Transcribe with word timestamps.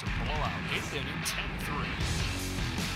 It's 0.00 0.08
a 0.08 0.24
blowout. 0.24 0.56
Eighth 0.74 0.94
inning, 0.94 1.20
10-3. 1.28 1.84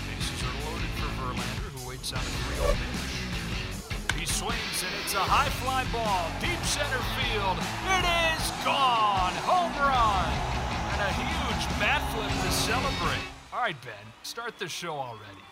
Bases 0.08 0.40
are 0.40 0.56
loaded 0.64 0.88
for 0.96 1.12
Verlander, 1.20 1.68
who 1.76 1.88
waits 1.90 2.14
on 2.14 2.18
a 2.18 2.22
3-0 2.22 2.72
pitch. 2.80 4.20
He 4.20 4.24
swings, 4.24 4.80
and 4.80 4.94
it's 5.04 5.12
a 5.12 5.18
high 5.18 5.50
fly 5.60 5.84
ball, 5.92 6.32
deep 6.40 6.64
center 6.64 7.04
field. 7.20 7.60
It 7.92 8.08
is 8.08 8.48
gone! 8.64 9.36
Home 9.44 9.76
run! 9.76 10.32
And 10.96 11.02
a 11.04 11.12
huge 11.20 11.68
bat 11.78 12.00
flip 12.14 12.32
to 12.40 12.50
celebrate. 12.50 13.28
All 13.52 13.60
right, 13.60 13.76
Ben, 13.82 13.92
start 14.22 14.58
the 14.58 14.66
show 14.66 14.94
already. 14.94 15.44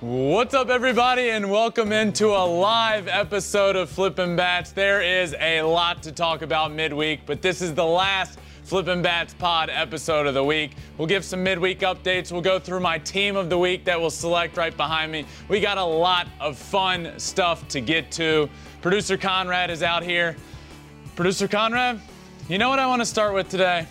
What's 0.00 0.54
up, 0.54 0.70
everybody, 0.70 1.30
and 1.30 1.52
welcome 1.52 1.92
into 1.92 2.30
a 2.30 2.44
live 2.44 3.06
episode 3.06 3.76
of 3.76 3.90
Flippin' 3.90 4.34
Bats. 4.34 4.72
There 4.72 5.00
is 5.00 5.36
a 5.38 5.62
lot 5.62 6.02
to 6.02 6.10
talk 6.10 6.42
about 6.42 6.72
midweek, 6.72 7.26
but 7.26 7.42
this 7.42 7.62
is 7.62 7.74
the 7.74 7.86
last 7.86 8.40
Flippin' 8.64 9.02
Bats 9.02 9.34
pod 9.34 9.68
episode 9.68 10.26
of 10.26 10.32
the 10.32 10.42
week. 10.42 10.72
We'll 10.96 11.06
give 11.06 11.22
some 11.22 11.44
midweek 11.44 11.80
updates. 11.80 12.32
We'll 12.32 12.40
go 12.40 12.58
through 12.58 12.80
my 12.80 12.98
team 12.98 13.36
of 13.36 13.50
the 13.50 13.58
week 13.58 13.84
that 13.84 14.00
will 14.00 14.10
select 14.10 14.56
right 14.56 14.74
behind 14.74 15.12
me. 15.12 15.26
We 15.48 15.60
got 15.60 15.76
a 15.76 15.84
lot 15.84 16.28
of 16.40 16.56
fun 16.56 17.12
stuff 17.18 17.68
to 17.68 17.82
get 17.82 18.10
to. 18.12 18.48
Producer 18.80 19.18
Conrad 19.18 19.70
is 19.70 19.82
out 19.82 20.02
here. 20.02 20.34
Producer 21.14 21.46
Conrad, 21.46 22.00
you 22.48 22.56
know 22.56 22.70
what 22.70 22.78
I 22.78 22.86
want 22.86 23.02
to 23.02 23.06
start 23.06 23.34
with 23.34 23.50
today? 23.50 23.86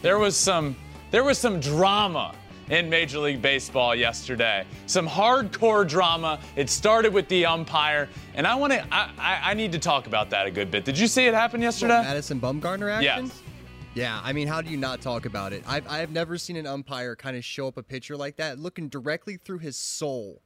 There 0.00 0.18
was 0.18 0.36
some 0.36 0.74
there 1.10 1.22
was 1.22 1.36
some 1.36 1.60
drama 1.60 2.34
in 2.70 2.88
Major 2.88 3.18
League 3.18 3.42
Baseball 3.42 3.94
yesterday. 3.94 4.64
Some 4.86 5.06
hardcore 5.06 5.86
drama. 5.86 6.40
It 6.56 6.70
started 6.70 7.12
with 7.12 7.28
the 7.28 7.46
umpire, 7.46 8.08
and 8.34 8.46
I 8.46 8.54
want 8.54 8.72
to. 8.72 8.84
I, 8.90 9.10
I, 9.18 9.40
I, 9.50 9.54
need 9.54 9.72
to 9.72 9.78
talk 9.78 10.06
about 10.06 10.30
that 10.30 10.46
a 10.46 10.50
good 10.50 10.70
bit. 10.70 10.84
Did 10.84 10.98
you 10.98 11.06
see 11.06 11.26
it 11.26 11.34
happen 11.34 11.62
yesterday? 11.62 12.02
Madison 12.02 12.40
Bumgarner 12.40 12.90
action. 12.90 13.26
Yes. 13.26 13.42
Yeah, 13.98 14.20
I 14.22 14.32
mean, 14.32 14.46
how 14.46 14.62
do 14.62 14.70
you 14.70 14.76
not 14.76 15.00
talk 15.00 15.26
about 15.26 15.52
it? 15.52 15.64
I've 15.66 15.84
I've 15.88 16.10
never 16.12 16.38
seen 16.38 16.54
an 16.54 16.68
umpire 16.68 17.16
kind 17.16 17.36
of 17.36 17.44
show 17.44 17.66
up 17.66 17.76
a 17.76 17.82
pitcher 17.82 18.16
like 18.16 18.36
that, 18.36 18.56
looking 18.56 18.88
directly 18.88 19.38
through 19.38 19.58
his 19.58 19.76
soul, 19.76 20.40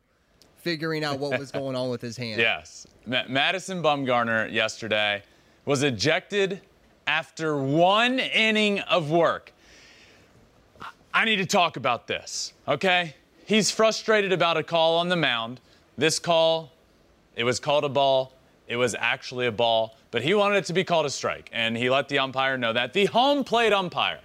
figuring 0.57 1.05
out 1.05 1.19
what 1.19 1.39
was 1.39 1.51
going 1.61 1.77
on 1.77 1.91
with 1.91 2.01
his 2.01 2.17
hand. 2.17 2.41
Yes, 2.41 2.87
Ma- 3.05 3.25
Madison 3.29 3.83
Bumgarner 3.83 4.51
yesterday 4.51 5.23
was 5.67 5.83
ejected 5.83 6.63
after 7.07 7.59
one 7.59 8.21
inning 8.21 8.81
of 8.81 9.11
work. 9.11 9.53
I 11.13 11.27
need 11.27 11.37
to 11.37 11.47
talk 11.47 11.77
about 11.77 12.07
this, 12.07 12.55
okay? 12.67 13.15
He's 13.45 13.71
frustrated 13.71 14.33
about 14.33 14.57
a 14.57 14.63
call 14.63 14.97
on 14.97 15.11
the 15.11 15.17
mound. 15.17 15.61
This 15.99 16.19
call, 16.19 16.73
it 17.37 17.45
was 17.45 17.61
called 17.61 17.85
a 17.85 17.91
ball. 17.91 18.33
It 18.73 18.77
was 18.77 18.97
actually 18.99 19.47
a 19.47 19.53
ball, 19.53 19.99
but 20.11 20.23
he 20.23 20.33
wanted 20.33 20.57
it 20.57 20.65
to 20.65 20.73
be 20.73 20.83
called 20.83 21.05
a 21.05 21.11
strike, 21.11 21.51
and 21.53 21.77
he 21.77 21.91
let 21.91 22.09
the 22.09 22.19
umpire 22.19 22.57
know 22.57 22.73
that. 22.73 22.95
The 22.95 23.05
home 23.05 23.45
plate 23.45 23.71
umpire. 23.71 24.21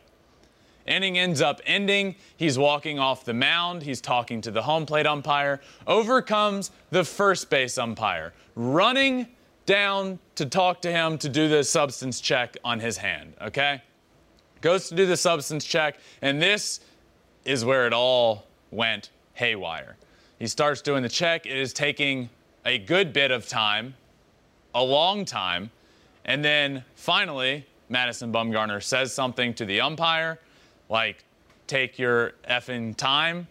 Inning 0.86 1.18
ends 1.18 1.42
up 1.42 1.60
ending. 1.66 2.16
He's 2.38 2.58
walking 2.58 2.98
off 2.98 3.26
the 3.26 3.34
mound. 3.34 3.84
He's 3.84 4.00
talking 4.00 4.40
to 4.40 4.52
the 4.52 4.62
home 4.62 4.86
plate 4.86 5.06
umpire. 5.06 5.60
Overcomes 5.86 6.72
the 6.92 7.04
first 7.04 7.50
base 7.50 7.78
umpire, 7.78 8.34
running 8.56 9.28
down 9.66 10.18
to 10.36 10.46
talk 10.46 10.82
to 10.84 10.92
him 10.94 11.18
to 11.18 11.28
do 11.28 11.50
the 11.50 11.62
substance 11.62 12.22
check 12.22 12.56
on 12.64 12.80
his 12.80 12.96
hand, 12.96 13.34
okay? 13.42 13.82
goes 14.62 14.88
to 14.88 14.96
do 14.96 15.06
the 15.06 15.18
substance 15.18 15.66
check, 15.66 16.00
and 16.22 16.42
this 16.42 16.80
is 17.44 17.66
where 17.66 17.86
it 17.86 17.92
all 17.92 18.46
went 18.72 19.10
haywire. 19.34 19.98
He 20.40 20.48
starts 20.48 20.82
doing 20.82 21.04
the 21.04 21.10
check. 21.10 21.46
It 21.46 21.58
is 21.58 21.74
taking 21.74 22.30
a 22.66 22.78
good 22.78 23.12
bit 23.12 23.32
of 23.32 23.46
time, 23.50 23.96
a 24.78 24.84
long 24.84 25.26
time, 25.26 25.72
and 26.26 26.46
then 26.46 26.84
finally, 26.94 27.66
Madison 27.90 28.32
Bumgarner 28.32 28.82
says 28.82 29.12
something 29.12 29.54
to 29.56 29.66
the 29.66 29.82
umpire, 29.82 30.40
like, 30.88 31.24
take 31.66 31.98
your 31.98 32.34
effing 32.48 32.96
time, 32.96 33.48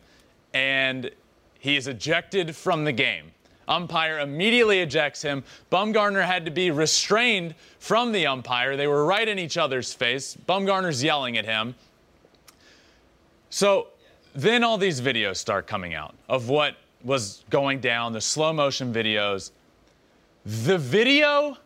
and 0.55 1.11
he 1.59 1.77
is 1.77 1.89
ejected 1.89 2.55
from 2.55 2.85
the 2.85 2.93
game. 2.93 3.33
Umpire 3.67 4.21
immediately 4.21 4.79
ejects 4.79 5.21
him. 5.21 5.43
Bumgarner 5.73 6.25
had 6.25 6.45
to 6.45 6.53
be 6.53 6.71
restrained 6.71 7.57
from 7.81 8.13
the 8.13 8.29
umpire. 8.29 8.77
They 8.77 8.87
were 8.87 9.05
right 9.05 9.27
in 9.27 9.41
each 9.41 9.57
other's 9.57 9.93
face. 9.93 10.37
Bumgarner's 10.49 11.03
yelling 11.03 11.37
at 11.37 11.45
him. 11.45 11.75
So 13.51 13.89
then 14.33 14.63
all 14.63 14.79
these 14.79 15.01
videos 15.01 15.39
start 15.39 15.67
coming 15.67 15.93
out 15.93 16.15
of 16.29 16.49
what 16.49 16.77
was 17.03 17.43
going 17.51 17.81
down, 17.81 18.13
the 18.13 18.21
slow 18.21 18.53
motion 18.53 18.95
videos. 18.95 19.51
The 20.47 20.79
video 20.79 21.57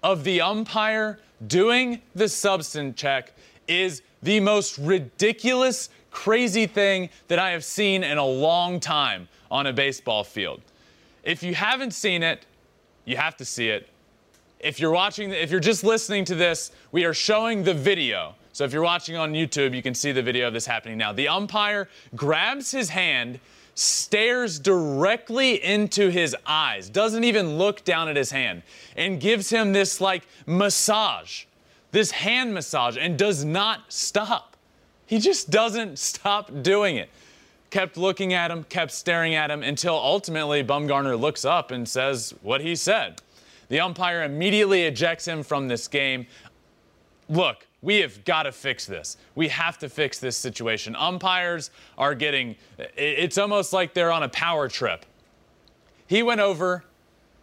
of 0.00 0.22
the 0.22 0.42
umpire 0.42 1.18
doing 1.48 2.02
the 2.14 2.28
substance 2.28 2.96
check 2.96 3.32
is 3.66 4.02
the 4.22 4.38
most 4.38 4.78
ridiculous, 4.78 5.88
crazy 6.12 6.66
thing 6.66 7.10
that 7.26 7.40
I 7.40 7.50
have 7.50 7.64
seen 7.64 8.04
in 8.04 8.18
a 8.18 8.24
long 8.24 8.78
time 8.78 9.26
on 9.50 9.66
a 9.66 9.72
baseball 9.72 10.22
field. 10.22 10.62
If 11.24 11.42
you 11.42 11.56
haven't 11.56 11.94
seen 11.94 12.22
it, 12.22 12.46
you 13.06 13.16
have 13.16 13.36
to 13.38 13.44
see 13.44 13.70
it. 13.70 13.88
If 14.60 14.78
you're 14.78 14.92
watching, 14.92 15.32
if 15.32 15.50
you're 15.50 15.58
just 15.58 15.82
listening 15.82 16.24
to 16.26 16.36
this, 16.36 16.70
we 16.92 17.04
are 17.04 17.14
showing 17.14 17.64
the 17.64 17.74
video. 17.74 18.36
So 18.52 18.62
if 18.62 18.72
you're 18.72 18.82
watching 18.82 19.16
on 19.16 19.32
YouTube, 19.32 19.74
you 19.74 19.82
can 19.82 19.94
see 19.94 20.12
the 20.12 20.22
video 20.22 20.46
of 20.46 20.54
this 20.54 20.66
happening 20.66 20.96
now. 20.96 21.12
The 21.12 21.26
umpire 21.26 21.88
grabs 22.14 22.70
his 22.70 22.90
hand, 22.90 23.40
stares 23.74 24.58
directly 24.58 25.62
into 25.62 26.10
his 26.10 26.36
eyes, 26.46 26.88
doesn't 26.88 27.24
even 27.24 27.58
look 27.58 27.84
down 27.84 28.08
at 28.08 28.16
his 28.16 28.30
hand, 28.30 28.62
and 28.96 29.20
gives 29.20 29.50
him 29.50 29.72
this 29.72 30.00
like 30.00 30.26
massage, 30.46 31.44
this 31.90 32.10
hand 32.10 32.52
massage, 32.52 32.96
and 32.96 33.18
does 33.18 33.44
not 33.44 33.80
stop. 33.88 34.56
He 35.06 35.18
just 35.18 35.50
doesn't 35.50 35.98
stop 35.98 36.62
doing 36.62 36.96
it 36.96 37.08
kept 37.72 37.96
looking 37.96 38.34
at 38.34 38.50
him, 38.50 38.62
kept 38.64 38.92
staring 38.92 39.34
at 39.34 39.50
him 39.50 39.62
until 39.64 39.94
ultimately 39.94 40.62
Bumgarner 40.62 41.18
looks 41.18 41.44
up 41.44 41.72
and 41.72 41.88
says 41.88 42.32
what 42.42 42.60
he 42.60 42.76
said. 42.76 43.20
The 43.68 43.80
umpire 43.80 44.22
immediately 44.22 44.82
ejects 44.82 45.26
him 45.26 45.42
from 45.42 45.66
this 45.66 45.88
game. 45.88 46.26
Look, 47.28 47.66
we 47.82 47.98
have 47.98 48.24
got 48.24 48.44
to 48.44 48.52
fix 48.52 48.86
this. 48.86 49.16
We 49.34 49.48
have 49.48 49.76
to 49.78 49.88
fix 49.88 50.18
this 50.18 50.36
situation. 50.36 50.96
Umpires 50.96 51.70
are 51.98 52.14
getting, 52.14 52.56
it's 52.96 53.36
almost 53.36 53.72
like 53.72 53.92
they're 53.92 54.12
on 54.12 54.22
a 54.22 54.28
power 54.28 54.68
trip. 54.68 55.04
He 56.06 56.22
went 56.22 56.40
over 56.40 56.84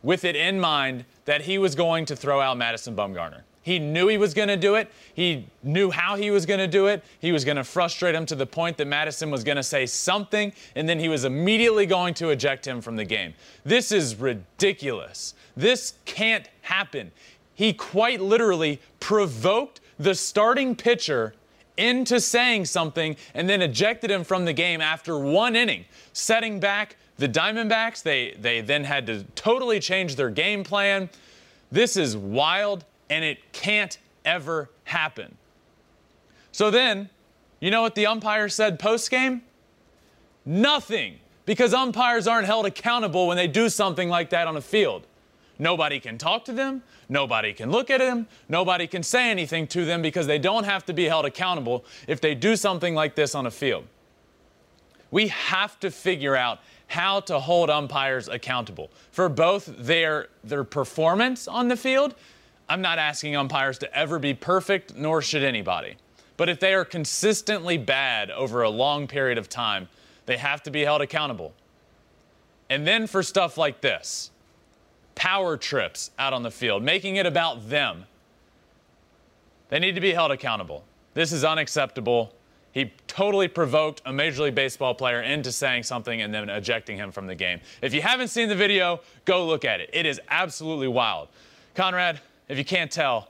with 0.01 0.23
it 0.23 0.35
in 0.35 0.59
mind 0.59 1.05
that 1.25 1.41
he 1.41 1.57
was 1.57 1.75
going 1.75 2.05
to 2.05 2.15
throw 2.15 2.39
out 2.39 2.57
Madison 2.57 2.95
Bumgarner. 2.95 3.41
He 3.61 3.77
knew 3.77 4.07
he 4.07 4.17
was 4.17 4.33
going 4.33 4.47
to 4.47 4.57
do 4.57 4.75
it. 4.75 4.89
He 5.13 5.45
knew 5.61 5.91
how 5.91 6.15
he 6.15 6.31
was 6.31 6.45
going 6.45 6.59
to 6.59 6.67
do 6.67 6.87
it. 6.87 7.03
He 7.19 7.33
was 7.33 7.43
going 7.43 7.57
to 7.57 7.63
frustrate 7.63 8.15
him 8.15 8.25
to 8.27 8.35
the 8.35 8.45
point 8.45 8.77
that 8.77 8.87
Madison 8.87 9.29
was 9.29 9.43
going 9.43 9.57
to 9.57 9.63
say 9.63 9.85
something, 9.85 10.53
and 10.75 10.87
then 10.87 10.97
he 10.97 11.09
was 11.09 11.25
immediately 11.25 11.85
going 11.85 12.13
to 12.15 12.29
eject 12.29 12.65
him 12.65 12.79
from 12.79 12.95
the 12.95 13.03
game. 13.03 13.33
This 13.65 13.91
is 13.91 14.15
ridiculous. 14.15 15.35
This 15.57 15.95
can't 16.05 16.47
happen. 16.61 17.11
He 17.53 17.73
quite 17.73 18.21
literally 18.21 18.79
provoked 19.01 19.81
the 19.99 20.15
starting 20.15 20.75
pitcher 20.75 21.33
into 21.77 22.19
saying 22.19 22.65
something 22.65 23.15
and 23.33 23.49
then 23.49 23.61
ejected 23.61 24.09
him 24.09 24.23
from 24.23 24.45
the 24.45 24.53
game 24.53 24.81
after 24.81 25.17
one 25.17 25.55
inning, 25.55 25.85
setting 26.13 26.59
back 26.59 26.95
the 27.17 27.27
Diamondbacks. 27.27 28.01
They, 28.01 28.35
they 28.39 28.61
then 28.61 28.83
had 28.83 29.05
to 29.07 29.23
totally 29.35 29.79
change 29.79 30.15
their 30.15 30.29
game 30.29 30.63
plan. 30.63 31.09
This 31.71 31.95
is 31.95 32.17
wild 32.17 32.85
and 33.09 33.23
it 33.23 33.51
can't 33.53 33.97
ever 34.25 34.69
happen. 34.85 35.35
So 36.51 36.71
then, 36.71 37.09
you 37.59 37.71
know 37.71 37.81
what 37.81 37.95
the 37.95 38.07
umpire 38.07 38.49
said 38.49 38.79
post 38.79 39.09
game? 39.11 39.41
Nothing, 40.45 41.19
because 41.45 41.73
umpires 41.73 42.27
aren't 42.27 42.45
held 42.45 42.65
accountable 42.65 43.27
when 43.27 43.37
they 43.37 43.47
do 43.47 43.69
something 43.69 44.09
like 44.09 44.29
that 44.31 44.47
on 44.47 44.57
a 44.57 44.61
field. 44.61 45.05
Nobody 45.59 45.99
can 45.99 46.17
talk 46.17 46.45
to 46.45 46.53
them, 46.53 46.81
nobody 47.09 47.53
can 47.53 47.69
look 47.69 47.89
at 47.89 47.99
them, 47.99 48.27
nobody 48.47 48.87
can 48.87 49.03
say 49.03 49.29
anything 49.29 49.67
to 49.67 49.85
them 49.85 50.01
because 50.01 50.25
they 50.25 50.39
don't 50.39 50.63
have 50.63 50.85
to 50.85 50.93
be 50.93 51.05
held 51.05 51.25
accountable 51.25 51.85
if 52.07 52.21
they 52.21 52.33
do 52.33 52.55
something 52.55 52.95
like 52.95 53.15
this 53.15 53.35
on 53.35 53.45
a 53.45 53.51
field. 53.51 53.85
We 55.11 55.27
have 55.27 55.79
to 55.81 55.91
figure 55.91 56.35
out 56.35 56.59
how 56.87 57.19
to 57.21 57.39
hold 57.39 57.69
umpires 57.69 58.27
accountable 58.27 58.89
for 59.11 59.27
both 59.27 59.65
their, 59.77 60.29
their 60.43 60.63
performance 60.63 61.47
on 61.47 61.67
the 61.67 61.77
field 61.77 62.15
I'm 62.69 62.81
not 62.81 62.99
asking 62.99 63.35
umpires 63.35 63.79
to 63.79 63.93
ever 63.97 64.19
be 64.19 64.35
perfect, 64.35 64.95
nor 64.95 65.23
should 65.23 65.43
anybody. 65.43 65.95
But 66.37 66.49
if 66.49 66.59
they 66.59 66.75
are 66.75 66.85
consistently 66.85 67.77
bad 67.77 68.29
over 68.29 68.61
a 68.61 68.69
long 68.69 69.07
period 69.07 69.39
of 69.39 69.49
time, 69.49 69.89
they 70.27 70.37
have 70.37 70.61
to 70.63 70.71
be 70.71 70.81
held 70.81 71.01
accountable. 71.01 71.53
And 72.69 72.85
then 72.85 73.07
for 73.07 73.23
stuff 73.23 73.57
like 73.57 73.81
this 73.81 74.29
power 75.19 75.57
trips 75.57 76.11
out 76.17 76.31
on 76.31 76.43
the 76.43 76.49
field, 76.49 76.81
making 76.81 77.17
it 77.17 77.25
about 77.25 77.69
them, 77.69 78.05
they 79.67 79.77
need 79.77 79.93
to 79.95 80.01
be 80.01 80.13
held 80.13 80.31
accountable. 80.31 80.85
This 81.13 81.33
is 81.33 81.43
unacceptable. 81.43 82.33
He 82.71 82.93
totally 83.05 83.49
provoked 83.49 84.01
a 84.05 84.13
Major 84.13 84.43
League 84.43 84.55
Baseball 84.55 84.95
player 84.95 85.21
into 85.21 85.51
saying 85.51 85.83
something 85.83 86.21
and 86.21 86.33
then 86.33 86.49
ejecting 86.49 86.95
him 86.95 87.11
from 87.11 87.27
the 87.27 87.35
game. 87.35 87.59
If 87.81 87.93
you 87.93 88.01
haven't 88.01 88.29
seen 88.29 88.47
the 88.47 88.55
video, 88.55 89.01
go 89.25 89.45
look 89.45 89.65
at 89.65 89.81
it. 89.81 89.89
It 89.91 90.05
is 90.05 90.21
absolutely 90.29 90.87
wild. 90.87 91.27
Conrad, 91.75 92.21
if 92.47 92.57
you 92.57 92.63
can't 92.63 92.89
tell, 92.89 93.29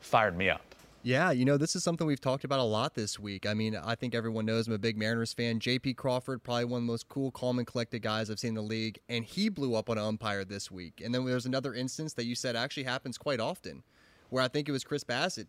fired 0.00 0.36
me 0.36 0.50
up. 0.50 0.65
Yeah, 1.06 1.30
you 1.30 1.44
know, 1.44 1.56
this 1.56 1.76
is 1.76 1.84
something 1.84 2.04
we've 2.04 2.20
talked 2.20 2.42
about 2.42 2.58
a 2.58 2.64
lot 2.64 2.94
this 2.94 3.16
week. 3.16 3.46
I 3.46 3.54
mean, 3.54 3.76
I 3.76 3.94
think 3.94 4.12
everyone 4.12 4.44
knows 4.44 4.66
I'm 4.66 4.72
a 4.72 4.78
big 4.78 4.98
Mariners 4.98 5.32
fan. 5.32 5.60
JP 5.60 5.94
Crawford, 5.94 6.42
probably 6.42 6.64
one 6.64 6.78
of 6.78 6.82
the 6.82 6.90
most 6.90 7.08
cool, 7.08 7.30
calm, 7.30 7.58
and 7.60 7.66
collected 7.66 8.02
guys 8.02 8.28
I've 8.28 8.40
seen 8.40 8.48
in 8.48 8.54
the 8.56 8.62
league, 8.62 8.98
and 9.08 9.24
he 9.24 9.48
blew 9.48 9.76
up 9.76 9.88
on 9.88 9.98
an 9.98 10.04
umpire 10.04 10.44
this 10.44 10.68
week. 10.68 11.00
And 11.04 11.14
then 11.14 11.24
there's 11.24 11.46
another 11.46 11.74
instance 11.74 12.14
that 12.14 12.24
you 12.24 12.34
said 12.34 12.56
actually 12.56 12.82
happens 12.82 13.18
quite 13.18 13.38
often, 13.38 13.84
where 14.30 14.42
I 14.42 14.48
think 14.48 14.68
it 14.68 14.72
was 14.72 14.82
Chris 14.82 15.04
Bassitt. 15.04 15.46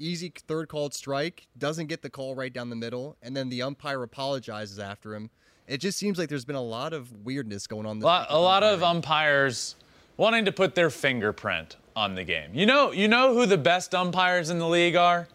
Easy 0.00 0.32
third 0.48 0.68
called 0.68 0.92
strike, 0.92 1.46
doesn't 1.56 1.86
get 1.86 2.02
the 2.02 2.10
call 2.10 2.34
right 2.34 2.52
down 2.52 2.68
the 2.68 2.74
middle, 2.74 3.16
and 3.22 3.36
then 3.36 3.48
the 3.48 3.62
umpire 3.62 4.02
apologizes 4.02 4.80
after 4.80 5.14
him. 5.14 5.30
It 5.68 5.78
just 5.78 5.98
seems 5.98 6.18
like 6.18 6.28
there's 6.28 6.44
been 6.44 6.56
a 6.56 6.60
lot 6.60 6.92
of 6.92 7.24
weirdness 7.24 7.68
going 7.68 7.86
on. 7.86 8.00
This 8.00 8.04
A 8.04 8.06
lot, 8.06 8.26
a 8.30 8.38
lot 8.40 8.64
of 8.64 8.82
umpires 8.82 9.76
wanting 10.16 10.44
to 10.44 10.52
put 10.52 10.74
their 10.74 10.90
fingerprint 10.90 11.76
on 11.94 12.14
the 12.14 12.24
game. 12.24 12.50
You 12.54 12.66
know, 12.66 12.92
you 12.92 13.08
know 13.08 13.34
who 13.34 13.46
the 13.46 13.58
best 13.58 13.94
umpires 13.94 14.50
in 14.50 14.58
the 14.58 14.68
league 14.68 14.96
are? 14.96 15.28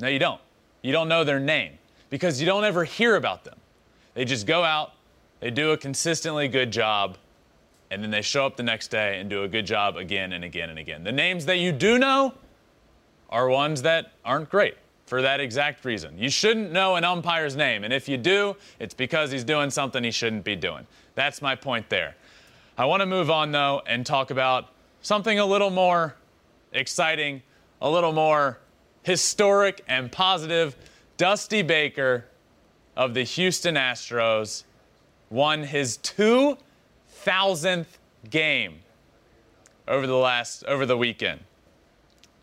No, 0.00 0.08
you 0.08 0.18
don't. 0.18 0.40
You 0.82 0.92
don't 0.92 1.08
know 1.08 1.24
their 1.24 1.40
name 1.40 1.78
because 2.10 2.40
you 2.40 2.46
don't 2.46 2.64
ever 2.64 2.84
hear 2.84 3.16
about 3.16 3.44
them. 3.44 3.58
They 4.14 4.24
just 4.24 4.46
go 4.46 4.64
out, 4.64 4.92
they 5.40 5.50
do 5.50 5.70
a 5.70 5.76
consistently 5.76 6.48
good 6.48 6.70
job, 6.70 7.16
and 7.90 8.02
then 8.02 8.10
they 8.10 8.22
show 8.22 8.46
up 8.46 8.56
the 8.56 8.62
next 8.62 8.88
day 8.88 9.20
and 9.20 9.30
do 9.30 9.44
a 9.44 9.48
good 9.48 9.66
job 9.66 9.96
again 9.96 10.32
and 10.32 10.44
again 10.44 10.70
and 10.70 10.78
again. 10.78 11.04
The 11.04 11.12
names 11.12 11.46
that 11.46 11.58
you 11.58 11.72
do 11.72 11.98
know 11.98 12.34
are 13.30 13.48
ones 13.48 13.82
that 13.82 14.12
aren't 14.24 14.50
great 14.50 14.74
for 15.06 15.22
that 15.22 15.40
exact 15.40 15.84
reason. 15.84 16.18
You 16.18 16.30
shouldn't 16.30 16.72
know 16.72 16.96
an 16.96 17.04
umpire's 17.04 17.54
name, 17.54 17.84
and 17.84 17.92
if 17.92 18.08
you 18.08 18.16
do, 18.16 18.56
it's 18.78 18.94
because 18.94 19.30
he's 19.30 19.44
doing 19.44 19.70
something 19.70 20.02
he 20.02 20.10
shouldn't 20.10 20.44
be 20.44 20.56
doing. 20.56 20.86
That's 21.14 21.42
my 21.42 21.54
point 21.54 21.88
there. 21.90 22.14
I 22.76 22.86
want 22.86 23.00
to 23.00 23.06
move 23.06 23.30
on 23.30 23.52
though 23.52 23.82
and 23.86 24.04
talk 24.06 24.30
about 24.30 24.68
something 25.02 25.38
a 25.38 25.44
little 25.44 25.70
more 25.70 26.16
exciting, 26.72 27.42
a 27.80 27.90
little 27.90 28.12
more 28.12 28.58
historic 29.02 29.84
and 29.88 30.10
positive. 30.10 30.76
Dusty 31.16 31.62
Baker 31.62 32.24
of 32.96 33.14
the 33.14 33.24
Houston 33.24 33.74
Astros 33.74 34.64
won 35.28 35.64
his 35.64 35.98
2000th 35.98 37.86
game 38.30 38.78
over 39.86 40.06
the 40.06 40.16
last 40.16 40.64
over 40.64 40.86
the 40.86 40.96
weekend. 40.96 41.40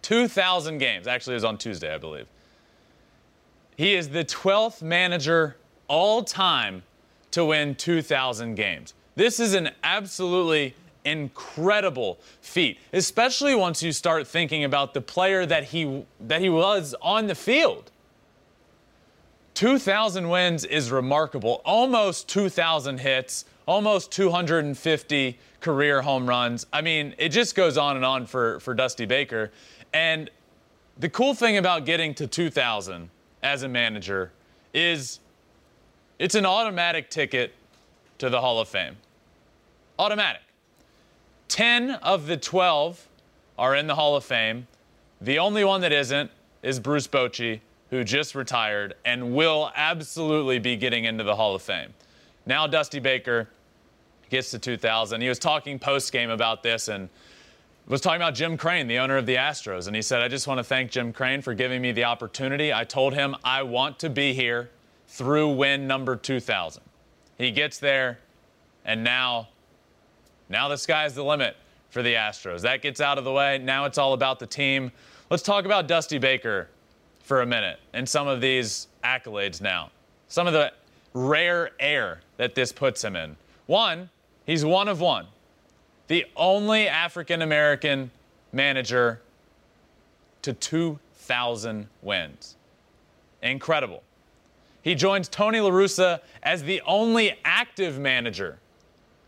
2,000 0.02 0.78
games. 0.78 1.08
Actually, 1.08 1.34
it 1.34 1.38
was 1.38 1.44
on 1.44 1.58
Tuesday, 1.58 1.94
I 1.94 1.98
believe. 1.98 2.28
He 3.76 3.96
is 3.96 4.10
the 4.10 4.26
12th 4.26 4.82
manager 4.82 5.58
all 5.88 6.24
time 6.24 6.84
to 7.32 7.46
win 7.46 7.76
2,000 7.76 8.56
games. 8.56 8.94
This 9.20 9.42
is 9.42 9.54
an 9.54 9.72
absolutely 9.84 10.76
incredible 11.04 12.20
feat, 12.40 12.80
especially 12.94 13.54
once 13.54 13.84
you 13.84 13.92
start 13.92 14.26
thinking 14.26 14.64
about 14.64 14.94
the 14.94 15.02
player 15.02 15.46
that 15.46 15.66
he 15.66 16.06
that 16.22 16.40
he 16.40 16.48
was 16.48 16.96
on 17.02 17.28
the 17.28 17.36
field. 17.36 17.92
2,000 19.56 20.30
wins 20.30 20.64
is 20.64 20.90
remarkable. 20.90 21.62
Almost 21.66 22.30
2,000 22.30 23.02
hits, 23.02 23.44
almost 23.66 24.10
250 24.14 25.38
career 25.60 26.02
home 26.02 26.26
runs. 26.26 26.66
I 26.72 26.80
mean, 26.82 27.14
it 27.18 27.28
just 27.30 27.56
goes 27.56 27.78
on 27.78 27.98
and 27.98 28.06
on 28.06 28.26
for, 28.26 28.62
for 28.62 28.74
Dusty 28.74 29.06
Baker. 29.06 29.52
And 29.94 30.30
the 30.98 31.10
cool 31.10 31.34
thing 31.34 31.58
about 31.58 31.84
getting 31.84 32.14
to 32.14 32.26
2,000 32.26 33.10
as 33.44 33.64
a 33.64 33.68
manager 33.68 34.32
is 34.74 35.20
it's 36.20 36.36
an 36.36 36.46
automatic 36.46 37.10
ticket 37.10 37.54
to 38.20 38.30
the 38.30 38.40
Hall 38.40 38.62
of 38.62 38.70
Fame. 38.70 38.96
Automatic. 40.00 40.42
10 41.50 41.92
of 41.92 42.26
the 42.26 42.38
12 42.38 43.06
are 43.58 43.76
in 43.76 43.86
the 43.88 43.96
Hall 43.96 44.16
of 44.16 44.24
Fame. 44.24 44.66
The 45.20 45.40
only 45.40 45.66
one 45.66 45.82
that 45.82 45.92
isn't 45.92 46.32
is 46.64 46.80
Bruce 46.80 47.06
Bochy, 47.06 47.60
who 47.90 48.06
just 48.06 48.34
retired 48.34 48.96
and 49.04 49.36
will 49.36 49.74
absolutely 49.76 50.58
be 50.58 50.78
getting 50.78 51.04
into 51.04 51.26
the 51.26 51.36
Hall 51.36 51.54
of 51.54 51.62
Fame. 51.62 51.94
Now 52.46 52.66
Dusty 52.66 53.00
Baker 53.00 53.50
gets 54.30 54.52
to 54.52 54.60
2000. 54.60 55.20
He 55.20 55.28
was 55.28 55.38
talking 55.38 55.78
post 55.78 56.14
game 56.14 56.30
about 56.30 56.64
this 56.64 56.88
and 56.88 57.10
was 57.86 58.00
talking 58.00 58.22
about 58.22 58.36
Jim 58.36 58.56
Crane, 58.56 58.88
the 58.88 59.00
owner 59.00 59.18
of 59.18 59.26
the 59.26 59.36
Astros, 59.36 59.88
and 59.88 59.96
he 59.96 60.02
said, 60.02 60.22
"I 60.22 60.30
just 60.30 60.48
want 60.48 60.60
to 60.60 60.64
thank 60.64 60.92
Jim 60.92 61.12
Crane 61.12 61.42
for 61.42 61.54
giving 61.54 61.82
me 61.82 61.92
the 61.92 62.06
opportunity. 62.06 62.72
I 62.72 62.86
told 62.86 63.16
him 63.16 63.36
I 63.44 63.64
want 63.64 64.00
to 64.00 64.10
be 64.10 64.34
here 64.34 64.70
through 65.08 65.50
win 65.50 65.88
number 65.88 66.16
2000." 66.16 66.84
He 67.38 67.52
gets 67.52 67.80
there, 67.80 68.20
and 68.86 69.04
now, 69.04 69.50
now 70.50 70.68
the 70.68 70.78
sky's 70.78 71.14
the 71.14 71.24
limit 71.24 71.56
for 71.90 72.04
the 72.04 72.16
Astros. 72.16 72.62
That 72.62 72.82
gets 72.82 73.00
out 73.00 73.18
of 73.18 73.24
the 73.24 73.32
way. 73.32 73.58
Now 73.58 73.86
it's 73.86 73.98
all 73.98 74.14
about 74.14 74.40
the 74.40 74.48
team. 74.48 74.92
Let's 75.30 75.44
talk 75.44 75.66
about 75.66 75.88
Dusty 75.88 76.18
Baker 76.18 76.68
for 77.24 77.42
a 77.42 77.46
minute 77.46 77.80
and 77.94 78.08
some 78.08 78.28
of 78.28 78.42
these 78.42 78.88
accolades 79.04 79.62
now. 79.62 79.92
Some 80.28 80.48
of 80.48 80.54
the 80.54 80.74
rare 81.14 81.72
air 81.80 82.22
that 82.38 82.56
this 82.56 82.72
puts 82.72 83.04
him 83.04 83.16
in. 83.16 83.36
One, 83.68 84.10
he's 84.46 84.66
one 84.66 84.88
of 84.88 85.00
one 85.00 85.28
the 86.10 86.26
only 86.36 86.88
African 86.88 87.44
American 87.44 88.10
manager 88.52 89.22
to 90.42 90.54
2,000 90.54 91.88
wins. 92.02 92.56
Incredible. 93.44 94.02
He 94.82 94.96
joins 94.96 95.30
Tony 95.30 95.60
La 95.60 95.70
Russa 95.70 96.20
as 96.42 96.64
the 96.64 96.82
only 96.82 97.38
active 97.46 98.00
manager 98.00 98.58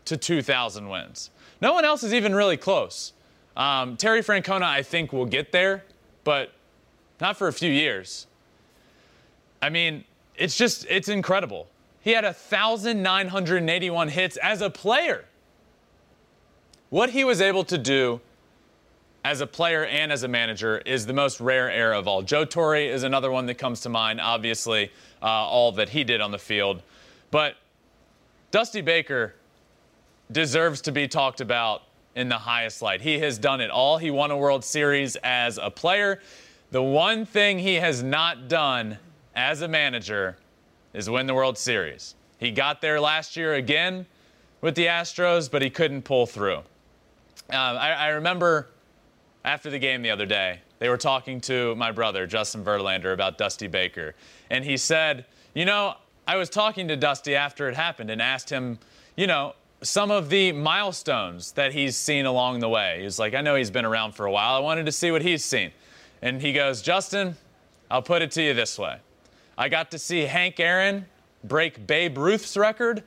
to 0.06 0.16
2,000 0.16 0.88
wins. 0.88 1.30
No 1.60 1.72
one 1.72 1.84
else 1.84 2.02
is 2.02 2.12
even 2.12 2.34
really 2.34 2.56
close. 2.56 3.12
Um, 3.56 3.96
Terry 3.96 4.22
Francona, 4.22 4.62
I 4.62 4.82
think, 4.82 5.12
will 5.12 5.26
get 5.26 5.52
there, 5.52 5.84
but 6.24 6.52
not 7.20 7.36
for 7.36 7.48
a 7.48 7.52
few 7.52 7.70
years. 7.70 8.26
I 9.60 9.68
mean, 9.68 10.04
it's 10.36 10.56
just, 10.56 10.86
it's 10.88 11.08
incredible. 11.08 11.68
He 12.00 12.12
had 12.12 12.24
1,981 12.24 14.08
hits 14.08 14.36
as 14.38 14.60
a 14.60 14.70
player 14.70 15.26
what 16.92 17.08
he 17.08 17.24
was 17.24 17.40
able 17.40 17.64
to 17.64 17.78
do 17.78 18.20
as 19.24 19.40
a 19.40 19.46
player 19.46 19.86
and 19.86 20.12
as 20.12 20.24
a 20.24 20.28
manager 20.28 20.76
is 20.84 21.06
the 21.06 21.12
most 21.14 21.40
rare 21.40 21.70
air 21.70 21.94
of 21.94 22.06
all. 22.06 22.20
Joe 22.20 22.44
Torre 22.44 22.76
is 22.76 23.02
another 23.02 23.30
one 23.30 23.46
that 23.46 23.54
comes 23.54 23.80
to 23.80 23.88
mind, 23.88 24.20
obviously, 24.20 24.90
uh, 25.22 25.26
all 25.26 25.72
that 25.72 25.88
he 25.88 26.04
did 26.04 26.20
on 26.20 26.32
the 26.32 26.38
field. 26.38 26.82
But 27.30 27.56
Dusty 28.50 28.82
Baker 28.82 29.34
deserves 30.32 30.80
to 30.82 30.92
be 30.92 31.08
talked 31.08 31.40
about 31.40 31.82
in 32.14 32.28
the 32.28 32.38
highest 32.38 32.82
light. 32.82 33.00
He 33.00 33.18
has 33.20 33.38
done 33.38 33.60
it 33.60 33.70
all. 33.70 33.98
He 33.98 34.10
won 34.10 34.30
a 34.30 34.36
World 34.36 34.64
Series 34.64 35.16
as 35.16 35.58
a 35.58 35.70
player. 35.70 36.20
The 36.70 36.82
one 36.82 37.26
thing 37.26 37.58
he 37.58 37.74
has 37.76 38.02
not 38.02 38.48
done 38.48 38.98
as 39.34 39.62
a 39.62 39.68
manager 39.68 40.36
is 40.92 41.08
win 41.08 41.26
the 41.26 41.34
World 41.34 41.56
Series. 41.56 42.14
He 42.38 42.50
got 42.50 42.80
there 42.80 43.00
last 43.00 43.36
year 43.36 43.54
again 43.54 44.06
with 44.60 44.74
the 44.74 44.86
Astros, 44.86 45.50
but 45.50 45.62
he 45.62 45.70
couldn't 45.70 46.02
pull 46.02 46.26
through. 46.26 46.58
Um, 46.58 46.64
I, 47.50 47.92
I, 47.92 48.08
remember 48.08 48.68
after 49.44 49.68
the 49.68 49.78
game 49.78 50.02
the 50.02 50.10
other 50.10 50.26
day, 50.26 50.60
they 50.78 50.88
were 50.88 50.96
talking 50.96 51.40
to 51.42 51.74
my 51.76 51.92
brother, 51.92 52.26
Justin 52.26 52.64
Verlander, 52.64 53.12
about 53.12 53.36
Dusty 53.36 53.66
Baker. 53.66 54.14
And 54.50 54.64
he 54.64 54.76
said, 54.76 55.26
You 55.54 55.64
know, 55.64 55.96
I 56.26 56.36
was 56.36 56.48
talking 56.48 56.88
to 56.88 56.96
Dusty 56.96 57.34
after 57.34 57.68
it 57.68 57.74
happened 57.74 58.10
and 58.10 58.22
asked 58.22 58.48
him, 58.48 58.78
you 59.16 59.26
know, 59.26 59.54
some 59.82 60.10
of 60.10 60.28
the 60.28 60.52
milestones 60.52 61.52
that 61.52 61.72
he's 61.72 61.96
seen 61.96 62.26
along 62.26 62.60
the 62.60 62.68
way. 62.68 63.00
He's 63.02 63.18
like, 63.18 63.34
I 63.34 63.40
know 63.40 63.56
he's 63.56 63.70
been 63.70 63.84
around 63.84 64.12
for 64.12 64.26
a 64.26 64.32
while. 64.32 64.54
I 64.54 64.60
wanted 64.60 64.86
to 64.86 64.92
see 64.92 65.10
what 65.10 65.22
he's 65.22 65.44
seen. 65.44 65.72
And 66.22 66.40
he 66.40 66.52
goes, 66.52 66.82
Justin, 66.82 67.36
I'll 67.90 68.02
put 68.02 68.22
it 68.22 68.30
to 68.32 68.42
you 68.42 68.54
this 68.54 68.78
way 68.78 68.98
I 69.58 69.68
got 69.68 69.90
to 69.90 69.98
see 69.98 70.20
Hank 70.20 70.60
Aaron 70.60 71.06
break 71.44 71.86
Babe 71.86 72.16
Ruth's 72.16 72.56
record, 72.56 73.02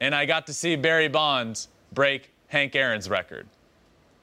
and 0.00 0.14
I 0.14 0.24
got 0.24 0.46
to 0.46 0.54
see 0.54 0.76
Barry 0.76 1.08
Bonds 1.08 1.68
break 1.92 2.30
Hank 2.48 2.74
Aaron's 2.74 3.08
record. 3.08 3.46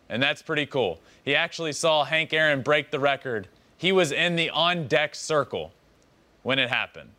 And 0.09 0.21
that's 0.21 0.41
pretty 0.41 0.65
cool. 0.65 0.99
He 1.23 1.35
actually 1.35 1.73
saw 1.73 2.03
Hank 2.03 2.33
Aaron 2.33 2.61
break 2.61 2.91
the 2.91 2.99
record. 2.99 3.47
He 3.77 3.91
was 3.91 4.11
in 4.11 4.35
the 4.35 4.49
on 4.49 4.87
deck 4.87 5.15
circle 5.15 5.71
when 6.43 6.59
it 6.59 6.69
happened. 6.69 7.09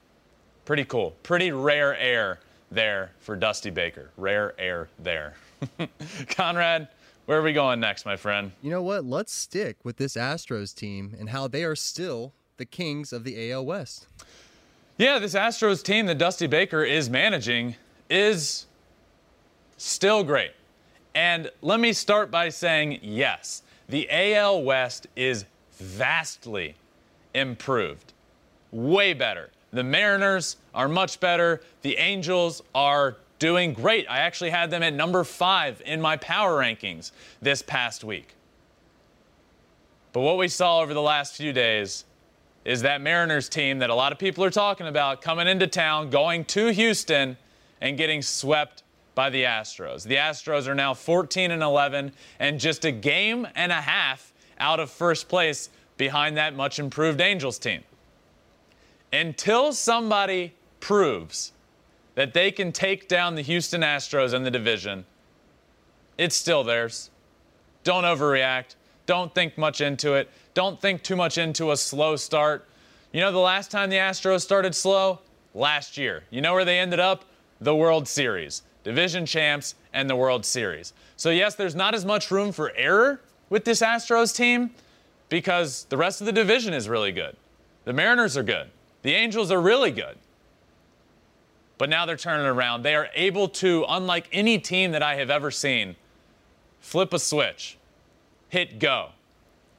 Pretty 0.65 0.85
cool. 0.85 1.15
Pretty 1.23 1.53
rare 1.53 1.97
air 1.97 2.41
there 2.71 3.13
for 3.21 3.37
Dusty 3.37 3.71
Baker. 3.71 4.11
Rare 4.17 4.55
air 4.59 4.89
there. 4.99 5.35
Conrad, 6.29 6.89
where 7.27 7.39
are 7.39 7.43
we 7.43 7.53
going 7.53 7.81
next, 7.81 8.05
my 8.05 8.17
friend? 8.17 8.53
You 8.63 8.71
know 8.71 8.83
what? 8.83 9.05
Let's 9.05 9.33
stick 9.33 9.77
with 9.85 9.97
this 9.97 10.17
Astros 10.17 10.75
team 10.75 11.15
and 11.19 11.31
how 11.31 11.49
they 11.49 11.65
are 11.65 11.77
still 11.77 12.33
the 12.57 12.65
kings 12.65 13.13
of 13.13 13.25
the 13.25 13.51
AL 13.51 13.67
West. 13.67 14.07
Yeah, 14.99 15.19
this 15.19 15.35
Astros 15.35 15.83
team 15.83 16.07
that 16.07 16.19
Dusty 16.19 16.47
Baker 16.47 16.83
is 16.83 17.11
managing 17.11 17.77
is 18.09 18.67
still 19.77 20.25
great. 20.25 20.53
And 21.15 21.51
let 21.63 21.81
me 21.81 21.93
start 21.93 22.31
by 22.31 22.49
saying 22.49 23.01
yes, 23.03 23.63
the 23.89 24.09
AL 24.11 24.63
West 24.63 25.07
is 25.17 25.45
vastly 25.73 26.75
improved. 27.35 28.13
Way 28.71 29.13
better. 29.15 29.51
The 29.77 29.85
Mariners 29.85 30.57
are 30.75 30.89
much 30.89 31.21
better. 31.21 31.61
The 31.83 31.99
Angels 31.99 32.63
are 32.75 33.19
doing 33.39 33.75
great. 33.75 34.07
I 34.09 34.21
actually 34.21 34.49
had 34.49 34.71
them 34.71 34.83
at 34.83 34.95
number 34.95 35.23
five 35.23 35.83
in 35.85 36.01
my 36.01 36.17
power 36.17 36.59
rankings 36.59 37.13
this 37.43 37.61
past 37.61 38.03
week. 38.03 38.35
But 40.15 40.23
what 40.23 40.39
we 40.39 40.49
saw 40.49 40.81
over 40.81 40.95
the 40.95 41.03
last 41.03 41.37
few 41.37 41.53
days 41.53 42.07
is 42.65 42.81
that 42.83 43.03
Mariners 43.03 43.51
team 43.51 43.81
that 43.81 43.91
a 43.91 43.95
lot 43.95 44.13
of 44.13 44.19
people 44.19 44.43
are 44.43 44.51
talking 44.51 44.87
about 44.87 45.21
coming 45.21 45.47
into 45.47 45.67
town, 45.67 46.09
going 46.09 46.47
to 46.47 46.69
Houston, 46.69 47.37
and 47.83 47.99
getting 47.99 48.23
swept 48.23 48.83
by 49.15 49.29
the 49.29 49.43
Astros. 49.43 50.05
The 50.05 50.17
Astros 50.17 50.67
are 50.67 50.75
now 50.75 50.95
14 50.95 51.51
and 51.51 51.63
11 51.63 52.13
and 52.39 52.59
just 52.59 52.87
a 52.87 52.93
game 52.93 53.47
and 53.55 53.71
a 53.71 53.83
half 53.83 54.33
out 54.59 54.81
of 54.81 54.91
first 54.91 55.29
place 55.29 55.69
behind 55.99 56.39
that 56.39 56.57
much 56.57 56.79
improved 56.79 57.21
Angels 57.21 57.59
team. 57.59 57.83
Until 59.13 59.73
somebody 59.73 60.55
proves 60.81 61.53
that 62.15 62.35
they 62.35 62.51
can 62.51 62.73
take 62.73 63.09
down 63.09 63.35
the 63.35 63.43
Houston 63.43 63.83
Astros 63.83 64.35
in 64.35 64.43
the 64.43 64.51
division, 64.51 65.05
it's 66.19 66.35
still 66.35 66.65
theirs. 66.65 67.11
Don't 67.85 68.05
overreact. 68.05 68.75
Don't 69.07 69.33
think 69.35 69.57
much 69.57 69.81
into 69.81 70.15
it. 70.15 70.29
Don't 70.55 70.81
think 70.81 71.03
too 71.03 71.17
much 71.17 71.39
into 71.39 71.71
a 71.71 71.77
slow 71.77 72.17
start. 72.17 72.67
You 73.13 73.21
know, 73.21 73.31
the 73.31 73.39
last 73.39 73.71
time 73.71 73.91
the 73.91 73.97
Astros 73.97 74.41
started 74.41 74.75
slow? 74.75 75.21
Last 75.55 75.97
year. 75.97 76.25
You 76.31 76.41
know 76.41 76.53
where 76.53 76.65
they 76.65 76.79
ended 76.79 77.01
up? 77.01 77.25
The 77.61 77.75
World 77.75 78.09
Series. 78.09 78.63
Division 78.83 79.25
champs 79.25 79.75
and 79.93 80.11
the 80.11 80.17
World 80.17 80.45
Series. 80.45 80.93
So, 81.17 81.31
yes, 81.31 81.55
there's 81.55 81.75
not 81.75 81.95
as 81.95 82.05
much 82.05 82.31
room 82.31 82.53
for 82.53 82.73
error 82.77 83.21
with 83.49 83.65
this 83.65 83.81
Astros 83.81 84.35
team 84.35 84.71
because 85.29 85.85
the 85.85 85.97
rest 85.97 86.21
of 86.21 86.27
the 86.27 86.33
division 86.33 86.75
is 86.75 86.89
really 86.89 87.13
good. 87.13 87.37
The 87.85 87.93
Mariners 87.93 88.37
are 88.37 88.43
good. 88.43 88.69
The 89.07 89.15
Angels 89.15 89.53
are 89.53 89.61
really 89.61 89.93
good. 89.93 90.19
But 91.79 91.89
now 91.89 92.07
they're 92.07 92.17
turning 92.17 92.45
around. 92.45 92.83
They 92.83 92.97
are 92.97 93.09
able 93.15 93.47
to, 93.51 93.85
unlike 93.89 94.29
any 94.33 94.59
team 94.59 94.91
that 94.91 95.03
I 95.05 95.15
have 95.15 95.31
ever 95.31 95.53
seen, 95.53 95.95
flip 96.81 97.13
a 97.13 97.21
switch, 97.21 97.79
hit 98.49 98.81
go, 98.81 99.11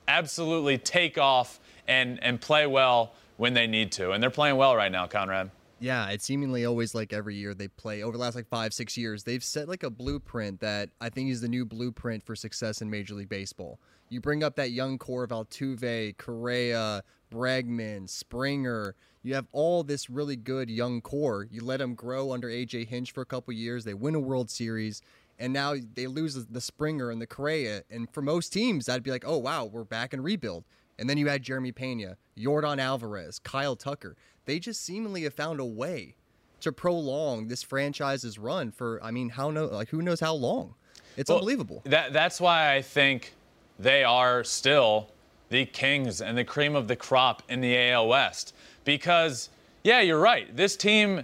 absolutely 0.07 0.77
take 0.77 1.17
off 1.17 1.59
and, 1.89 2.23
and 2.23 2.39
play 2.39 2.67
well 2.67 3.11
when 3.35 3.53
they 3.53 3.67
need 3.67 3.91
to. 3.93 4.11
And 4.11 4.23
they're 4.23 4.29
playing 4.29 4.55
well 4.55 4.77
right 4.77 4.93
now, 4.93 5.07
Conrad. 5.07 5.51
Yeah, 5.81 6.07
it's 6.07 6.23
seemingly 6.23 6.63
always 6.63 6.95
like 6.95 7.11
every 7.11 7.35
year 7.35 7.53
they 7.53 7.67
play 7.67 8.03
over 8.03 8.15
the 8.15 8.23
last 8.23 8.35
like 8.35 8.47
five, 8.47 8.73
six 8.73 8.95
years. 8.95 9.25
They've 9.25 9.43
set 9.43 9.67
like 9.67 9.83
a 9.83 9.89
blueprint 9.89 10.61
that 10.61 10.89
I 11.01 11.09
think 11.09 11.31
is 11.31 11.41
the 11.41 11.49
new 11.49 11.65
blueprint 11.65 12.25
for 12.25 12.33
success 12.33 12.81
in 12.81 12.89
Major 12.89 13.13
League 13.13 13.27
Baseball. 13.27 13.77
You 14.07 14.21
bring 14.21 14.41
up 14.41 14.55
that 14.55 14.71
young 14.71 14.97
core 14.97 15.25
of 15.25 15.31
Altuve, 15.31 16.17
Correa, 16.17 17.03
Bregman, 17.31 18.09
Springer. 18.09 18.95
You 19.23 19.35
have 19.35 19.47
all 19.51 19.83
this 19.83 20.09
really 20.09 20.35
good 20.35 20.69
young 20.69 21.01
core. 21.01 21.47
You 21.51 21.61
let 21.63 21.79
them 21.79 21.95
grow 21.95 22.31
under 22.31 22.47
AJ 22.47 22.87
Hinch 22.87 23.11
for 23.11 23.21
a 23.21 23.25
couple 23.25 23.53
years. 23.53 23.83
They 23.83 23.93
win 23.93 24.15
a 24.15 24.19
World 24.19 24.49
Series, 24.49 25.01
and 25.37 25.51
now 25.51 25.75
they 25.95 26.07
lose 26.07 26.45
the 26.45 26.61
Springer 26.61 27.11
and 27.11 27.21
the 27.21 27.27
Correa. 27.27 27.83
And 27.89 28.09
for 28.13 28.21
most 28.21 28.53
teams, 28.53 28.85
that'd 28.85 29.03
be 29.03 29.11
like, 29.11 29.25
oh 29.25 29.37
wow, 29.37 29.65
we're 29.65 29.83
back 29.83 30.13
in 30.13 30.21
rebuild. 30.21 30.63
And 30.99 31.09
then 31.09 31.17
you 31.17 31.27
had 31.27 31.43
Jeremy 31.43 31.71
Pena, 31.71 32.17
Yordan 32.37 32.79
Alvarez, 32.79 33.39
Kyle 33.39 33.75
Tucker. 33.75 34.15
They 34.45 34.59
just 34.59 34.83
seemingly 34.83 35.23
have 35.23 35.33
found 35.33 35.59
a 35.59 35.65
way 35.65 36.15
to 36.61 36.71
prolong 36.71 37.47
this 37.47 37.61
franchise's 37.61 38.39
run 38.39 38.71
for 38.71 38.99
I 39.03 39.11
mean, 39.11 39.29
how 39.29 39.51
no 39.51 39.65
like 39.65 39.89
who 39.89 40.01
knows 40.01 40.19
how 40.19 40.33
long. 40.33 40.75
It's 41.15 41.29
well, 41.29 41.39
unbelievable. 41.39 41.81
That 41.85 42.13
that's 42.13 42.39
why 42.39 42.73
I 42.73 42.81
think 42.81 43.33
they 43.79 44.03
are 44.03 44.43
still 44.43 45.11
the 45.49 45.65
kings 45.65 46.21
and 46.21 46.37
the 46.37 46.43
cream 46.43 46.75
of 46.75 46.87
the 46.87 46.95
crop 46.95 47.43
in 47.49 47.61
the 47.61 47.89
AL 47.89 48.07
West. 48.07 48.53
Because, 48.83 49.49
yeah, 49.83 50.01
you're 50.01 50.19
right. 50.19 50.55
This 50.55 50.75
team 50.75 51.23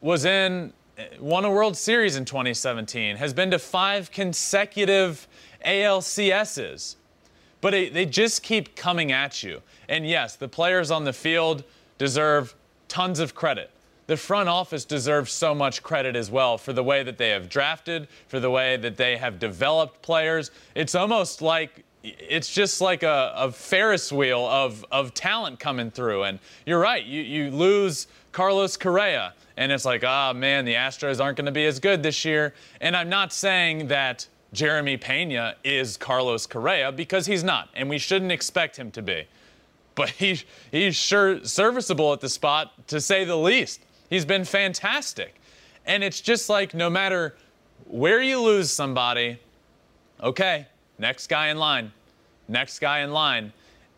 was 0.00 0.24
in, 0.24 0.72
won 1.20 1.44
a 1.44 1.50
World 1.50 1.76
Series 1.76 2.16
in 2.16 2.24
2017, 2.24 3.16
has 3.16 3.32
been 3.32 3.50
to 3.50 3.58
five 3.58 4.10
consecutive 4.10 5.26
ALCSs. 5.64 6.96
But 7.60 7.74
it, 7.74 7.94
they 7.94 8.06
just 8.06 8.42
keep 8.42 8.74
coming 8.74 9.12
at 9.12 9.42
you. 9.42 9.62
And 9.88 10.06
yes, 10.06 10.36
the 10.36 10.48
players 10.48 10.90
on 10.90 11.04
the 11.04 11.12
field 11.12 11.64
deserve 11.98 12.54
tons 12.88 13.20
of 13.20 13.34
credit. 13.34 13.70
The 14.08 14.16
front 14.16 14.48
office 14.48 14.84
deserves 14.84 15.32
so 15.32 15.54
much 15.54 15.82
credit 15.82 16.16
as 16.16 16.30
well 16.30 16.58
for 16.58 16.72
the 16.72 16.82
way 16.82 17.04
that 17.04 17.18
they 17.18 17.30
have 17.30 17.48
drafted, 17.48 18.08
for 18.26 18.40
the 18.40 18.50
way 18.50 18.76
that 18.76 18.96
they 18.96 19.16
have 19.16 19.38
developed 19.38 20.02
players. 20.02 20.50
It's 20.74 20.94
almost 20.94 21.40
like 21.40 21.84
it's 22.02 22.52
just 22.52 22.80
like 22.80 23.02
a, 23.02 23.32
a, 23.36 23.52
Ferris 23.52 24.10
wheel 24.10 24.46
of, 24.46 24.84
of 24.90 25.14
talent 25.14 25.60
coming 25.60 25.90
through. 25.90 26.24
And 26.24 26.38
you're 26.66 26.80
right, 26.80 27.04
you, 27.04 27.22
you 27.22 27.50
lose 27.50 28.08
Carlos 28.32 28.76
Correa, 28.76 29.34
and 29.56 29.70
it's 29.70 29.84
like, 29.84 30.02
ah, 30.04 30.30
oh, 30.30 30.34
man, 30.34 30.64
the 30.64 30.74
Astros 30.74 31.22
aren't 31.22 31.36
going 31.36 31.46
to 31.46 31.52
be 31.52 31.66
as 31.66 31.78
good 31.78 32.02
this 32.02 32.24
year. 32.24 32.54
And 32.80 32.96
I'm 32.96 33.08
not 33.08 33.32
saying 33.32 33.88
that 33.88 34.26
Jeremy 34.52 34.96
Pena 34.96 35.54
is 35.62 35.96
Carlos 35.96 36.46
Correa 36.46 36.90
because 36.90 37.26
he's 37.26 37.44
not, 37.44 37.68
and 37.74 37.88
we 37.88 37.98
shouldn't 37.98 38.32
expect 38.32 38.76
him 38.76 38.90
to 38.92 39.02
be. 39.02 39.26
But 39.94 40.10
he, 40.10 40.42
he's 40.70 40.96
sure 40.96 41.44
serviceable 41.44 42.12
at 42.12 42.20
the 42.20 42.28
spot, 42.28 42.72
to 42.88 43.00
say 43.00 43.24
the 43.24 43.36
least. 43.36 43.80
He's 44.10 44.24
been 44.24 44.44
fantastic. 44.44 45.34
And 45.86 46.02
it's 46.02 46.20
just 46.20 46.48
like 46.48 46.74
no 46.74 46.88
matter 46.88 47.36
where 47.86 48.22
you 48.22 48.40
lose 48.40 48.70
somebody, 48.70 49.38
okay, 50.22 50.66
next 51.02 51.26
guy 51.26 51.48
in 51.48 51.58
line, 51.58 51.92
next 52.48 52.78
guy 52.78 53.00
in 53.00 53.12
line. 53.12 53.52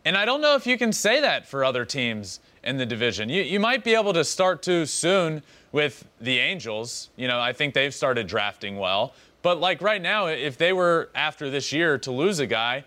And 0.04 0.16
I 0.16 0.24
don't 0.24 0.40
know 0.40 0.56
if 0.56 0.66
you 0.66 0.76
can 0.76 0.92
say 0.92 1.20
that 1.20 1.46
for 1.46 1.64
other 1.64 1.84
teams 1.84 2.40
in 2.64 2.78
the 2.78 2.86
division. 2.86 3.28
You, 3.28 3.42
you 3.42 3.60
might 3.60 3.84
be 3.84 3.94
able 3.94 4.12
to 4.14 4.24
start 4.24 4.62
too 4.62 4.86
soon 4.86 5.42
with 5.70 6.04
the 6.20 6.38
Angels. 6.38 7.10
You 7.16 7.28
know, 7.28 7.38
I 7.38 7.52
think 7.52 7.74
they've 7.74 7.94
started 7.94 8.26
drafting 8.26 8.78
well. 8.78 9.14
But 9.42 9.60
like 9.60 9.82
right 9.82 10.00
now, 10.00 10.26
if 10.26 10.56
they 10.56 10.72
were 10.72 11.10
after 11.14 11.50
this 11.50 11.72
year 11.72 11.98
to 11.98 12.10
lose 12.10 12.40
a 12.40 12.46
guy, 12.46 12.84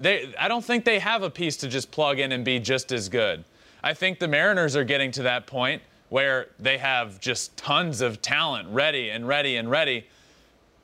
they 0.00 0.34
I 0.38 0.48
don't 0.48 0.64
think 0.64 0.84
they 0.84 0.98
have 0.98 1.22
a 1.22 1.30
piece 1.30 1.56
to 1.58 1.68
just 1.68 1.92
plug 1.92 2.18
in 2.18 2.32
and 2.32 2.44
be 2.44 2.58
just 2.58 2.90
as 2.90 3.08
good. 3.08 3.44
I 3.84 3.94
think 3.94 4.18
the 4.18 4.26
Mariners 4.26 4.74
are 4.74 4.84
getting 4.84 5.12
to 5.12 5.22
that 5.22 5.46
point 5.46 5.80
where 6.08 6.48
they 6.58 6.78
have 6.78 7.20
just 7.20 7.56
tons 7.56 8.00
of 8.00 8.20
talent 8.20 8.68
ready 8.70 9.10
and 9.10 9.28
ready 9.28 9.56
and 9.56 9.70
ready. 9.70 10.06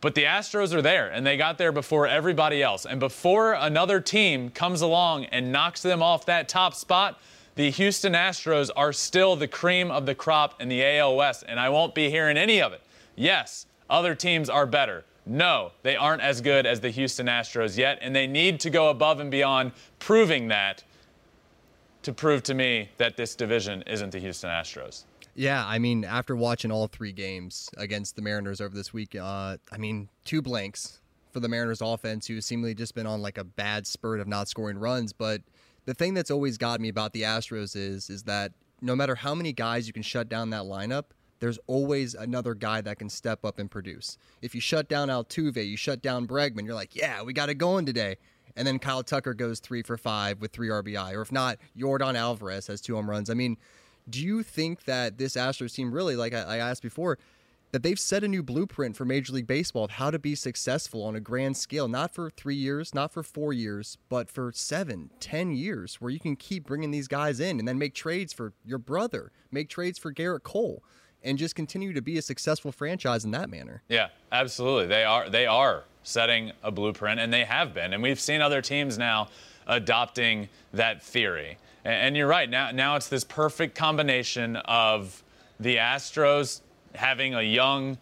But 0.01 0.15
the 0.15 0.25
Astros 0.25 0.73
are 0.73 0.81
there, 0.81 1.09
and 1.09 1.27
they 1.27 1.37
got 1.37 1.59
there 1.59 1.73
before 1.73 2.07
everybody 2.07 2.63
else. 2.63 2.87
And 2.87 2.99
before 2.99 3.53
another 3.53 4.01
team 4.01 4.49
comes 4.51 4.81
along 4.81 5.27
and 5.27 5.53
knocks 5.53 5.83
them 5.83 6.03
off 6.03 6.25
that 6.27 6.49
top 6.49 6.75
spot, 6.75 7.21
the 7.55 7.71
Houston 7.71 8.15
Astros 8.15 8.71
are 8.75 8.93
still 8.93 9.37
the 9.37 9.49
cream 9.49 9.91
of 9.91 10.07
the 10.07 10.15
crop 10.15 10.61
in 10.63 10.69
the 10.69 10.83
AL 10.83 11.17
West, 11.17 11.45
and 11.47 11.61
I 11.61 11.69
won't 11.69 11.95
be 11.95 12.09
hearing 12.09 12.39
any 12.39 12.63
of 12.63 12.73
it. 12.73 12.81
Yes, 13.15 13.67
other 13.91 14.15
teams 14.15 14.49
are 14.49 14.65
better. 14.65 15.05
No, 15.27 15.73
they 15.83 15.97
aren't 15.97 16.23
as 16.23 16.41
good 16.41 16.65
as 16.65 16.81
the 16.81 16.89
Houston 16.89 17.27
Astros 17.27 17.77
yet, 17.77 17.99
and 18.01 18.17
they 18.17 18.27
need 18.27 18.61
to 18.61 18.71
go 18.71 18.89
above 18.89 19.21
and 19.21 19.31
beyond 19.31 19.73
proving 19.99 20.49
that 20.49 20.83
to 22.03 22.13
prove 22.15 22.43
to 22.45 22.55
me 22.55 22.89
that 22.97 23.19
this 23.19 23.35
division 23.35 23.83
isn't 23.83 24.11
the 24.11 24.19
Houston 24.19 24.49
Astros. 24.49 25.05
Yeah, 25.41 25.65
I 25.67 25.79
mean, 25.79 26.05
after 26.05 26.37
watching 26.37 26.71
all 26.71 26.87
three 26.87 27.13
games 27.13 27.71
against 27.79 28.15
the 28.15 28.21
Mariners 28.21 28.61
over 28.61 28.75
this 28.75 28.93
week, 28.93 29.17
uh, 29.17 29.57
I 29.73 29.79
mean, 29.79 30.11
two 30.27 30.43
blanks 30.43 31.01
for 31.33 31.41
the 31.41 31.49
Mariners 31.49 31.81
offense, 31.81 32.27
who 32.27 32.43
seemingly 32.43 32.75
just 32.75 32.95
been 32.95 33.07
on 33.07 33.23
like 33.23 33.39
a 33.39 33.45
bad 33.45 33.87
spurt 33.87 34.21
of 34.21 34.29
not 34.29 34.49
scoring 34.49 34.77
runs. 34.77 35.15
But 35.15 35.41
the 35.87 35.95
thing 35.95 36.13
that's 36.13 36.31
always 36.31 36.59
got 36.59 36.79
me 36.79 36.91
about 36.91 37.15
the 37.15 37.23
Astros 37.23 37.75
is 37.75 38.11
is 38.11 38.25
that 38.25 38.53
no 38.83 38.95
matter 38.95 39.15
how 39.15 39.35
many 39.35 39.55
guys 39.55 39.87
you 39.87 39.95
can 39.95 40.03
shut 40.03 40.29
down 40.29 40.51
that 40.51 40.65
lineup, 40.65 41.05
there's 41.39 41.59
always 41.67 42.13
another 42.13 42.53
guy 42.53 42.83
that 42.83 42.99
can 42.99 43.09
step 43.09 43.43
up 43.43 43.59
and 43.59 43.71
produce. 43.71 44.19
If 44.43 44.55
you 44.55 44.61
shut 44.61 44.91
down 44.91 45.09
Altuve, 45.09 45.67
you 45.67 45.79
shut 45.79 46.03
down 46.03 46.27
Bregman, 46.27 46.67
you're 46.67 46.75
like, 46.75 46.95
yeah, 46.95 47.23
we 47.23 47.33
got 47.33 47.49
it 47.49 47.55
going 47.55 47.87
today. 47.87 48.19
And 48.57 48.67
then 48.67 48.79
Kyle 48.79 49.03
Tucker 49.03 49.33
goes 49.33 49.59
three 49.59 49.81
for 49.81 49.97
five 49.97 50.43
with 50.43 50.53
three 50.53 50.69
RBI. 50.69 51.15
Or 51.15 51.23
if 51.23 51.33
not, 51.33 51.57
Yordan 51.75 52.15
Alvarez 52.15 52.67
has 52.67 52.83
two 52.83 52.95
home 52.95 53.09
runs. 53.09 53.31
I 53.31 53.35
mean, 53.35 53.57
do 54.11 54.25
you 54.25 54.43
think 54.43 54.85
that 54.85 55.19
this 55.19 55.35
Astros 55.35 55.75
team 55.75 55.93
really, 55.93 56.17
like 56.17 56.35
I, 56.35 56.43
I 56.43 56.57
asked 56.59 56.83
before, 56.83 57.19
that 57.73 57.83
they've 57.83 58.01
set 58.01 58.25
a 58.25 58.29
new 58.29 58.43
blueprint 58.43 58.97
for 58.97 59.05
Major 59.05 59.33
League 59.33 59.47
Baseball 59.47 59.85
of 59.85 59.93
how 59.93 60.11
to 60.11 60.19
be 60.19 60.35
successful 60.35 61.05
on 61.05 61.15
a 61.15 61.21
grand 61.21 61.57
scale, 61.57 61.87
not 61.87 62.13
for 62.13 62.31
three 62.31 62.57
years, 62.57 62.95
not 62.95 63.13
for 63.13 63.23
four 63.23 63.53
years, 63.53 63.97
but 64.09 64.29
for 64.29 64.51
seven, 64.53 65.11
ten 65.21 65.53
years, 65.53 66.01
where 66.01 66.11
you 66.11 66.19
can 66.19 66.35
keep 66.37 66.67
bringing 66.67 66.91
these 66.91 67.07
guys 67.09 67.39
in 67.39 67.59
and 67.59 67.69
then 67.69 67.79
make 67.79 67.95
trades 67.95 68.33
for 68.33 68.53
your 68.65 68.79
brother, 68.79 69.31
make 69.53 69.69
trades 69.69 69.99
for 69.99 70.13
Gerrit 70.13 70.43
Cole, 70.43 70.83
and 71.23 71.39
just 71.39 71.55
continue 71.55 71.93
to 71.93 72.03
be 72.03 72.19
a 72.19 72.23
successful 72.23 72.73
franchise 72.73 73.25
in 73.25 73.31
that 73.31 73.49
manner. 73.49 73.83
Yeah, 73.89 74.09
absolutely. 74.33 74.87
They 74.87 75.05
are 75.05 75.29
they 75.29 75.47
are 75.47 75.85
setting 76.03 76.53
a 76.63 76.71
blueprint, 76.71 77.21
and 77.21 77.33
they 77.33 77.45
have 77.45 77.75
been, 77.75 77.93
and 77.93 78.03
we've 78.03 78.21
seen 78.21 78.41
other 78.41 78.63
teams 78.63 78.99
now 78.99 79.29
adopting 79.67 80.49
that 80.73 81.03
theory. 81.03 81.59
And 81.85 82.17
you're 82.17 82.27
right. 82.27 82.49
Now, 82.49 82.71
now 82.73 82.97
it's 82.97 83.09
this 83.09 83.25
perfect 83.25 83.75
combination 83.75 84.57
of 84.57 85.23
the 85.59 85.77
Astros 85.77 86.61
having 86.95 87.35
a 87.35 87.43
young, 87.43 87.99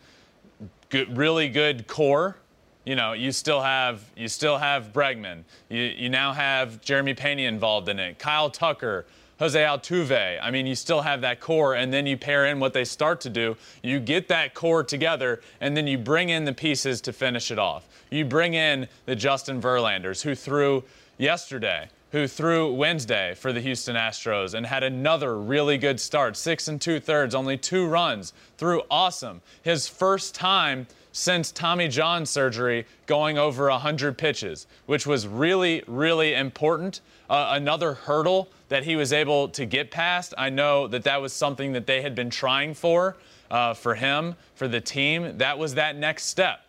good, 0.89 1.17
really 1.17 1.49
good 1.49 1.87
core. 1.87 2.37
You 2.85 2.97
know, 2.97 3.13
you 3.13 3.33
still 3.33 3.61
have 3.61 4.03
you 4.17 4.29
still 4.29 4.57
have 4.57 4.93
Bregman. 4.93 5.43
You 5.69 5.83
you 5.83 6.09
now 6.09 6.33
have 6.33 6.81
Jeremy 6.81 7.15
Pena 7.15 7.43
involved 7.43 7.89
in 7.89 7.99
it. 7.99 8.19
Kyle 8.19 8.49
Tucker, 8.51 9.05
Jose 9.39 9.61
Altuve. 9.61 10.39
I 10.43 10.51
mean, 10.51 10.67
you 10.67 10.75
still 10.75 11.03
have 11.03 11.21
that 11.21 11.39
core, 11.39 11.75
and 11.75 11.93
then 11.93 12.07
you 12.07 12.17
pair 12.17 12.47
in 12.47 12.59
what 12.59 12.73
they 12.73 12.85
start 12.85 13.21
to 13.23 13.31
do. 13.31 13.57
You 13.83 14.01
get 14.01 14.29
that 14.29 14.55
core 14.55 14.83
together, 14.83 15.43
and 15.61 15.77
then 15.77 15.87
you 15.87 15.99
bring 15.99 16.31
in 16.31 16.47
the 16.47 16.55
pieces 16.55 17.01
to 17.03 17.13
finish 17.13 17.51
it 17.51 17.59
off. 17.59 17.87
You 18.11 18.25
bring 18.25 18.55
in 18.55 18.89
the 19.05 19.15
Justin 19.15 19.61
Verlanders, 19.61 20.23
who 20.23 20.35
threw 20.35 20.83
yesterday 21.19 21.91
who 22.13 22.27
threw 22.27 22.73
Wednesday 22.73 23.35
for 23.35 23.53
the 23.53 23.61
Houston 23.61 23.97
Astros 23.97 24.55
and 24.55 24.65
had 24.65 24.83
another 24.83 25.39
really 25.39 25.77
good 25.77 26.01
start. 26.01 26.37
Six 26.37 26.69
and 26.69 26.81
two 26.81 27.01
thirds, 27.01 27.35
only 27.35 27.59
two 27.59 27.87
runs, 27.87 28.33
threw 28.57 28.83
awesome. 28.91 29.43
His 29.63 29.89
first 29.89 30.35
time 30.35 30.87
since 31.13 31.51
Tommy 31.51 31.89
John 31.89 32.25
surgery 32.25 32.87
going 33.07 33.39
over 33.39 33.69
100 33.69 34.17
pitches, 34.17 34.67
which 34.87 35.07
was 35.07 35.27
really, 35.27 35.83
really 35.87 36.35
important. 36.35 37.01
Uh, 37.29 37.51
another 37.53 37.95
hurdle 37.95 38.49
that 38.69 38.85
he 38.85 38.97
was 38.97 39.13
able 39.13 39.49
to 39.49 39.67
get 39.67 39.91
past. 39.91 40.33
I 40.39 40.49
know 40.49 40.87
that 40.89 41.05
that 41.05 41.21
was 41.21 41.33
something 41.33 41.73
that 41.73 41.87
they 41.87 42.03
had 42.03 42.15
been 42.15 42.31
trying 42.31 42.73
for, 42.75 43.17
uh, 43.51 43.75
for 43.75 43.95
him, 43.95 44.37
for 44.55 44.69
the 44.69 44.81
team. 44.81 45.37
That 45.39 45.59
was 45.59 45.75
that 45.75 45.97
next 45.97 46.27
step. 46.27 46.61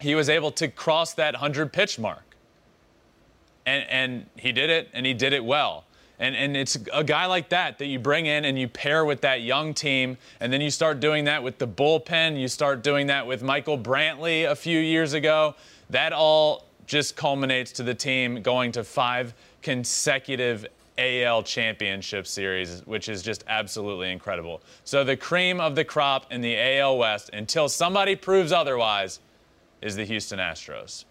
He 0.00 0.14
was 0.14 0.28
able 0.28 0.50
to 0.52 0.68
cross 0.68 1.14
that 1.14 1.34
100 1.34 1.72
pitch 1.72 1.98
mark 1.98 2.31
and, 3.66 3.84
and 3.88 4.26
he 4.36 4.52
did 4.52 4.70
it, 4.70 4.88
and 4.92 5.06
he 5.06 5.14
did 5.14 5.32
it 5.32 5.44
well. 5.44 5.84
And, 6.18 6.36
and 6.36 6.56
it's 6.56 6.78
a 6.92 7.02
guy 7.02 7.26
like 7.26 7.48
that 7.48 7.78
that 7.78 7.86
you 7.86 7.98
bring 7.98 8.26
in 8.26 8.44
and 8.44 8.56
you 8.58 8.68
pair 8.68 9.04
with 9.04 9.22
that 9.22 9.42
young 9.42 9.74
team, 9.74 10.16
and 10.40 10.52
then 10.52 10.60
you 10.60 10.70
start 10.70 11.00
doing 11.00 11.24
that 11.24 11.42
with 11.42 11.58
the 11.58 11.66
bullpen. 11.66 12.40
You 12.40 12.48
start 12.48 12.82
doing 12.82 13.08
that 13.08 13.26
with 13.26 13.42
Michael 13.42 13.78
Brantley 13.78 14.48
a 14.48 14.54
few 14.54 14.78
years 14.78 15.14
ago. 15.14 15.56
That 15.90 16.12
all 16.12 16.66
just 16.86 17.16
culminates 17.16 17.72
to 17.72 17.82
the 17.82 17.94
team 17.94 18.42
going 18.42 18.72
to 18.72 18.84
five 18.84 19.34
consecutive 19.62 20.66
AL 20.98 21.42
championship 21.42 22.26
series, 22.26 22.86
which 22.86 23.08
is 23.08 23.22
just 23.22 23.44
absolutely 23.48 24.10
incredible. 24.12 24.62
So 24.84 25.02
the 25.04 25.16
cream 25.16 25.60
of 25.60 25.74
the 25.74 25.84
crop 25.84 26.30
in 26.30 26.40
the 26.40 26.56
AL 26.78 26.98
West, 26.98 27.30
until 27.32 27.68
somebody 27.68 28.14
proves 28.14 28.52
otherwise, 28.52 29.20
is 29.80 29.96
the 29.96 30.04
Houston 30.04 30.38
Astros. 30.38 31.04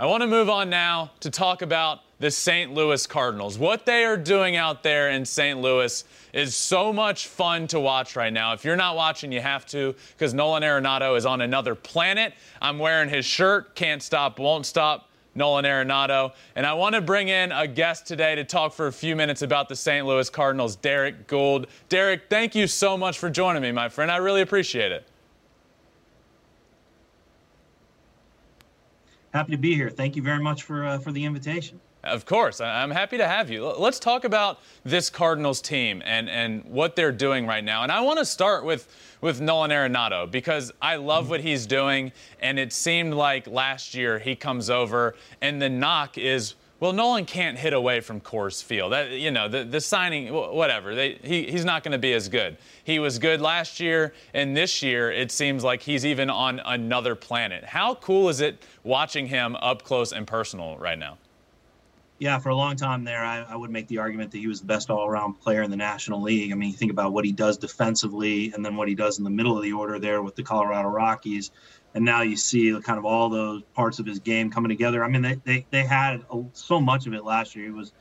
I 0.00 0.06
want 0.06 0.20
to 0.20 0.28
move 0.28 0.48
on 0.48 0.70
now 0.70 1.10
to 1.18 1.28
talk 1.28 1.60
about 1.60 2.02
the 2.20 2.30
St. 2.30 2.72
Louis 2.72 3.04
Cardinals. 3.04 3.58
What 3.58 3.84
they 3.84 4.04
are 4.04 4.16
doing 4.16 4.54
out 4.54 4.84
there 4.84 5.10
in 5.10 5.24
St. 5.24 5.60
Louis 5.60 6.04
is 6.32 6.54
so 6.54 6.92
much 6.92 7.26
fun 7.26 7.66
to 7.66 7.80
watch 7.80 8.14
right 8.14 8.32
now. 8.32 8.52
If 8.52 8.64
you're 8.64 8.76
not 8.76 8.94
watching, 8.94 9.32
you 9.32 9.40
have 9.40 9.66
to 9.66 9.96
because 10.12 10.34
Nolan 10.34 10.62
Arenado 10.62 11.16
is 11.16 11.26
on 11.26 11.40
another 11.40 11.74
planet. 11.74 12.34
I'm 12.62 12.78
wearing 12.78 13.08
his 13.08 13.24
shirt, 13.24 13.74
can't 13.74 14.00
stop, 14.00 14.38
won't 14.38 14.66
stop. 14.66 15.10
Nolan 15.34 15.64
Arenado. 15.64 16.32
And 16.54 16.64
I 16.64 16.74
want 16.74 16.94
to 16.94 17.00
bring 17.00 17.28
in 17.28 17.50
a 17.50 17.66
guest 17.66 18.06
today 18.06 18.36
to 18.36 18.44
talk 18.44 18.72
for 18.72 18.86
a 18.86 18.92
few 18.92 19.16
minutes 19.16 19.42
about 19.42 19.68
the 19.68 19.76
St. 19.76 20.06
Louis 20.06 20.30
Cardinals, 20.30 20.76
Derrick 20.76 21.26
Goold. 21.26 21.66
Derrick, 21.88 22.22
thank 22.30 22.54
you 22.54 22.68
so 22.68 22.96
much 22.96 23.18
for 23.18 23.30
joining 23.30 23.62
me, 23.62 23.72
my 23.72 23.88
friend. 23.88 24.12
I 24.12 24.16
really 24.18 24.42
appreciate 24.42 24.92
it. 24.92 25.08
Happy 29.32 29.52
to 29.52 29.58
be 29.58 29.74
here. 29.74 29.90
Thank 29.90 30.16
you 30.16 30.22
very 30.22 30.42
much 30.42 30.62
for 30.62 30.84
uh, 30.84 30.98
for 30.98 31.12
the 31.12 31.24
invitation. 31.24 31.80
Of 32.04 32.24
course, 32.26 32.60
I'm 32.60 32.92
happy 32.92 33.18
to 33.18 33.26
have 33.26 33.50
you. 33.50 33.66
Let's 33.66 33.98
talk 33.98 34.24
about 34.24 34.60
this 34.84 35.10
Cardinals 35.10 35.60
team 35.60 36.00
and, 36.04 36.30
and 36.30 36.64
what 36.64 36.94
they're 36.94 37.12
doing 37.12 37.44
right 37.44 37.64
now. 37.64 37.82
And 37.82 37.90
I 37.90 38.00
want 38.00 38.20
to 38.20 38.24
start 38.24 38.64
with, 38.64 38.86
with 39.20 39.40
Nolan 39.40 39.72
Arenado 39.72 40.30
because 40.30 40.72
I 40.80 40.94
love 40.94 41.28
what 41.28 41.40
he's 41.40 41.66
doing. 41.66 42.12
And 42.38 42.56
it 42.56 42.72
seemed 42.72 43.14
like 43.14 43.48
last 43.48 43.94
year 43.94 44.20
he 44.20 44.36
comes 44.36 44.70
over 44.70 45.16
and 45.40 45.60
the 45.60 45.68
knock 45.68 46.16
is– 46.16 46.54
well, 46.80 46.92
Nolan 46.92 47.24
can't 47.24 47.58
hit 47.58 47.72
away 47.72 48.00
from 48.00 48.20
Coors 48.20 48.62
Field. 48.62 48.92
That, 48.92 49.10
you 49.10 49.32
know, 49.32 49.48
the, 49.48 49.64
the 49.64 49.80
signing, 49.80 50.32
whatever. 50.32 50.94
They, 50.94 51.14
he, 51.14 51.50
he's 51.50 51.64
not 51.64 51.82
going 51.82 51.92
to 51.92 51.98
be 51.98 52.12
as 52.12 52.28
good. 52.28 52.56
He 52.88 52.98
was 52.98 53.18
good 53.18 53.42
last 53.42 53.80
year, 53.80 54.14
and 54.32 54.56
this 54.56 54.82
year 54.82 55.12
it 55.12 55.30
seems 55.30 55.62
like 55.62 55.82
he's 55.82 56.06
even 56.06 56.30
on 56.30 56.58
another 56.64 57.14
planet. 57.14 57.62
How 57.62 57.94
cool 57.96 58.30
is 58.30 58.40
it 58.40 58.64
watching 58.82 59.26
him 59.26 59.56
up 59.56 59.82
close 59.82 60.10
and 60.10 60.26
personal 60.26 60.78
right 60.78 60.98
now? 60.98 61.18
Yeah, 62.18 62.38
for 62.38 62.48
a 62.48 62.56
long 62.56 62.76
time 62.76 63.04
there, 63.04 63.22
I, 63.22 63.42
I 63.42 63.56
would 63.56 63.68
make 63.68 63.88
the 63.88 63.98
argument 63.98 64.30
that 64.30 64.38
he 64.38 64.46
was 64.46 64.60
the 64.60 64.66
best 64.66 64.88
all-around 64.88 65.34
player 65.34 65.60
in 65.60 65.70
the 65.70 65.76
National 65.76 66.22
League. 66.22 66.50
I 66.50 66.54
mean, 66.54 66.70
you 66.70 66.76
think 66.76 66.90
about 66.90 67.12
what 67.12 67.26
he 67.26 67.30
does 67.30 67.58
defensively, 67.58 68.52
and 68.54 68.64
then 68.64 68.74
what 68.74 68.88
he 68.88 68.94
does 68.94 69.18
in 69.18 69.24
the 69.24 69.30
middle 69.30 69.54
of 69.54 69.62
the 69.62 69.72
order 69.72 69.98
there 69.98 70.22
with 70.22 70.34
the 70.34 70.42
Colorado 70.42 70.88
Rockies 70.88 71.50
and 71.94 72.04
now 72.04 72.22
you 72.22 72.36
see 72.36 72.78
kind 72.82 72.98
of 72.98 73.04
all 73.04 73.28
those 73.28 73.62
parts 73.74 73.98
of 73.98 74.06
his 74.06 74.18
game 74.18 74.50
coming 74.50 74.68
together. 74.68 75.02
I 75.04 75.08
mean, 75.08 75.22
they 75.22 75.40
they, 75.44 75.66
they 75.70 75.84
had 75.84 76.24
so 76.52 76.80
much 76.80 77.06
of 77.06 77.12
it 77.12 77.24
last 77.24 77.56
year. 77.56 77.66
He 77.66 77.70
was 77.70 77.92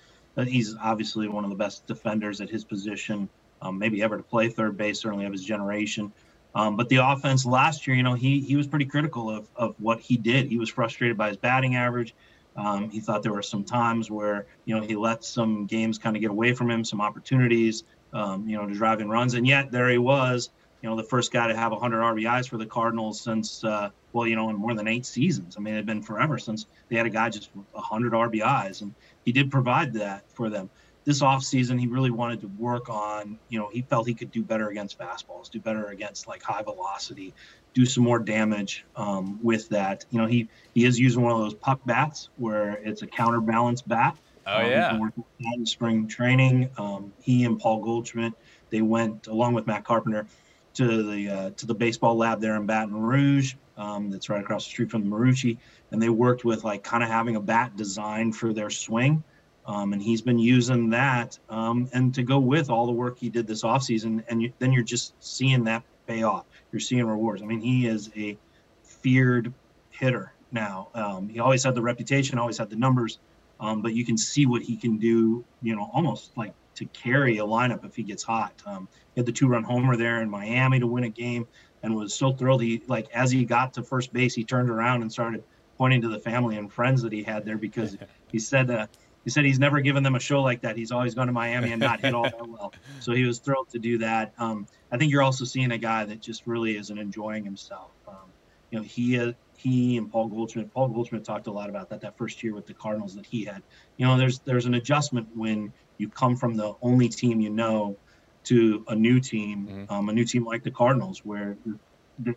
he's 0.46 0.76
obviously 0.76 1.28
one 1.28 1.44
of 1.44 1.50
the 1.50 1.56
best 1.56 1.88
defenders 1.88 2.42
at 2.42 2.50
his 2.50 2.64
position, 2.64 3.30
um, 3.68 3.78
maybe 3.78 4.02
ever 4.02 4.18
to 4.18 4.24
play 4.24 4.50
third 4.50 4.78
base, 4.78 5.00
certainly 5.00 5.26
of 5.26 5.32
his 5.32 5.44
generation. 5.44 6.12
Um, 6.56 6.76
but 6.76 6.90
the 6.90 6.98
offense 6.98 7.46
last 7.46 7.86
year, 7.86 7.96
you 7.96 8.04
know, 8.04 8.14
he 8.14 8.40
he 8.40 8.56
was 8.56 8.68
pretty 8.68 8.86
critical 8.86 9.30
of 9.30 9.48
of 9.56 9.76
what 9.80 10.00
he 10.00 10.18
did. 10.18 10.48
He 10.48 10.58
was 10.58 10.70
frustrated 10.70 11.18
by 11.18 11.30
his 11.30 11.38
batting 11.38 11.76
average. 11.76 12.16
Um, 12.56 12.90
he 12.90 13.00
thought 13.00 13.22
there 13.22 13.34
were 13.34 13.44
some 13.44 13.64
times 13.64 14.10
where 14.10 14.48
you 14.66 14.76
know 14.76 14.82
he 14.82 14.96
let 14.96 15.24
some 15.24 15.66
games 15.66 15.98
kind 15.98 16.16
of 16.16 16.22
get 16.22 16.32
away 16.32 16.54
from 16.54 16.72
him, 16.72 16.84
some 16.84 17.02
opportunities, 17.02 17.84
um, 18.14 18.48
you 18.48 18.58
know, 18.58 18.66
to 18.66 18.74
drive 18.74 19.02
in 19.02 19.10
runs, 19.10 19.36
and 19.36 19.46
yet 19.46 19.72
there 19.72 19.90
he 19.90 19.98
was 19.98 20.50
you 20.82 20.90
know, 20.90 20.96
the 20.96 21.04
first 21.04 21.32
guy 21.32 21.48
to 21.48 21.56
have 21.56 21.72
100 21.72 22.00
RBIs 22.00 22.48
for 22.48 22.58
the 22.58 22.66
Cardinals 22.66 23.20
since, 23.20 23.64
uh, 23.64 23.90
well, 24.14 24.28
you 24.28 24.36
know, 24.36 24.50
in 24.50 24.56
more 24.56 24.76
than 24.76 24.88
eight 24.88 25.06
seasons. 25.06 25.56
I 25.58 25.60
mean, 25.60 25.74
it 25.74 25.78
had 25.78 25.86
been 25.86 26.04
forever 26.04 26.38
since 26.38 26.68
they 26.90 26.96
had 26.96 27.06
a 27.06 27.10
guy 27.10 27.30
just 27.30 27.50
100 27.54 28.14
RBIs, 28.14 28.82
and 28.82 28.94
he 29.26 29.32
did 29.32 29.50
provide 29.50 29.94
that 29.94 30.32
for 30.32 30.50
them. 30.50 30.70
This 31.08 31.22
offseason, 31.22 31.80
he 31.80 31.88
really 31.88 32.12
wanted 32.12 32.42
to 32.42 32.48
work 32.60 32.90
on, 32.90 33.40
you 33.48 33.58
know, 33.58 33.70
he 33.72 33.82
felt 33.82 34.10
he 34.10 34.14
could 34.14 34.30
do 34.30 34.44
better 34.44 34.68
against 34.68 35.00
fastballs, 35.00 35.50
do 35.50 35.58
better 35.58 35.86
against 35.86 36.28
like 36.28 36.44
high 36.44 36.62
velocity, 36.62 37.34
do 37.74 37.86
some 37.86 38.04
more 38.04 38.20
damage 38.20 38.84
um, 38.98 39.40
with 39.42 39.70
that. 39.70 40.04
You 40.10 40.20
know, 40.20 40.26
he 40.26 40.50
he 40.74 40.84
is 40.84 41.00
using 41.00 41.22
one 41.22 41.32
of 41.32 41.40
those 41.40 41.54
puck 41.54 41.80
bats 41.86 42.28
where 42.36 42.74
it's 42.84 43.04
a 43.04 43.08
counterbalance 43.08 43.82
bat. 43.82 44.18
Oh 44.46 44.58
um, 44.58 44.70
yeah. 44.70 45.00
In 45.40 45.66
spring 45.66 46.10
training, 46.10 46.70
um, 46.78 47.14
he 47.22 47.46
and 47.46 47.58
Paul 47.58 47.80
Goldschmidt, 47.80 48.34
they 48.70 48.82
went 48.82 49.28
along 49.28 49.54
with 49.54 49.66
Matt 49.66 49.86
Carpenter 49.86 50.28
to 50.74 51.04
the 51.04 51.30
uh, 51.30 51.50
to 51.52 51.66
the 51.66 51.74
baseball 51.74 52.18
lab 52.18 52.42
there 52.42 52.58
in 52.58 52.66
Baton 52.66 53.02
Rouge. 53.02 53.56
Um, 53.78 54.10
that's 54.10 54.28
right 54.28 54.42
across 54.42 54.66
the 54.66 54.72
street 54.72 54.92
from 54.92 55.10
the 55.10 55.16
Marucci, 55.16 55.58
and 55.92 56.02
they 56.02 56.10
worked 56.10 56.44
with 56.44 56.66
like 56.66 56.84
kind 56.84 57.02
of 57.02 57.08
having 57.08 57.38
a 57.38 57.42
bat 57.42 57.78
designed 57.78 58.36
for 58.36 58.52
their 58.52 58.70
swing. 58.70 59.24
Um, 59.68 59.92
and 59.92 60.02
he's 60.02 60.22
been 60.22 60.40
using 60.40 60.92
that 60.92 61.38
um, 61.50 61.90
and 61.94 62.16
to 62.16 62.24
go 62.24 62.40
with 62.40 62.70
all 62.70 62.86
the 62.86 62.94
work 62.94 63.20
he 63.20 63.30
did 63.30 63.46
this 63.48 63.64
offseason 63.64 64.24
and 64.30 64.42
you, 64.42 64.54
then 64.60 64.72
you're 64.72 64.84
just 64.84 65.14
seeing 65.20 65.66
that 65.66 65.84
pay 66.08 66.24
off 66.24 66.46
you're 66.72 66.80
seeing 66.80 67.06
rewards 67.06 67.42
i 67.42 67.46
mean 67.46 67.60
he 67.60 67.86
is 67.86 68.10
a 68.16 68.38
feared 68.82 69.54
hitter 69.90 70.32
now 70.54 70.88
um, 70.94 71.28
he 71.28 71.40
always 71.42 71.66
had 71.66 71.76
the 71.76 71.82
reputation 71.82 72.40
always 72.40 72.58
had 72.58 72.70
the 72.70 72.78
numbers 72.78 73.20
um, 73.60 73.82
but 73.82 73.94
you 73.94 74.06
can 74.06 74.18
see 74.18 74.46
what 74.46 74.62
he 74.62 74.78
can 74.78 74.98
do 74.98 75.44
you 75.62 75.76
know 75.76 75.90
almost 75.94 76.32
like 76.38 76.54
to 76.78 76.86
carry 76.86 77.40
a 77.40 77.44
lineup 77.44 77.84
if 77.84 77.96
he 77.96 78.04
gets 78.04 78.24
hot. 78.24 78.54
Um, 78.66 78.88
he 79.16 79.20
had 79.20 79.26
the 79.26 79.32
two 79.32 79.48
run 79.48 79.64
homer 79.64 79.98
there 79.98 80.22
in 80.22 80.30
Miami 80.30 80.80
to 80.80 80.86
win 80.86 81.06
a 81.06 81.10
game 81.10 81.48
and 81.82 81.96
was 81.96 82.14
so 82.14 82.32
thrilled. 82.32 82.62
He 82.62 82.84
like 82.88 83.10
as 83.14 83.32
he 83.32 83.46
got 83.46 83.74
to 83.74 83.84
first 83.84 84.14
base, 84.14 84.36
he 84.36 84.44
turned 84.44 84.70
around 84.70 85.02
and 85.02 85.12
started 85.12 85.44
pointing 85.78 86.02
to 86.04 86.08
the 86.08 86.20
family 86.20 86.58
and 86.58 86.72
friends 86.72 87.02
that 87.02 87.12
he 87.12 87.24
had 87.24 87.46
there 87.46 87.58
because 87.58 87.98
he 88.32 88.38
said 88.38 88.70
uh, 88.70 88.86
he 89.28 89.32
said 89.32 89.44
he's 89.44 89.60
never 89.60 89.82
given 89.82 90.04
them 90.04 90.16
a 90.16 90.22
show 90.22 90.42
like 90.42 90.62
that. 90.62 90.78
He's 90.78 90.94
always 90.94 91.14
gone 91.14 91.28
to 91.28 91.34
Miami 91.34 91.74
and 91.74 91.82
not 91.82 92.00
hit 92.00 92.14
all 92.14 92.24
that 92.24 92.48
well. 92.48 92.74
So 93.02 93.12
he 93.12 93.26
was 93.26 93.40
thrilled 93.40 93.68
to 93.72 93.78
do 93.78 93.98
that. 93.98 94.32
Um, 94.38 94.68
I 94.90 94.96
think 94.96 95.12
you're 95.12 95.22
also 95.22 95.44
seeing 95.44 95.74
a 95.74 95.78
guy 95.78 96.06
that 96.06 96.22
just 96.22 96.48
really 96.48 96.78
isn't 96.78 96.98
enjoying 96.98 97.44
himself. 97.44 97.92
Um, 98.08 98.32
you 98.72 98.80
know, 98.80 98.86
he 98.86 99.20
uh, 99.20 99.34
he 99.58 99.98
and 99.98 100.10
Paul 100.10 100.28
Goldschmidt. 100.30 100.74
Paul 100.74 100.88
Goldschmidt 100.88 101.26
talked 101.26 101.48
a 101.48 101.52
lot 101.52 101.70
about 101.70 101.90
that 101.90 102.00
that 102.00 102.18
first 102.18 102.42
year 102.42 102.56
with 102.56 102.68
the 102.68 102.74
Cardinals 102.74 103.16
that 103.16 103.26
he 103.26 103.44
had. 103.44 103.64
You 103.98 104.06
know, 104.06 104.18
there's 104.18 104.40
there's 104.40 104.66
an 104.66 104.76
adjustment 104.76 105.28
when 105.36 105.74
you 105.98 106.08
come 106.08 106.38
from 106.38 106.56
the 106.56 106.76
only 106.82 107.10
team 107.10 107.42
you 107.42 107.50
know 107.50 107.98
to 108.46 108.86
a 108.88 108.96
new 108.96 109.20
team, 109.20 109.68
mm-hmm. 109.70 109.94
um, 109.94 110.08
a 110.08 110.14
new 110.14 110.24
team 110.24 110.46
like 110.46 110.64
the 110.64 110.72
Cardinals, 110.72 111.26
where 111.26 111.58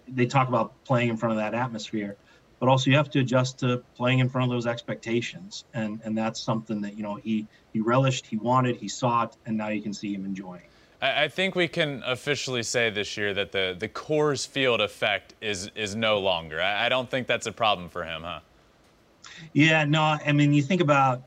they 0.09 0.27
talk 0.27 0.49
about 0.49 0.83
playing 0.85 1.11
in 1.11 1.17
front 1.17 1.35
of 1.35 1.39
that 1.39 1.55
atmosphere, 1.55 2.17
but 2.61 2.69
also 2.69 2.91
you 2.91 2.97
have 2.97 3.11
to 3.11 3.21
adjust 3.21 3.59
to 3.61 3.83
playing 3.97 4.21
in 4.21 4.29
front 4.29 4.51
of 4.51 4.55
those 4.55 4.67
expectations, 4.67 5.65
and 5.75 6.01
and 6.05 6.17
that's 6.17 6.41
something 6.41 6.81
that 6.83 6.97
you 6.97 7.03
know 7.03 7.17
he 7.17 7.47
he 7.73 7.81
relished, 7.81 8.27
he 8.27 8.37
wanted, 8.37 8.77
he 8.77 8.87
sought, 8.87 9.37
and 9.47 9.57
now 9.57 9.69
you 9.69 9.83
can 9.83 9.93
see 9.93 10.15
him 10.15 10.25
enjoying. 10.25 10.63
I 11.03 11.29
think 11.29 11.55
we 11.55 11.67
can 11.67 12.03
officially 12.05 12.63
say 12.63 12.91
this 12.91 13.17
year 13.17 13.33
that 13.33 13.53
the 13.53 13.75
the 13.77 13.89
Coors 13.89 14.47
Field 14.47 14.81
effect 14.81 15.35
is 15.41 15.71
is 15.75 15.97
no 15.97 16.19
longer. 16.19 16.61
I, 16.61 16.87
I 16.87 16.89
don't 16.91 17.11
think 17.11 17.27
that's 17.27 17.47
a 17.47 17.53
problem 17.53 17.89
for 17.89 18.05
him, 18.05 18.23
huh? 18.23 18.41
Yeah, 19.55 19.85
no. 19.85 20.03
I 20.03 20.33
mean, 20.33 20.53
you 20.53 20.63
think 20.63 20.83
about 20.83 21.23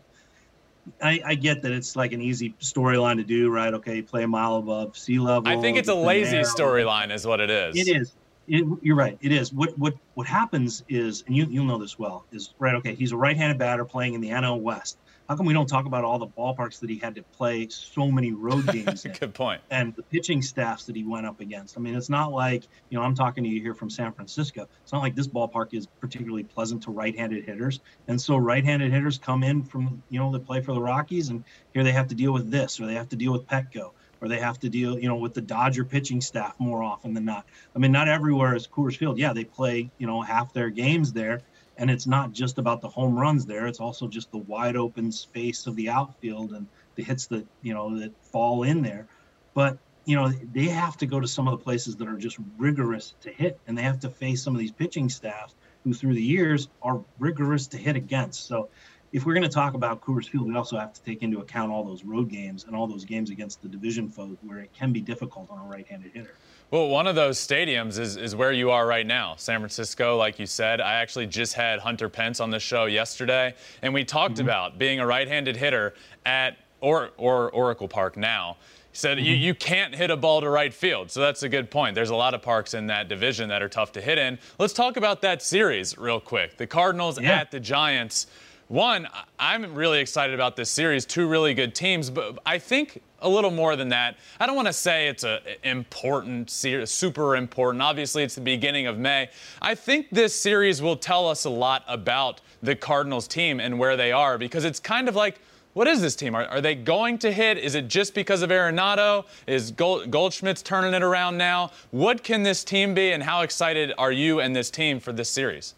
I, 1.02 1.22
I, 1.26 1.36
get 1.36 1.62
that 1.62 1.72
it's 1.72 1.96
like 1.96 2.12
an 2.12 2.22
easy 2.22 2.54
storyline 2.60 3.16
to 3.16 3.24
do, 3.24 3.50
right? 3.50 3.74
Okay, 3.74 4.02
play 4.02 4.24
a 4.24 4.28
mile 4.28 4.58
above 4.58 4.98
sea 4.98 5.18
level. 5.18 5.48
I 5.48 5.60
think 5.60 5.78
it's 5.78 5.90
a 5.90 5.96
lazy 5.96 6.40
storyline, 6.40 7.12
is 7.12 7.26
what 7.26 7.40
it 7.40 7.50
is. 7.50 7.76
It 7.76 7.88
is. 7.96 8.14
It, 8.48 8.66
you're 8.82 8.96
right. 8.96 9.18
It 9.22 9.32
is. 9.32 9.54
What 9.54 9.78
what 9.78 9.94
what 10.16 10.28
happens 10.28 10.84
is, 10.90 11.24
and 11.28 11.36
you 11.36 11.46
you'll 11.50 11.66
know 11.66 11.78
this 11.78 11.98
well, 11.98 12.26
is 12.32 12.54
right. 12.60 12.76
Okay, 12.76 12.94
he's 12.94 13.14
a 13.14 13.18
right-handed 13.18 13.58
batter 13.58 13.86
playing 13.86 14.16
in 14.16 14.22
the 14.22 14.30
NL 14.30 14.60
West. 14.60 14.98
how 15.30 15.38
come 15.38 15.46
we 15.46 15.54
don't 15.54 15.68
talk 15.68 15.86
about 15.86 16.04
all 16.04 16.20
the 16.20 16.28
ballparks 16.28 16.80
that 16.82 16.90
he 16.90 16.98
had 16.98 17.16
to 17.16 17.24
play 17.24 17.70
so 17.70 18.12
many 18.12 18.34
road 18.34 18.68
games 18.68 19.06
in? 19.06 19.14
Good 19.14 19.34
point. 19.34 19.62
And 19.72 19.96
the 19.96 20.04
pitching 20.04 20.42
staffs 20.42 20.86
that 20.86 20.96
he 20.96 21.06
went 21.06 21.26
up 21.26 21.40
against. 21.40 21.78
I 21.78 21.82
mean, 21.82 21.96
it's 21.96 22.10
not 22.10 22.34
like, 22.34 22.64
you 22.90 22.98
know, 22.98 23.04
I'm 23.04 23.16
talking 23.16 23.46
to 23.46 23.50
you 23.50 23.62
here 23.62 23.74
from 23.74 23.90
San 23.90 24.12
Francisco. 24.12 24.68
It's 24.82 24.92
not 24.92 25.02
like 25.02 25.16
this 25.16 25.28
ballpark 25.28 25.74
is 25.74 25.88
particularly 25.88 26.44
pleasant 26.44 26.84
to 26.84 26.92
right-handed 26.92 27.46
hitters. 27.46 27.80
And 28.10 28.20
so 28.20 28.36
right-handed 28.36 28.92
hitters 28.92 29.18
come 29.18 29.44
in 29.44 29.64
from, 29.64 30.04
you 30.10 30.20
know, 30.20 30.32
they 30.32 30.40
play 30.40 30.60
for 30.60 30.74
the 30.74 30.82
Rockies 30.82 31.30
and 31.30 31.46
here 31.74 31.86
they 31.86 31.94
have 31.94 32.10
to 32.10 32.16
deal 32.16 32.34
with 32.34 32.52
this 32.52 32.82
or 32.82 32.88
they 32.88 32.96
have 32.96 33.10
to 33.10 33.16
deal 33.16 33.32
with 33.32 33.48
Petco 33.48 33.92
or 34.24 34.30
they 34.30 34.40
have 34.40 34.58
to 34.62 34.70
deal, 34.70 34.98
you 34.98 35.10
know, 35.10 35.18
with 35.18 35.34
the 35.34 35.42
Dodger 35.42 35.84
pitching 35.84 36.22
staff 36.22 36.56
more 36.58 36.82
often 36.82 37.14
than 37.14 37.26
not. 37.26 37.46
I 37.76 37.80
mean, 37.80 37.92
not 37.92 38.08
everywhere 38.08 38.56
is 38.56 38.66
Coors 38.66 38.96
Field. 38.96 39.20
Yeah, 39.20 39.34
they 39.34 39.44
play, 39.44 39.92
you 39.98 40.08
know, 40.08 40.22
half 40.22 40.54
their 40.54 40.70
games 40.70 41.12
there 41.12 41.42
and 41.78 41.90
it's 41.90 42.08
not 42.08 42.32
just 42.32 42.58
about 42.58 42.82
the 42.82 42.88
home 42.88 43.18
runs 43.18 43.46
there 43.46 43.68
it's 43.68 43.80
also 43.80 44.08
just 44.08 44.32
the 44.32 44.38
wide 44.38 44.76
open 44.76 45.12
space 45.12 45.68
of 45.68 45.76
the 45.76 45.90
outfield 45.90 46.52
and 46.52 46.68
the 46.96 47.04
hits 47.04 47.28
that 47.28 47.46
you 47.62 47.74
know 47.74 47.98
that 47.98 48.12
fall 48.32 48.64
in 48.64 48.82
there 48.82 49.08
but 49.54 49.78
you 50.06 50.16
know 50.16 50.30
they 50.54 50.66
have 50.66 50.98
to 50.98 51.06
go 51.06 51.20
to 51.20 51.28
some 51.28 51.48
of 51.48 51.58
the 51.58 51.64
places 51.64 51.96
that 51.96 52.08
are 52.08 52.18
just 52.18 52.38
rigorous 52.58 53.16
to 53.22 53.32
hit 53.32 53.60
and 53.68 53.78
they 53.78 53.82
have 53.82 54.00
to 54.00 54.10
face 54.10 54.44
some 54.44 54.54
of 54.54 54.60
these 54.60 54.72
pitching 54.72 55.10
staffs 55.10 55.56
who 55.84 55.94
through 55.94 56.14
the 56.14 56.22
years 56.22 56.70
are 56.82 57.04
rigorous 57.20 57.68
to 57.68 57.78
hit 57.78 57.96
against 57.96 58.46
so 58.48 58.70
if 59.14 59.28
we're 59.28 59.34
going 59.36 59.44
to 59.44 59.50
talk 59.50 59.76
about 59.76 60.02
Coors 60.02 60.28
Field, 60.28 60.48
we 60.48 60.56
also 60.56 60.78
have 60.78 60.92
to 60.92 61.02
take 61.04 61.22
into 61.22 61.40
account 61.40 61.72
all 61.72 61.84
those 61.84 62.04
road 62.04 62.30
games 62.30 62.66
and 62.66 62.76
all 62.76 62.88
those 62.88 63.06
games 63.06 63.30
against 63.30 63.62
the 63.62 63.68
division 63.68 64.10
foes 64.10 64.38
where 64.42 64.58
it 64.58 64.74
can 64.74 64.92
be 64.92 65.00
difficult 65.00 65.52
on 65.52 65.60
a 65.60 65.70
right-handed 65.70 66.12
hitter. 66.12 66.34
Well, 66.72 66.90
one 66.90 67.06
of 67.06 67.14
those 67.14 67.38
stadiums 67.38 68.00
is, 68.00 68.18
is 68.18 68.36
where 68.36 68.52
you 68.52 68.72
are 68.72 68.88
right 68.88 69.06
now, 69.06 69.36
San 69.38 69.60
Francisco, 69.60 70.18
like 70.18 70.40
you 70.40 70.48
said. 70.48 70.82
I 70.82 70.96
actually 70.96 71.28
just 71.28 71.54
had 71.54 71.80
Hunter 71.80 72.10
Pence 72.10 72.40
on 72.40 72.50
the 72.50 72.60
show 72.60 72.86
yesterday, 72.86 73.54
and 73.84 73.94
we 73.94 74.04
talked 74.04 74.36
mm-hmm. 74.36 74.46
about 74.46 74.80
being 74.80 75.00
a 75.00 75.06
right 75.06 75.28
handed 75.28 75.58
hitter 75.58 75.94
at 76.26 76.58
or, 76.82 77.12
or 77.18 77.52
Oracle 77.52 77.88
Park 77.88 78.18
now. 78.18 78.58
He 78.92 78.98
said 78.98 79.20
mm-hmm. 79.20 79.28
you, 79.28 79.36
you 79.36 79.54
can't 79.54 79.94
hit 79.94 80.10
a 80.10 80.18
ball 80.18 80.42
to 80.42 80.50
right 80.50 80.74
field. 80.74 81.12
So 81.12 81.20
that's 81.20 81.44
a 81.44 81.50
good 81.50 81.70
point. 81.70 81.94
There's 81.94 82.10
a 82.10 82.16
lot 82.16 82.34
of 82.34 82.42
parks 82.42 82.74
in 82.74 82.88
that 82.88 83.10
division 83.10 83.50
that 83.50 83.62
are 83.62 83.70
tough 83.70 83.92
to 83.92 84.02
hit 84.02 84.18
in. 84.18 84.40
Let's 84.58 84.74
talk 84.74 84.98
about 84.98 85.22
that 85.22 85.44
series 85.44 86.00
real 86.00 86.20
quick. 86.20 86.58
The 86.58 86.66
Cardinals 86.66 87.22
yeah. 87.22 87.40
at 87.40 87.52
the 87.52 87.60
Giants. 87.60 88.26
One, 88.70 89.08
I'm 89.38 89.76
really 89.76 90.00
excited 90.00 90.34
about 90.34 90.56
this 90.56 90.70
series. 90.70 91.06
Two 91.06 91.28
really 91.28 91.54
good 91.54 91.76
teams, 91.76 92.10
but 92.10 92.40
I 92.46 92.58
think 92.58 93.02
a 93.20 93.30
little 93.30 93.52
more 93.52 93.76
than 93.76 93.90
that. 93.90 94.18
I 94.40 94.46
don't 94.46 94.56
want 94.56 94.68
to 94.68 94.74
say 94.74 95.08
it's 95.08 95.24
a 95.24 95.42
important 95.64 96.50
series, 96.50 96.90
super 96.90 97.36
important. 97.36 97.82
Obviously, 97.82 98.24
it's 98.24 98.36
the 98.36 98.42
beginning 98.42 98.88
of 98.88 98.98
May. 98.98 99.30
I 99.62 99.76
think 99.76 100.10
this 100.12 100.36
series 100.36 100.82
will 100.82 100.96
tell 100.96 101.28
us 101.28 101.46
a 101.46 101.50
lot 101.50 101.84
about 101.88 102.42
the 102.62 102.76
Cardinals 102.76 103.28
team 103.28 103.60
and 103.60 103.78
where 103.78 103.98
they 103.98 104.12
are 104.12 104.38
because 104.38 104.66
it's 104.66 104.80
kind 104.80 105.08
of 105.10 105.16
like 105.16 105.40
what 105.74 105.88
is 105.88 106.02
this 106.02 106.16
team? 106.16 106.36
Are, 106.36 106.46
are, 106.46 106.62
they 106.62 106.76
going 106.76 107.18
to 107.20 107.32
hit? 107.32 107.58
Is 107.58 107.74
it 107.74 107.88
just 107.88 108.14
because 108.14 108.44
of 108.44 108.52
Arenado? 108.52 109.26
Is 109.48 109.72
Gold, 109.72 110.12
Goldschmidt's 110.12 110.62
turning 110.62 110.94
it 110.94 111.02
around 111.02 111.36
now? 111.36 111.72
What 111.90 112.24
can 112.24 112.44
this 112.44 112.64
team 112.64 112.94
be, 112.94 113.12
and 113.12 113.24
how 113.24 113.42
excited 113.42 113.92
are 113.98 114.12
you 114.12 114.40
and 114.40 114.56
this 114.56 114.70
team 114.70 115.00
for 115.00 115.12
this 115.12 115.32
series? 115.32 115.74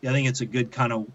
Yeah, 0.00 0.10
I 0.10 0.14
think 0.14 0.28
it's 0.28 0.40
a 0.40 0.46
good 0.46 0.72
kind 0.72 0.92
of 0.92 1.06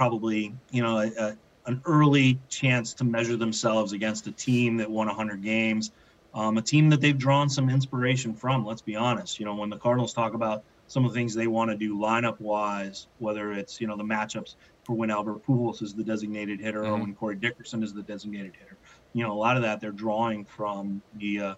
probably 0.00 0.54
you 0.70 0.82
know 0.82 0.98
a, 0.98 1.12
a, 1.18 1.36
an 1.66 1.82
early 1.84 2.38
chance 2.48 2.94
to 2.94 3.04
measure 3.04 3.36
themselves 3.36 3.92
against 3.92 4.26
a 4.26 4.32
team 4.32 4.78
that 4.78 4.90
won 4.90 5.06
100 5.08 5.42
games, 5.42 5.92
um, 6.32 6.56
a 6.56 6.62
team 6.62 6.88
that 6.88 7.02
they've 7.02 7.18
drawn 7.18 7.50
some 7.50 7.68
inspiration 7.68 8.32
from. 8.32 8.64
Let's 8.64 8.80
be 8.80 8.96
honest. 8.96 9.38
You 9.38 9.44
know, 9.44 9.54
when 9.54 9.68
the 9.68 9.76
Cardinals 9.76 10.14
talk 10.14 10.32
about 10.32 10.64
some 10.86 11.04
of 11.04 11.12
the 11.12 11.18
things 11.18 11.34
they 11.34 11.48
want 11.48 11.70
to 11.70 11.76
do 11.76 11.98
lineup 11.98 12.40
wise, 12.40 13.08
whether 13.18 13.52
it's 13.52 13.78
you 13.78 13.86
know 13.86 13.96
the 13.98 14.02
matchups 14.02 14.54
for 14.84 14.94
when 14.94 15.10
Albert 15.10 15.44
Pujols 15.46 15.82
is 15.82 15.92
the 15.92 16.02
designated 16.02 16.62
hitter 16.62 16.80
mm-hmm. 16.80 16.92
or 16.92 17.00
when 17.00 17.14
Corey 17.14 17.36
Dickerson 17.36 17.82
is 17.82 17.92
the 17.92 18.02
designated 18.02 18.56
hitter, 18.58 18.78
you 19.12 19.22
know 19.22 19.32
a 19.32 19.40
lot 19.46 19.58
of 19.58 19.62
that 19.64 19.82
they're 19.82 19.92
drawing 19.92 20.46
from 20.46 21.02
the 21.16 21.40
uh, 21.40 21.54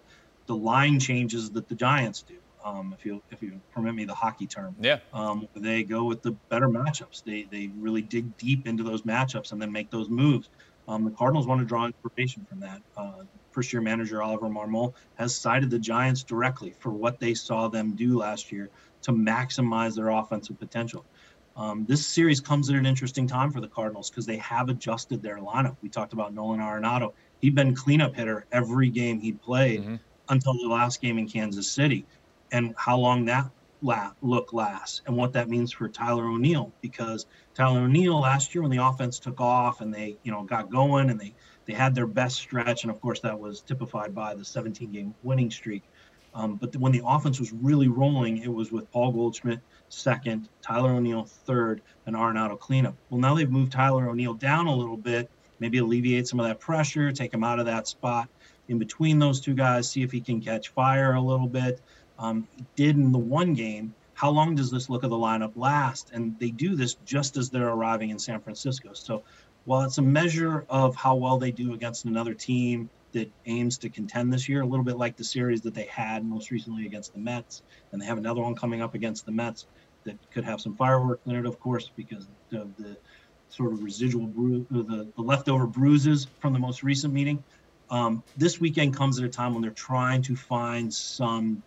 the 0.47 0.55
line 0.55 0.99
changes 0.99 1.49
that 1.51 1.69
the 1.69 1.75
Giants 1.75 2.23
do 2.23 2.35
um, 2.63 2.95
if 2.97 3.05
you 3.05 3.21
if 3.31 3.41
you 3.41 3.59
permit 3.71 3.95
me 3.95 4.05
the 4.05 4.13
hockey 4.13 4.47
term. 4.47 4.75
Yeah. 4.79 4.99
Um, 5.13 5.47
they 5.55 5.83
go 5.83 6.03
with 6.03 6.21
the 6.21 6.31
better 6.49 6.69
matchups. 6.69 7.23
They 7.23 7.47
they 7.51 7.69
really 7.77 8.01
dig 8.01 8.37
deep 8.37 8.67
into 8.67 8.83
those 8.83 9.03
matchups 9.03 9.51
and 9.51 9.61
then 9.61 9.71
make 9.71 9.89
those 9.89 10.09
moves. 10.09 10.49
Um, 10.87 11.05
the 11.05 11.11
Cardinals 11.11 11.47
want 11.47 11.61
to 11.61 11.65
draw 11.65 11.85
inspiration 11.85 12.45
from 12.49 12.59
that. 12.61 12.81
Uh, 12.97 13.23
first 13.51 13.71
year 13.71 13.81
manager 13.81 14.21
Oliver 14.21 14.49
Marmol 14.49 14.93
has 15.15 15.35
cited 15.35 15.69
the 15.69 15.79
Giants 15.79 16.23
directly 16.23 16.73
for 16.79 16.89
what 16.89 17.19
they 17.19 17.33
saw 17.33 17.67
them 17.67 17.95
do 17.95 18.17
last 18.17 18.51
year 18.51 18.69
to 19.03 19.11
maximize 19.11 19.95
their 19.95 20.09
offensive 20.09 20.59
potential. 20.59 21.05
Um, 21.55 21.85
this 21.87 22.05
series 22.05 22.41
comes 22.41 22.69
at 22.69 22.75
an 22.75 22.85
interesting 22.85 23.27
time 23.27 23.51
for 23.51 23.61
the 23.61 23.67
Cardinals 23.67 24.09
because 24.09 24.25
they 24.25 24.37
have 24.37 24.69
adjusted 24.69 25.21
their 25.21 25.37
lineup. 25.37 25.77
We 25.83 25.89
talked 25.89 26.13
about 26.13 26.33
Nolan 26.33 26.59
Arenado. 26.59 27.13
He'd 27.41 27.53
been 27.53 27.75
cleanup 27.75 28.15
hitter 28.15 28.45
every 28.51 28.89
game 28.89 29.19
he 29.19 29.33
played 29.33 29.81
mm-hmm. 29.81 29.95
until 30.29 30.53
the 30.53 30.67
last 30.67 30.99
game 30.99 31.19
in 31.19 31.29
Kansas 31.29 31.69
City 31.69 32.05
and 32.53 32.73
how 32.77 32.97
long 32.97 33.25
that 33.25 33.49
la- 33.83 34.13
look 34.21 34.53
lasts 34.53 35.01
and 35.05 35.15
what 35.15 35.33
that 35.33 35.49
means 35.49 35.73
for 35.73 35.89
Tyler 35.89 36.25
O'Neill 36.25 36.71
because 36.81 37.25
Tyler 37.53 37.81
O'Neill 37.81 38.19
last 38.19 38.55
year 38.55 38.61
when 38.61 38.71
the 38.71 38.83
offense 38.83 39.19
took 39.19 39.41
off 39.41 39.81
and 39.81 39.93
they 39.93 40.17
you 40.23 40.31
know 40.31 40.43
got 40.43 40.71
going 40.71 41.09
and 41.09 41.19
they 41.19 41.33
they 41.65 41.73
had 41.73 41.93
their 41.93 42.07
best 42.07 42.37
stretch 42.37 42.83
and 42.83 42.91
of 42.91 42.99
course 43.01 43.19
that 43.19 43.37
was 43.37 43.61
typified 43.61 44.15
by 44.15 44.33
the 44.33 44.45
17 44.45 44.91
game 44.91 45.13
winning 45.21 45.51
streak. 45.51 45.83
Um, 46.35 46.55
but 46.55 46.71
the, 46.71 46.79
when 46.79 46.91
the 46.91 47.03
offense 47.05 47.39
was 47.39 47.51
really 47.51 47.89
rolling 47.89 48.37
it 48.37 48.47
was 48.47 48.71
with 48.71 48.89
Paul 48.91 49.11
Goldschmidt 49.11 49.59
second 49.89 50.49
Tyler 50.61 50.91
O'Neill 50.91 51.25
third 51.25 51.81
and 52.05 52.15
Arenado 52.15 52.57
cleanup. 52.57 52.95
Well 53.09 53.19
now 53.19 53.35
they've 53.35 53.51
moved 53.51 53.73
Tyler 53.73 54.09
O'Neill 54.09 54.33
down 54.33 54.67
a 54.67 54.75
little 54.75 54.97
bit 54.97 55.29
maybe 55.59 55.77
alleviate 55.77 56.27
some 56.27 56.39
of 56.39 56.47
that 56.47 56.59
pressure 56.59 57.11
take 57.11 57.33
him 57.33 57.43
out 57.43 57.59
of 57.59 57.65
that 57.65 57.87
spot 57.87 58.29
in 58.69 58.79
between 58.79 59.19
those 59.19 59.41
two 59.41 59.53
guys 59.53 59.89
see 59.89 60.01
if 60.01 60.11
he 60.11 60.21
can 60.21 60.41
catch 60.41 60.69
fire 60.69 61.13
a 61.13 61.21
little 61.21 61.47
bit 61.47 61.81
um, 62.17 62.47
did 62.75 62.95
in 62.95 63.11
the 63.11 63.19
one 63.19 63.53
game. 63.53 63.95
How 64.13 64.29
long 64.29 64.55
does 64.55 64.69
this 64.69 64.89
look 64.89 65.03
of 65.03 65.09
the 65.09 65.15
lineup 65.15 65.53
last? 65.55 66.11
And 66.13 66.37
they 66.39 66.51
do 66.51 66.75
this 66.75 66.95
just 67.03 67.35
as 67.35 67.49
they're 67.49 67.69
arriving 67.69 68.11
in 68.11 68.19
San 68.19 68.39
Francisco. 68.41 68.91
So 68.93 69.23
while 69.65 69.81
it's 69.81 69.97
a 69.97 70.03
measure 70.03 70.65
of 70.69 70.95
how 70.95 71.15
well 71.15 71.37
they 71.37 71.51
do 71.51 71.73
against 71.73 72.05
another 72.05 72.33
team 72.33 72.89
that 73.13 73.31
aims 73.45 73.77
to 73.79 73.89
contend 73.89 74.31
this 74.31 74.49
year, 74.49 74.61
a 74.61 74.65
little 74.65 74.83
bit 74.83 74.97
like 74.97 75.15
the 75.15 75.23
series 75.23 75.61
that 75.61 75.73
they 75.73 75.85
had 75.85 76.25
most 76.25 76.51
recently 76.51 76.85
against 76.85 77.13
the 77.13 77.19
Mets, 77.19 77.61
and 77.91 78.01
they 78.01 78.05
have 78.05 78.17
another 78.17 78.41
one 78.41 78.55
coming 78.55 78.81
up 78.81 78.93
against 78.93 79.25
the 79.25 79.31
Mets 79.31 79.67
that 80.05 80.17
could 80.31 80.43
have 80.43 80.59
some 80.59 80.75
fireworks 80.75 81.21
in 81.25 81.35
it, 81.35 81.45
of 81.45 81.59
course, 81.59 81.91
because 81.95 82.27
of 82.53 82.75
the 82.77 82.97
sort 83.49 83.71
of 83.71 83.83
residual 83.83 84.27
bru- 84.27 84.65
the, 84.69 85.11
the 85.15 85.21
leftover 85.21 85.67
bruises 85.67 86.27
from 86.39 86.53
the 86.53 86.59
most 86.59 86.83
recent 86.83 87.13
meeting. 87.13 87.43
Um, 87.89 88.23
this 88.35 88.59
weekend 88.59 88.95
comes 88.95 89.19
at 89.19 89.25
a 89.25 89.29
time 89.29 89.53
when 89.53 89.61
they're 89.61 89.71
trying 89.71 90.21
to 90.23 90.35
find 90.35 90.91
some 90.91 91.63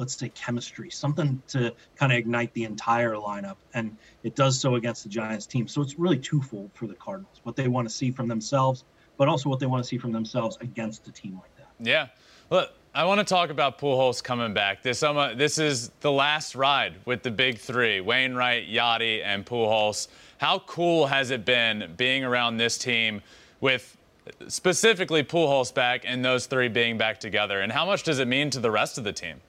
let's 0.00 0.16
say 0.18 0.30
chemistry, 0.30 0.90
something 0.90 1.40
to 1.46 1.72
kind 1.94 2.10
of 2.10 2.18
ignite 2.18 2.52
the 2.54 2.64
entire 2.64 3.12
lineup. 3.12 3.56
And 3.74 3.96
it 4.24 4.34
does 4.34 4.58
so 4.58 4.74
against 4.74 5.04
the 5.04 5.10
Giants 5.10 5.46
team. 5.46 5.68
So 5.68 5.82
it's 5.82 5.98
really 5.98 6.18
twofold 6.18 6.70
for 6.74 6.86
the 6.86 6.94
Cardinals, 6.94 7.40
what 7.44 7.54
they 7.54 7.68
want 7.68 7.88
to 7.88 7.94
see 7.94 8.10
from 8.10 8.26
themselves, 8.26 8.84
but 9.18 9.28
also 9.28 9.50
what 9.50 9.60
they 9.60 9.66
want 9.66 9.84
to 9.84 9.88
see 9.88 9.98
from 9.98 10.10
themselves 10.10 10.56
against 10.62 11.06
a 11.06 11.12
team 11.12 11.34
like 11.34 11.54
that. 11.58 11.68
Yeah. 11.78 12.08
Look, 12.48 12.72
I 12.94 13.04
want 13.04 13.18
to 13.20 13.24
talk 13.24 13.50
about 13.50 13.78
Pujols 13.78 14.24
coming 14.24 14.54
back. 14.54 14.82
This 14.82 15.04
um, 15.04 15.36
this 15.38 15.58
is 15.58 15.90
the 16.00 16.10
last 16.10 16.56
ride 16.56 16.94
with 17.04 17.22
the 17.22 17.30
big 17.30 17.58
three: 17.58 18.00
Wainwright, 18.00 18.68
Yadi, 18.68 19.22
and 19.22 19.46
Pujols. 19.46 20.08
How 20.38 20.58
cool 20.60 21.06
has 21.06 21.30
it 21.30 21.44
been 21.44 21.94
being 21.96 22.24
around 22.24 22.56
this 22.56 22.76
team 22.78 23.22
with 23.60 23.96
specifically 24.48 25.22
Pujols 25.22 25.72
back 25.72 26.02
and 26.04 26.24
those 26.24 26.46
three 26.46 26.66
being 26.66 26.98
back 26.98 27.20
together? 27.20 27.60
And 27.60 27.70
how 27.70 27.86
much 27.86 28.02
does 28.02 28.18
it 28.18 28.26
mean 28.26 28.50
to 28.50 28.58
the 28.58 28.70
rest 28.72 28.98
of 28.98 29.04
the 29.04 29.12
team? 29.12 29.40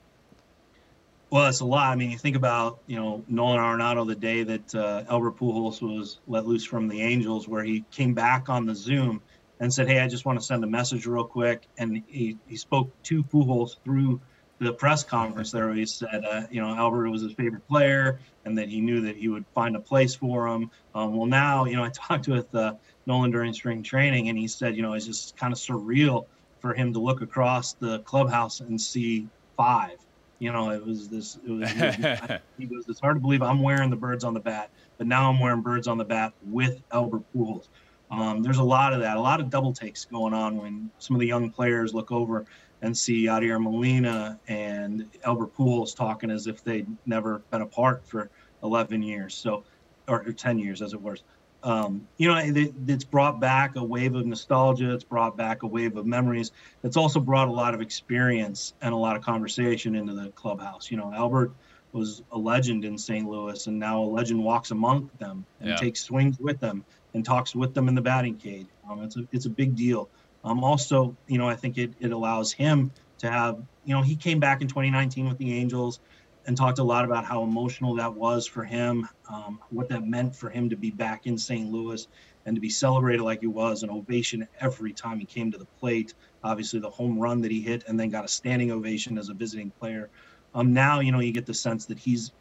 Well, 1.32 1.46
it's 1.46 1.60
a 1.60 1.64
lot. 1.64 1.90
I 1.90 1.96
mean, 1.96 2.10
you 2.10 2.18
think 2.18 2.36
about 2.36 2.80
you 2.86 2.96
know 2.96 3.24
Nolan 3.26 3.58
Arenado 3.58 4.06
the 4.06 4.14
day 4.14 4.42
that 4.42 4.74
uh, 4.74 5.04
Albert 5.08 5.38
Pujols 5.38 5.80
was 5.80 6.20
let 6.26 6.44
loose 6.44 6.66
from 6.66 6.88
the 6.88 7.00
Angels, 7.00 7.48
where 7.48 7.64
he 7.64 7.86
came 7.90 8.12
back 8.12 8.50
on 8.50 8.66
the 8.66 8.74
Zoom 8.74 9.22
and 9.58 9.72
said, 9.72 9.88
"Hey, 9.88 10.00
I 10.00 10.08
just 10.08 10.26
want 10.26 10.38
to 10.38 10.44
send 10.44 10.62
a 10.62 10.66
message 10.66 11.06
real 11.06 11.24
quick." 11.24 11.66
And 11.78 12.02
he, 12.06 12.36
he 12.46 12.56
spoke 12.58 12.92
to 13.04 13.24
Pujols 13.24 13.82
through 13.82 14.20
the 14.60 14.74
press 14.74 15.04
conference 15.04 15.50
there. 15.50 15.72
He 15.72 15.86
said, 15.86 16.22
uh, 16.22 16.42
you 16.50 16.60
know, 16.60 16.68
Albert 16.68 17.08
was 17.08 17.22
his 17.22 17.32
favorite 17.32 17.66
player, 17.66 18.20
and 18.44 18.58
that 18.58 18.68
he 18.68 18.82
knew 18.82 19.00
that 19.00 19.16
he 19.16 19.28
would 19.28 19.46
find 19.54 19.74
a 19.74 19.80
place 19.80 20.14
for 20.14 20.48
him. 20.48 20.70
Um, 20.94 21.16
well, 21.16 21.26
now 21.26 21.64
you 21.64 21.76
know, 21.76 21.84
I 21.84 21.90
talked 21.94 22.28
with 22.28 22.54
uh, 22.54 22.74
Nolan 23.06 23.30
during 23.30 23.54
spring 23.54 23.82
training, 23.82 24.28
and 24.28 24.36
he 24.36 24.48
said, 24.48 24.76
you 24.76 24.82
know, 24.82 24.92
it's 24.92 25.06
just 25.06 25.34
kind 25.38 25.54
of 25.54 25.58
surreal 25.58 26.24
for 26.60 26.74
him 26.74 26.92
to 26.92 27.00
look 27.00 27.22
across 27.22 27.72
the 27.72 28.00
clubhouse 28.00 28.60
and 28.60 28.78
see 28.78 29.28
five 29.56 29.96
you 30.42 30.50
know, 30.50 30.70
it 30.70 30.84
was 30.84 31.08
this. 31.08 31.38
It 31.46 31.50
was, 31.52 31.70
he 32.58 32.66
goes, 32.66 32.88
it's 32.88 32.98
hard 32.98 33.14
to 33.14 33.20
believe 33.20 33.42
I'm 33.42 33.62
wearing 33.62 33.90
the 33.90 33.96
birds 33.96 34.24
on 34.24 34.34
the 34.34 34.40
bat, 34.40 34.70
but 34.98 35.06
now 35.06 35.30
I'm 35.30 35.38
wearing 35.38 35.60
birds 35.60 35.86
on 35.86 35.98
the 35.98 36.04
bat 36.04 36.32
with 36.42 36.82
Albert 36.90 37.22
Pujols. 37.32 37.68
Um, 38.10 38.42
there's 38.42 38.58
a 38.58 38.64
lot 38.64 38.92
of 38.92 38.98
that, 39.02 39.16
a 39.16 39.20
lot 39.20 39.38
of 39.38 39.50
double 39.50 39.72
takes 39.72 40.04
going 40.04 40.34
on 40.34 40.56
when 40.56 40.90
some 40.98 41.14
of 41.14 41.20
the 41.20 41.28
young 41.28 41.48
players 41.48 41.94
look 41.94 42.10
over 42.10 42.44
and 42.82 42.98
see 42.98 43.26
Yadier 43.26 43.62
Molina 43.62 44.40
and 44.48 45.08
Albert 45.24 45.54
Pujols 45.54 45.94
talking 45.94 46.28
as 46.28 46.48
if 46.48 46.64
they'd 46.64 46.88
never 47.06 47.38
been 47.52 47.62
apart 47.62 48.04
for 48.04 48.28
11 48.64 49.00
years, 49.00 49.36
so 49.36 49.62
or 50.08 50.24
10 50.24 50.58
years 50.58 50.82
as 50.82 50.92
it 50.92 51.00
was. 51.00 51.22
Um, 51.64 52.06
you 52.16 52.28
know, 52.28 52.36
it, 52.38 52.74
it's 52.88 53.04
brought 53.04 53.40
back 53.40 53.76
a 53.76 53.84
wave 53.84 54.14
of 54.14 54.26
nostalgia. 54.26 54.92
It's 54.92 55.04
brought 55.04 55.36
back 55.36 55.62
a 55.62 55.66
wave 55.66 55.96
of 55.96 56.06
memories. 56.06 56.50
It's 56.82 56.96
also 56.96 57.20
brought 57.20 57.48
a 57.48 57.52
lot 57.52 57.74
of 57.74 57.80
experience 57.80 58.74
and 58.80 58.92
a 58.92 58.96
lot 58.96 59.16
of 59.16 59.22
conversation 59.22 59.94
into 59.94 60.14
the 60.14 60.30
clubhouse. 60.30 60.90
You 60.90 60.96
know, 60.96 61.12
Albert 61.12 61.52
was 61.92 62.22
a 62.32 62.38
legend 62.38 62.84
in 62.84 62.98
St. 62.98 63.28
Louis, 63.28 63.66
and 63.66 63.78
now 63.78 64.02
a 64.02 64.04
legend 64.04 64.42
walks 64.42 64.70
among 64.70 65.10
them 65.18 65.44
and 65.60 65.70
yeah. 65.70 65.76
takes 65.76 66.00
swings 66.00 66.38
with 66.40 66.58
them 66.58 66.84
and 67.14 67.24
talks 67.24 67.54
with 67.54 67.74
them 67.74 67.88
in 67.88 67.94
the 67.94 68.00
batting 68.00 68.36
cage. 68.36 68.66
Um, 68.88 69.02
it's 69.02 69.16
a 69.16 69.26
it's 69.30 69.46
a 69.46 69.50
big 69.50 69.76
deal. 69.76 70.08
Um, 70.44 70.64
also, 70.64 71.16
you 71.28 71.38
know, 71.38 71.48
I 71.48 71.54
think 71.54 71.78
it 71.78 71.92
it 72.00 72.12
allows 72.12 72.52
him 72.52 72.90
to 73.18 73.30
have, 73.30 73.62
you 73.84 73.94
know, 73.94 74.02
he 74.02 74.16
came 74.16 74.40
back 74.40 74.62
in 74.62 74.68
2019 74.68 75.28
with 75.28 75.38
the 75.38 75.56
Angels 75.56 76.00
and 76.46 76.56
talked 76.56 76.78
a 76.78 76.84
lot 76.84 77.04
about 77.04 77.24
how 77.24 77.42
emotional 77.42 77.94
that 77.94 78.12
was 78.12 78.46
for 78.46 78.64
him, 78.64 79.08
um, 79.30 79.60
what 79.70 79.88
that 79.88 80.06
meant 80.06 80.34
for 80.34 80.50
him 80.50 80.68
to 80.68 80.76
be 80.76 80.90
back 80.90 81.26
in 81.26 81.38
St. 81.38 81.70
Louis 81.70 82.08
and 82.46 82.56
to 82.56 82.60
be 82.60 82.68
celebrated 82.68 83.22
like 83.22 83.40
he 83.40 83.46
was, 83.46 83.82
an 83.82 83.90
ovation 83.90 84.46
every 84.60 84.92
time 84.92 85.18
he 85.20 85.24
came 85.24 85.52
to 85.52 85.58
the 85.58 85.66
plate. 85.78 86.14
Obviously, 86.42 86.80
the 86.80 86.90
home 86.90 87.18
run 87.18 87.40
that 87.40 87.50
he 87.50 87.60
hit 87.60 87.84
and 87.86 87.98
then 87.98 88.10
got 88.10 88.24
a 88.24 88.28
standing 88.28 88.72
ovation 88.72 89.18
as 89.18 89.28
a 89.28 89.34
visiting 89.34 89.70
player. 89.70 90.10
Um, 90.54 90.72
now, 90.72 91.00
you 91.00 91.12
know, 91.12 91.20
you 91.20 91.32
get 91.32 91.46
the 91.46 91.54
sense 91.54 91.86
that 91.86 91.98
he's 91.98 92.32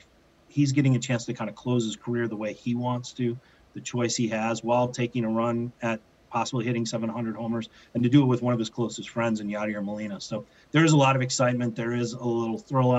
he's 0.48 0.72
getting 0.72 0.96
a 0.96 1.00
chance 1.00 1.24
to 1.26 1.34
kind 1.34 1.50
of 1.50 1.56
close 1.56 1.86
his 1.86 1.96
career 1.96 2.28
the 2.28 2.36
way 2.36 2.52
he 2.52 2.76
wants 2.76 3.14
to, 3.14 3.38
the 3.74 3.80
choice 3.80 4.18
he 4.18 4.28
has, 4.28 4.64
while 4.64 4.88
taking 4.88 5.24
a 5.24 5.30
run 5.30 5.72
at 5.82 6.02
possibly 6.30 6.66
hitting 6.66 6.86
700 6.86 7.36
homers, 7.36 7.70
and 7.94 8.04
to 8.04 8.10
do 8.10 8.24
it 8.24 8.26
with 8.26 8.42
one 8.42 8.54
of 8.54 8.60
his 8.60 8.70
closest 8.70 9.10
friends 9.10 9.40
in 9.40 9.48
Yadier 9.48 9.84
Molina. 9.84 10.20
So 10.20 10.46
there 10.72 10.84
is 10.84 10.94
a 10.94 10.98
lot 10.98 11.16
of 11.16 11.22
excitement. 11.22 11.76
There 11.76 11.94
is 11.94 12.14
a 12.14 12.24
little 12.24 12.58
thrill 12.58 12.94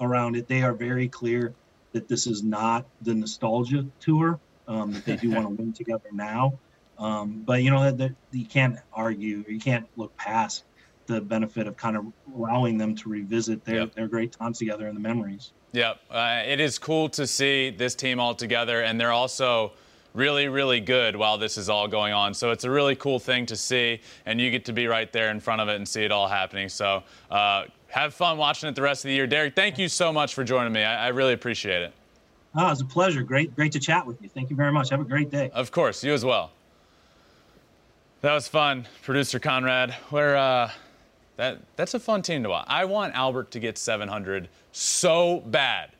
around 0.00 0.36
it. 0.36 0.48
They 0.48 0.62
are 0.62 0.72
very 0.72 1.08
clear 1.08 1.54
that 1.92 2.08
this 2.08 2.26
is 2.26 2.42
not 2.42 2.86
the 3.02 3.14
nostalgia 3.14 3.86
tour. 4.00 4.38
Um, 4.66 4.92
that 4.92 5.04
they 5.06 5.16
do 5.16 5.30
want 5.30 5.48
to 5.48 5.54
win 5.62 5.72
together 5.72 6.10
now. 6.12 6.58
Um, 6.98 7.42
but 7.46 7.62
you 7.62 7.70
know 7.70 7.90
that 7.90 8.14
you 8.32 8.44
can't 8.44 8.78
argue, 8.92 9.44
you 9.48 9.58
can't 9.58 9.86
look 9.96 10.14
past 10.16 10.64
the 11.06 11.20
benefit 11.20 11.66
of 11.66 11.76
kind 11.76 11.96
of 11.96 12.04
allowing 12.34 12.76
them 12.76 12.94
to 12.96 13.08
revisit 13.08 13.64
their, 13.64 13.80
yep. 13.80 13.94
their 13.94 14.08
great 14.08 14.32
times 14.32 14.58
together 14.58 14.86
and 14.86 14.96
the 14.96 15.00
memories. 15.00 15.52
Yep. 15.72 16.00
Uh, 16.10 16.42
it 16.46 16.60
is 16.60 16.78
cool 16.78 17.08
to 17.10 17.26
see 17.26 17.70
this 17.70 17.94
team 17.94 18.20
all 18.20 18.34
together, 18.34 18.82
and 18.82 19.00
they're 19.00 19.12
also 19.12 19.72
really, 20.14 20.48
really 20.48 20.80
good 20.80 21.16
while 21.16 21.38
this 21.38 21.56
is 21.56 21.68
all 21.68 21.88
going 21.88 22.12
on. 22.12 22.34
So 22.34 22.50
it's 22.50 22.64
a 22.64 22.70
really 22.70 22.96
cool 22.96 23.18
thing 23.18 23.46
to 23.46 23.56
see, 23.56 24.00
and 24.26 24.40
you 24.40 24.50
get 24.50 24.64
to 24.66 24.72
be 24.72 24.86
right 24.86 25.10
there 25.12 25.30
in 25.30 25.40
front 25.40 25.60
of 25.60 25.68
it 25.68 25.76
and 25.76 25.86
see 25.86 26.04
it 26.04 26.12
all 26.12 26.28
happening. 26.28 26.68
So 26.68 27.02
uh, 27.30 27.64
have 27.88 28.14
fun 28.14 28.38
watching 28.38 28.68
it 28.68 28.74
the 28.74 28.82
rest 28.82 29.04
of 29.04 29.08
the 29.08 29.14
year. 29.14 29.26
Derrick, 29.26 29.54
thank 29.54 29.78
you 29.78 29.88
so 29.88 30.12
much 30.12 30.34
for 30.34 30.44
joining 30.44 30.72
me. 30.72 30.82
I, 30.82 31.06
I 31.06 31.08
really 31.08 31.32
appreciate 31.32 31.82
it. 31.82 31.92
Oh, 32.54 32.66
it 32.66 32.70
was 32.70 32.80
a 32.80 32.84
pleasure. 32.84 33.22
Great, 33.22 33.54
great 33.54 33.72
to 33.72 33.80
chat 33.80 34.06
with 34.06 34.20
you. 34.22 34.28
Thank 34.28 34.50
you 34.50 34.56
very 34.56 34.72
much. 34.72 34.90
Have 34.90 35.00
a 35.00 35.04
great 35.04 35.30
day. 35.30 35.50
Of 35.52 35.70
course, 35.70 36.02
you 36.02 36.12
as 36.12 36.24
well. 36.24 36.50
That 38.20 38.34
was 38.34 38.48
fun, 38.48 38.86
producer 39.02 39.38
Conrad. 39.38 39.92
Where 40.10 40.36
uh, 40.36 40.70
that 41.36 41.58
that's 41.76 41.94
a 41.94 42.00
fun 42.00 42.22
team 42.22 42.42
to 42.42 42.48
watch. 42.48 42.66
I 42.68 42.84
want 42.84 43.14
Albert 43.14 43.52
to 43.52 43.60
get 43.60 43.78
700 43.78 44.48
so 44.72 45.40
bad. 45.46 45.90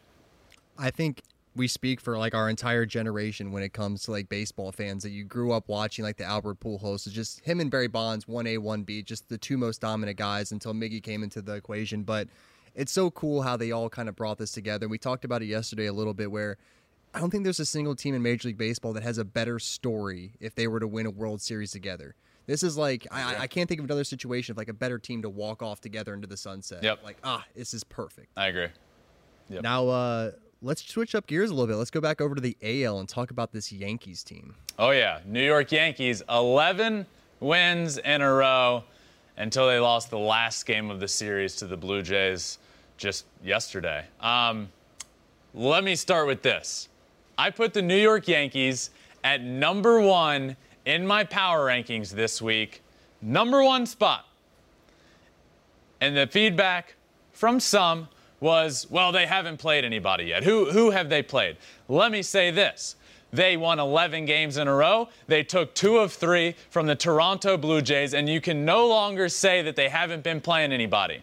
I 0.76 0.90
think 0.90 1.22
we 1.58 1.68
speak 1.68 2.00
for 2.00 2.16
like 2.16 2.34
our 2.34 2.48
entire 2.48 2.86
generation 2.86 3.50
when 3.50 3.62
it 3.62 3.72
comes 3.72 4.04
to 4.04 4.12
like 4.12 4.28
baseball 4.28 4.72
fans 4.72 5.02
that 5.02 5.10
you 5.10 5.24
grew 5.24 5.52
up 5.52 5.68
watching 5.68 6.04
like 6.04 6.16
the 6.16 6.24
Albert 6.24 6.60
Pujols. 6.60 7.06
It's 7.06 7.14
just 7.14 7.44
him 7.44 7.60
and 7.60 7.70
Barry 7.70 7.88
Bonds, 7.88 8.26
one 8.28 8.46
A, 8.46 8.58
one 8.58 8.84
B, 8.84 9.02
just 9.02 9.28
the 9.28 9.36
two 9.36 9.58
most 9.58 9.80
dominant 9.80 10.16
guys 10.16 10.52
until 10.52 10.72
Miggy 10.72 11.02
came 11.02 11.22
into 11.22 11.42
the 11.42 11.54
equation. 11.54 12.04
But 12.04 12.28
it's 12.74 12.92
so 12.92 13.10
cool 13.10 13.42
how 13.42 13.56
they 13.56 13.72
all 13.72 13.90
kind 13.90 14.08
of 14.08 14.14
brought 14.14 14.38
this 14.38 14.52
together. 14.52 14.88
We 14.88 14.98
talked 14.98 15.24
about 15.24 15.42
it 15.42 15.46
yesterday 15.46 15.86
a 15.86 15.92
little 15.92 16.14
bit 16.14 16.30
where 16.30 16.56
I 17.12 17.18
don't 17.18 17.30
think 17.30 17.42
there's 17.42 17.60
a 17.60 17.66
single 17.66 17.96
team 17.96 18.14
in 18.14 18.22
Major 18.22 18.48
League 18.48 18.58
Baseball 18.58 18.92
that 18.92 19.02
has 19.02 19.18
a 19.18 19.24
better 19.24 19.58
story 19.58 20.34
if 20.40 20.54
they 20.54 20.68
were 20.68 20.78
to 20.78 20.86
win 20.86 21.06
a 21.06 21.10
World 21.10 21.42
Series 21.42 21.72
together. 21.72 22.14
This 22.46 22.62
is 22.62 22.78
like 22.78 23.06
I, 23.10 23.36
I, 23.40 23.46
can't 23.46 23.68
think 23.68 23.78
of 23.78 23.84
another 23.84 24.04
situation 24.04 24.52
of 24.52 24.56
like 24.56 24.70
a 24.70 24.74
better 24.74 24.98
team 24.98 25.20
to 25.20 25.28
walk 25.28 25.62
off 25.62 25.82
together 25.82 26.14
into 26.14 26.26
the 26.26 26.36
sunset. 26.36 26.82
Yep. 26.82 27.00
Like 27.04 27.18
ah, 27.22 27.44
this 27.54 27.74
is 27.74 27.84
perfect. 27.84 28.28
I 28.36 28.46
agree. 28.46 28.68
Yep. 29.50 29.62
Now 29.62 29.88
uh, 29.88 30.30
let's 30.62 30.86
switch 30.86 31.14
up 31.14 31.26
gears 31.26 31.50
a 31.50 31.54
little 31.54 31.66
bit. 31.66 31.76
Let's 31.76 31.90
go 31.90 32.00
back 32.00 32.20
over 32.20 32.34
to 32.34 32.40
the 32.40 32.56
AL 32.62 32.98
and 32.98 33.08
talk 33.08 33.30
about 33.30 33.52
this 33.52 33.72
Yankees 33.72 34.22
team. 34.22 34.54
Oh 34.78 34.90
yeah, 34.90 35.20
New 35.24 35.44
York 35.44 35.72
Yankees, 35.72 36.22
11 36.28 37.06
wins 37.40 37.98
in 37.98 38.22
a 38.22 38.32
row 38.32 38.84
until 39.36 39.68
they 39.68 39.78
lost 39.78 40.10
the 40.10 40.18
last 40.18 40.66
game 40.66 40.90
of 40.90 41.00
the 41.00 41.08
series 41.08 41.54
to 41.56 41.66
the 41.66 41.76
Blue 41.76 42.02
Jays 42.02 42.58
just 42.96 43.26
yesterday. 43.44 44.04
Um, 44.20 44.68
let 45.54 45.84
me 45.84 45.94
start 45.94 46.26
with 46.26 46.42
this. 46.42 46.88
I 47.36 47.50
put 47.50 47.72
the 47.72 47.82
New 47.82 47.96
York 47.96 48.26
Yankees 48.26 48.90
at 49.22 49.42
number 49.42 50.00
one 50.00 50.56
in 50.84 51.06
my 51.06 51.22
power 51.22 51.66
rankings 51.66 52.10
this 52.10 52.42
week, 52.42 52.82
number 53.22 53.62
one 53.62 53.86
spot. 53.86 54.26
And 56.00 56.16
the 56.16 56.26
feedback 56.26 56.94
from 57.32 57.60
some 57.60 58.08
was, 58.40 58.86
well, 58.90 59.12
they 59.12 59.26
haven't 59.26 59.58
played 59.58 59.84
anybody 59.84 60.24
yet. 60.24 60.44
Who, 60.44 60.70
who 60.70 60.90
have 60.90 61.08
they 61.08 61.22
played? 61.22 61.56
Let 61.88 62.12
me 62.12 62.22
say 62.22 62.50
this. 62.50 62.96
They 63.32 63.56
won 63.56 63.78
11 63.78 64.24
games 64.24 64.56
in 64.56 64.68
a 64.68 64.74
row. 64.74 65.08
They 65.26 65.42
took 65.42 65.74
two 65.74 65.98
of 65.98 66.12
three 66.12 66.54
from 66.70 66.86
the 66.86 66.94
Toronto 66.94 67.56
Blue 67.56 67.82
Jays, 67.82 68.14
and 68.14 68.28
you 68.28 68.40
can 68.40 68.64
no 68.64 68.86
longer 68.86 69.28
say 69.28 69.60
that 69.62 69.76
they 69.76 69.88
haven't 69.88 70.22
been 70.22 70.40
playing 70.40 70.72
anybody. 70.72 71.22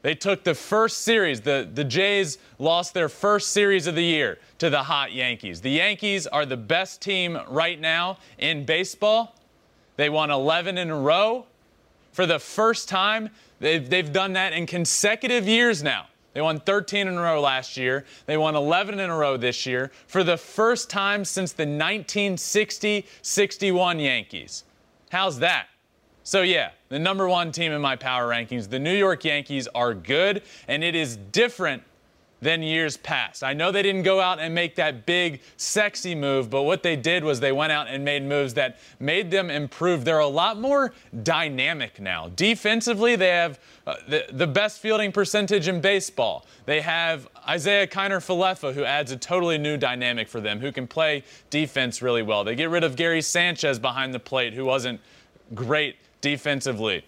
They 0.00 0.14
took 0.14 0.44
the 0.44 0.54
first 0.54 0.98
series. 0.98 1.40
The, 1.40 1.68
the 1.72 1.84
Jays 1.84 2.38
lost 2.58 2.94
their 2.94 3.08
first 3.08 3.52
series 3.52 3.86
of 3.86 3.94
the 3.94 4.04
year 4.04 4.38
to 4.58 4.70
the 4.70 4.82
hot 4.82 5.12
Yankees. 5.12 5.60
The 5.60 5.70
Yankees 5.70 6.26
are 6.26 6.46
the 6.46 6.56
best 6.56 7.00
team 7.00 7.38
right 7.48 7.80
now 7.80 8.18
in 8.38 8.64
baseball. 8.64 9.34
They 9.96 10.10
won 10.10 10.30
11 10.30 10.78
in 10.78 10.90
a 10.90 10.98
row. 10.98 11.46
For 12.12 12.26
the 12.26 12.38
first 12.38 12.88
time, 12.88 13.30
they've, 13.60 13.88
they've 13.88 14.12
done 14.12 14.34
that 14.34 14.52
in 14.52 14.66
consecutive 14.66 15.48
years 15.48 15.82
now. 15.82 16.06
They 16.34 16.40
won 16.40 16.60
13 16.60 17.06
in 17.06 17.16
a 17.16 17.20
row 17.20 17.40
last 17.40 17.76
year. 17.76 18.04
They 18.26 18.36
won 18.36 18.56
11 18.56 18.98
in 18.98 19.08
a 19.08 19.16
row 19.16 19.36
this 19.36 19.64
year 19.64 19.92
for 20.06 20.22
the 20.22 20.36
first 20.36 20.90
time 20.90 21.24
since 21.24 21.52
the 21.52 21.62
1960 21.62 23.06
61 23.22 24.00
Yankees. 24.00 24.64
How's 25.10 25.38
that? 25.38 25.68
So, 26.24 26.42
yeah, 26.42 26.70
the 26.88 26.98
number 26.98 27.28
one 27.28 27.52
team 27.52 27.70
in 27.70 27.80
my 27.80 27.96
power 27.96 28.28
rankings, 28.28 28.68
the 28.68 28.78
New 28.78 28.94
York 28.94 29.24
Yankees, 29.24 29.68
are 29.74 29.94
good, 29.94 30.42
and 30.68 30.82
it 30.82 30.94
is 30.94 31.16
different 31.16 31.82
than 32.44 32.62
years 32.62 32.98
past. 32.98 33.42
I 33.42 33.54
know 33.54 33.72
they 33.72 33.82
didn't 33.82 34.02
go 34.02 34.20
out 34.20 34.38
and 34.38 34.54
make 34.54 34.76
that 34.76 35.06
big, 35.06 35.40
sexy 35.56 36.14
move, 36.14 36.50
but 36.50 36.64
what 36.64 36.82
they 36.82 36.94
did 36.94 37.24
was 37.24 37.40
they 37.40 37.52
went 37.52 37.72
out 37.72 37.88
and 37.88 38.04
made 38.04 38.22
moves 38.22 38.52
that 38.54 38.78
made 39.00 39.30
them 39.30 39.48
improve. 39.48 40.04
They're 40.04 40.18
a 40.18 40.26
lot 40.26 40.60
more 40.60 40.92
dynamic 41.22 41.98
now. 42.00 42.28
Defensively, 42.36 43.16
they 43.16 43.28
have 43.28 43.58
uh, 43.86 43.94
the, 44.06 44.26
the 44.30 44.46
best 44.46 44.80
fielding 44.80 45.10
percentage 45.10 45.68
in 45.68 45.80
baseball. 45.80 46.44
They 46.66 46.82
have 46.82 47.28
Isiah 47.50 47.86
Kiner 47.86 48.20
Falefa, 48.20 48.74
who 48.74 48.84
adds 48.84 49.10
a 49.10 49.16
totally 49.16 49.56
new 49.56 49.78
dynamic 49.78 50.28
for 50.28 50.42
them, 50.42 50.60
who 50.60 50.70
can 50.70 50.86
play 50.86 51.24
defense 51.48 52.02
really 52.02 52.22
well. 52.22 52.44
They 52.44 52.54
get 52.54 52.68
rid 52.68 52.84
of 52.84 52.94
Gary 52.94 53.22
Sanchez 53.22 53.78
behind 53.78 54.12
the 54.12 54.20
plate, 54.20 54.52
who 54.52 54.66
wasn't 54.66 55.00
great 55.54 55.96
defensively. 56.20 57.06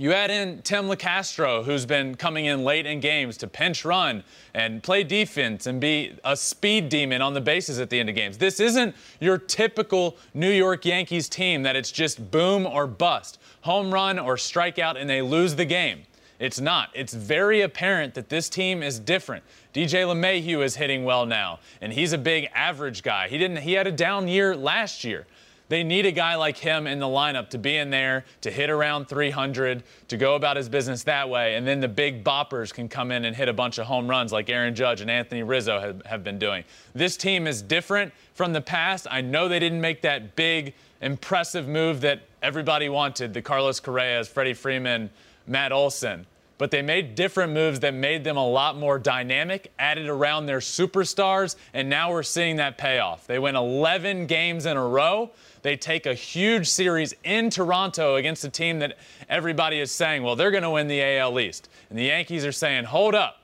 You 0.00 0.14
add 0.14 0.30
in 0.30 0.62
Tim 0.62 0.86
Locastro, 0.86 1.62
who's 1.62 1.84
been 1.84 2.14
coming 2.14 2.46
in 2.46 2.64
late 2.64 2.86
in 2.86 3.00
games 3.00 3.36
to 3.36 3.46
pinch 3.46 3.84
run 3.84 4.24
and 4.54 4.82
play 4.82 5.04
defense 5.04 5.66
and 5.66 5.78
be 5.78 6.16
a 6.24 6.34
speed 6.38 6.88
demon 6.88 7.20
on 7.20 7.34
the 7.34 7.40
bases 7.42 7.78
at 7.78 7.90
the 7.90 8.00
end 8.00 8.08
of 8.08 8.14
games. 8.14 8.38
This 8.38 8.60
isn't 8.60 8.96
your 9.20 9.36
typical 9.36 10.16
New 10.32 10.50
York 10.50 10.86
Yankees 10.86 11.28
team 11.28 11.62
that 11.64 11.76
it's 11.76 11.92
just 11.92 12.30
boom 12.30 12.66
or 12.66 12.86
bust, 12.86 13.38
home 13.60 13.92
run 13.92 14.18
or 14.18 14.36
strikeout, 14.36 14.96
and 14.96 15.10
they 15.10 15.20
lose 15.20 15.54
the 15.54 15.66
game. 15.66 16.04
It's 16.38 16.58
not. 16.58 16.88
It's 16.94 17.12
very 17.12 17.60
apparent 17.60 18.14
that 18.14 18.30
this 18.30 18.48
team 18.48 18.82
is 18.82 18.98
different. 18.98 19.44
DJ 19.74 20.06
LeMahieu 20.06 20.64
is 20.64 20.76
hitting 20.76 21.04
well 21.04 21.26
now, 21.26 21.58
and 21.82 21.92
he's 21.92 22.14
a 22.14 22.18
big 22.18 22.48
average 22.54 23.02
guy. 23.02 23.28
He 23.28 23.36
didn't. 23.36 23.58
He 23.58 23.74
had 23.74 23.86
a 23.86 23.92
down 23.92 24.28
year 24.28 24.56
last 24.56 25.04
year. 25.04 25.26
They 25.70 25.84
need 25.84 26.04
a 26.04 26.10
guy 26.10 26.34
like 26.34 26.56
him 26.56 26.88
in 26.88 26.98
the 26.98 27.06
lineup 27.06 27.48
to 27.50 27.58
be 27.58 27.76
in 27.76 27.90
there, 27.90 28.24
to 28.40 28.50
hit 28.50 28.70
around 28.70 29.08
300, 29.08 29.84
to 30.08 30.16
go 30.16 30.34
about 30.34 30.56
his 30.56 30.68
business 30.68 31.04
that 31.04 31.30
way. 31.30 31.54
And 31.54 31.64
then 31.64 31.78
the 31.78 31.86
big 31.86 32.24
boppers 32.24 32.74
can 32.74 32.88
come 32.88 33.12
in 33.12 33.24
and 33.24 33.36
hit 33.36 33.48
a 33.48 33.52
bunch 33.52 33.78
of 33.78 33.86
home 33.86 34.10
runs 34.10 34.32
like 34.32 34.50
Aaron 34.50 34.74
Judge 34.74 35.00
and 35.00 35.08
Anthony 35.08 35.44
Rizzo 35.44 35.78
have, 35.78 36.04
have 36.06 36.24
been 36.24 36.40
doing. 36.40 36.64
This 36.92 37.16
team 37.16 37.46
is 37.46 37.62
different 37.62 38.12
from 38.34 38.52
the 38.52 38.60
past. 38.60 39.06
I 39.08 39.20
know 39.20 39.46
they 39.46 39.60
didn't 39.60 39.80
make 39.80 40.02
that 40.02 40.34
big, 40.34 40.74
impressive 41.00 41.68
move 41.68 42.00
that 42.00 42.22
everybody 42.42 42.88
wanted 42.88 43.32
the 43.32 43.40
Carlos 43.40 43.78
Correas, 43.78 44.26
Freddie 44.26 44.54
Freeman, 44.54 45.08
Matt 45.46 45.70
Olson 45.70 46.26
but 46.60 46.70
they 46.70 46.82
made 46.82 47.14
different 47.14 47.54
moves 47.54 47.80
that 47.80 47.94
made 47.94 48.22
them 48.22 48.36
a 48.36 48.46
lot 48.46 48.76
more 48.76 48.98
dynamic, 48.98 49.72
added 49.78 50.10
around 50.10 50.44
their 50.44 50.58
superstars, 50.58 51.56
and 51.72 51.88
now 51.88 52.12
we're 52.12 52.22
seeing 52.22 52.56
that 52.56 52.76
payoff. 52.76 53.26
They 53.26 53.38
win 53.38 53.56
11 53.56 54.26
games 54.26 54.66
in 54.66 54.76
a 54.76 54.86
row. 54.86 55.30
They 55.62 55.78
take 55.78 56.04
a 56.04 56.12
huge 56.12 56.68
series 56.68 57.14
in 57.24 57.48
Toronto 57.48 58.16
against 58.16 58.44
a 58.44 58.50
team 58.50 58.78
that 58.80 58.98
everybody 59.30 59.80
is 59.80 59.90
saying, 59.90 60.22
well, 60.22 60.36
they're 60.36 60.50
going 60.50 60.62
to 60.62 60.68
win 60.68 60.86
the 60.86 61.02
AL 61.02 61.40
East. 61.40 61.70
And 61.88 61.98
the 61.98 62.04
Yankees 62.04 62.44
are 62.44 62.52
saying, 62.52 62.84
hold 62.84 63.14
up. 63.14 63.39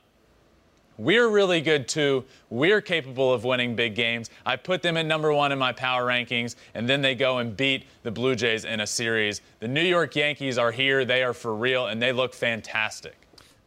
We're 0.98 1.28
really 1.28 1.60
good 1.60 1.88
too. 1.88 2.24
We're 2.48 2.80
capable 2.80 3.32
of 3.32 3.44
winning 3.44 3.76
big 3.76 3.94
games. 3.94 4.30
I 4.46 4.56
put 4.56 4.82
them 4.82 4.96
at 4.96 5.04
number 5.04 5.32
one 5.32 5.52
in 5.52 5.58
my 5.58 5.72
power 5.72 6.06
rankings, 6.06 6.56
and 6.74 6.88
then 6.88 7.02
they 7.02 7.14
go 7.14 7.38
and 7.38 7.56
beat 7.56 7.84
the 8.02 8.10
Blue 8.10 8.34
Jays 8.34 8.64
in 8.64 8.80
a 8.80 8.86
series. 8.86 9.42
The 9.60 9.68
New 9.68 9.82
York 9.82 10.16
Yankees 10.16 10.56
are 10.56 10.72
here. 10.72 11.04
They 11.04 11.22
are 11.22 11.34
for 11.34 11.54
real, 11.54 11.86
and 11.86 12.00
they 12.00 12.12
look 12.12 12.32
fantastic. 12.32 13.14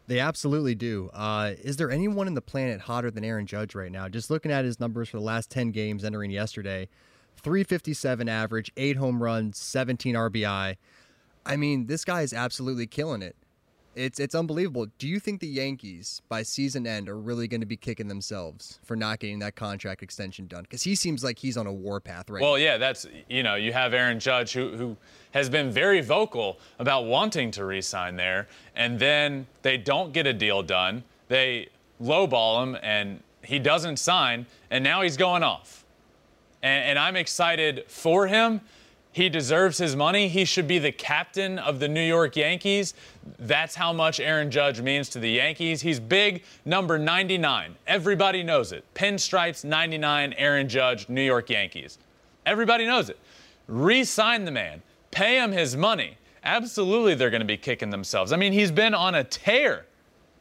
They 0.08 0.18
absolutely 0.18 0.74
do. 0.74 1.08
Uh, 1.12 1.52
is 1.62 1.76
there 1.76 1.88
anyone 1.88 2.26
in 2.26 2.34
the 2.34 2.42
planet 2.42 2.80
hotter 2.80 3.12
than 3.12 3.22
Aaron 3.22 3.46
Judge 3.46 3.76
right 3.76 3.92
now? 3.92 4.08
Just 4.08 4.28
looking 4.28 4.50
at 4.50 4.64
his 4.64 4.80
numbers 4.80 5.08
for 5.08 5.18
the 5.18 5.22
last 5.22 5.50
10 5.50 5.70
games 5.70 6.04
entering 6.04 6.32
yesterday 6.32 6.88
357 7.36 8.28
average, 8.28 8.72
8 8.76 8.96
home 8.96 9.22
runs, 9.22 9.56
17 9.58 10.16
RBI. 10.16 10.76
I 11.46 11.56
mean, 11.56 11.86
this 11.86 12.04
guy 12.04 12.22
is 12.22 12.32
absolutely 12.32 12.88
killing 12.88 13.22
it. 13.22 13.36
It's 13.96 14.20
it's 14.20 14.34
unbelievable. 14.34 14.86
Do 14.98 15.08
you 15.08 15.18
think 15.18 15.40
the 15.40 15.48
Yankees 15.48 16.22
by 16.28 16.42
season 16.44 16.86
end 16.86 17.08
are 17.08 17.18
really 17.18 17.48
going 17.48 17.60
to 17.60 17.66
be 17.66 17.76
kicking 17.76 18.06
themselves 18.06 18.78
for 18.84 18.94
not 18.94 19.18
getting 19.18 19.40
that 19.40 19.56
contract 19.56 20.02
extension 20.02 20.46
done? 20.46 20.62
Because 20.62 20.82
he 20.82 20.94
seems 20.94 21.24
like 21.24 21.38
he's 21.40 21.56
on 21.56 21.66
a 21.66 21.72
warpath 21.72 22.30
right 22.30 22.40
well, 22.40 22.52
now. 22.52 22.58
yeah, 22.58 22.78
that's 22.78 23.06
you 23.28 23.42
know 23.42 23.56
you 23.56 23.72
have 23.72 23.92
Aaron 23.92 24.20
Judge 24.20 24.52
who 24.52 24.76
who 24.76 24.96
has 25.32 25.50
been 25.50 25.70
very 25.70 26.00
vocal 26.00 26.58
about 26.78 27.06
wanting 27.06 27.50
to 27.52 27.64
re-sign 27.64 28.16
there, 28.16 28.46
and 28.76 28.98
then 28.98 29.46
they 29.62 29.76
don't 29.76 30.12
get 30.12 30.26
a 30.26 30.32
deal 30.32 30.62
done. 30.62 31.02
They 31.26 31.68
lowball 32.00 32.62
him, 32.62 32.78
and 32.82 33.20
he 33.42 33.58
doesn't 33.58 33.98
sign, 33.98 34.46
and 34.70 34.84
now 34.84 35.02
he's 35.02 35.16
going 35.16 35.42
off. 35.42 35.84
and, 36.62 36.90
and 36.90 36.98
I'm 36.98 37.16
excited 37.16 37.84
for 37.88 38.26
him. 38.26 38.60
He 39.12 39.28
deserves 39.28 39.78
his 39.78 39.96
money. 39.96 40.28
He 40.28 40.44
should 40.44 40.68
be 40.68 40.78
the 40.78 40.92
captain 40.92 41.58
of 41.58 41.80
the 41.80 41.88
New 41.88 42.02
York 42.02 42.36
Yankees. 42.36 42.94
That's 43.40 43.74
how 43.74 43.92
much 43.92 44.20
Aaron 44.20 44.50
Judge 44.50 44.80
means 44.80 45.08
to 45.10 45.18
the 45.18 45.30
Yankees. 45.30 45.82
He's 45.82 45.98
big, 45.98 46.44
number 46.64 46.96
99. 46.96 47.74
Everybody 47.88 48.44
knows 48.44 48.70
it. 48.70 48.84
Pinstripes 48.94 49.64
99, 49.64 50.34
Aaron 50.34 50.68
Judge, 50.68 51.08
New 51.08 51.22
York 51.22 51.50
Yankees. 51.50 51.98
Everybody 52.46 52.86
knows 52.86 53.08
it. 53.08 53.18
Re 53.66 54.04
sign 54.04 54.44
the 54.44 54.50
man, 54.52 54.82
pay 55.10 55.42
him 55.42 55.50
his 55.50 55.76
money. 55.76 56.16
Absolutely, 56.44 57.14
they're 57.14 57.30
going 57.30 57.40
to 57.40 57.46
be 57.46 57.56
kicking 57.56 57.90
themselves. 57.90 58.32
I 58.32 58.36
mean, 58.36 58.52
he's 58.52 58.70
been 58.70 58.94
on 58.94 59.16
a 59.16 59.24
tear, 59.24 59.86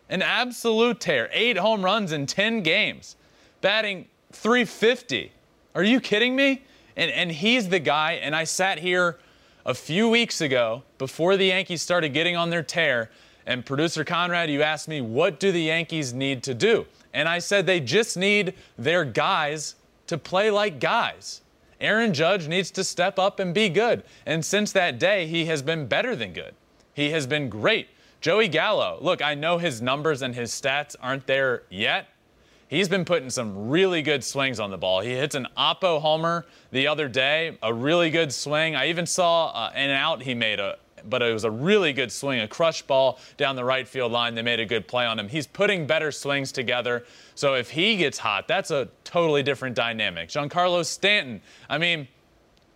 an 0.10 0.21
absolute 0.21 0.99
tear. 0.99 1.29
Eight 1.34 1.58
home 1.58 1.84
runs 1.84 2.12
in 2.12 2.25
10 2.25 2.62
games, 2.62 3.15
batting 3.62 4.08
350. 4.32 5.32
Are 5.75 5.84
you 5.84 5.99
kidding 5.99 6.36
me? 6.36 6.63
And, 6.95 7.12
and 7.12 7.32
he's 7.32 7.69
the 7.69 7.80
guy, 7.80 8.13
and 8.13 8.36
I 8.36 8.43
sat 8.43 8.80
here 8.80 9.17
a 9.65 9.73
few 9.73 10.10
weeks 10.10 10.41
ago 10.41 10.84
before 10.97 11.38
the 11.38 11.45
Yankees 11.45 11.82
started 11.82 12.10
getting 12.10 12.36
on 12.36 12.49
their 12.49 12.63
tear, 12.63 13.10
and 13.45 13.65
producer 13.65 14.04
Conrad, 14.04 14.49
you 14.49 14.62
asked 14.62 14.88
me, 14.88 15.02
what 15.02 15.39
do 15.39 15.52
the 15.52 15.62
Yankees 15.62 16.13
need 16.13 16.43
to 16.43 16.54
do? 16.54 16.86
And 17.13 17.28
I 17.28 17.39
said 17.39 17.65
they 17.65 17.80
just 17.80 18.15
need 18.15 18.54
their 18.78 19.04
guys 19.04 19.75
to 20.08 20.17
play 20.17 20.52
like 20.52 20.80
guys. 20.80 21.41
Aaron 21.82 22.13
Judge 22.13 22.47
needs 22.47 22.71
to 22.71 22.84
step 22.84 23.17
up 23.17 23.39
and 23.39 23.54
be 23.54 23.69
good. 23.69 24.04
And 24.25 24.43
since 24.43 24.71
that 24.73 24.99
day, 24.99 25.28
he 25.28 25.45
has 25.45 25.62
been 25.62 25.88
better 25.88 26.15
than 26.15 26.34
good. 26.34 26.54
He 26.93 27.12
has 27.12 27.25
been 27.25 27.49
great. 27.49 27.88
Joey 28.21 28.49
Gallo, 28.49 28.97
look, 29.02 29.21
I 29.21 29.34
know 29.34 29.58
his 29.58 29.82
numbers 29.82 30.21
and 30.21 30.36
his 30.36 30.52
stats 30.52 30.95
aren't 31.02 31.25
there 31.25 31.63
yet, 31.69 32.08
he's 32.69 32.88
been 32.88 33.03
putting 33.03 33.29
some 33.29 33.67
really 33.67 34.01
good 34.01 34.23
swings 34.23 34.62
on 34.62 34.71
the 34.71 34.77
ball. 34.77 35.01
He 35.01 35.12
hits 35.12 35.36
an 35.36 35.47
Oppo 35.58 35.99
homer 35.99 36.45
the 36.71 36.88
other 36.88 37.10
day, 37.10 37.58
a 37.62 37.73
really 37.73 38.10
good 38.10 38.32
swing. 38.32 38.77
I 38.77 38.88
even 38.88 39.05
saw 39.05 39.47
uh, 39.47 39.71
an 39.75 39.89
out 39.89 40.21
he 40.21 40.34
made 40.34 40.62
a 40.62 40.77
but 41.08 41.21
it 41.21 41.32
was 41.32 41.43
a 41.45 41.51
really 41.51 41.93
good 41.93 42.12
swing, 42.12 42.41
a 42.41 42.47
crush 42.47 42.82
ball 42.82 43.19
down 43.38 43.55
the 43.55 43.63
right 43.63 43.88
field 43.88 44.12
line. 44.12 44.36
They 44.36 44.41
made 44.41 44.60
a 44.60 44.65
good 44.65 44.88
play 44.88 45.05
on 45.05 45.17
him. 45.17 45.29
He's 45.29 45.47
putting 45.47 45.88
better 45.88 46.12
swings 46.12 46.51
together. 46.51 47.05
So 47.36 47.53
if 47.55 47.69
he 47.69 47.95
gets 47.97 48.17
hot, 48.17 48.47
that's 48.47 48.71
a 48.71 48.89
totally 49.05 49.43
different 49.43 49.75
dynamic. 49.75 50.29
Giancarlo 50.29 50.86
Stanton, 50.86 51.41
I 51.69 51.77
mean, 51.77 52.08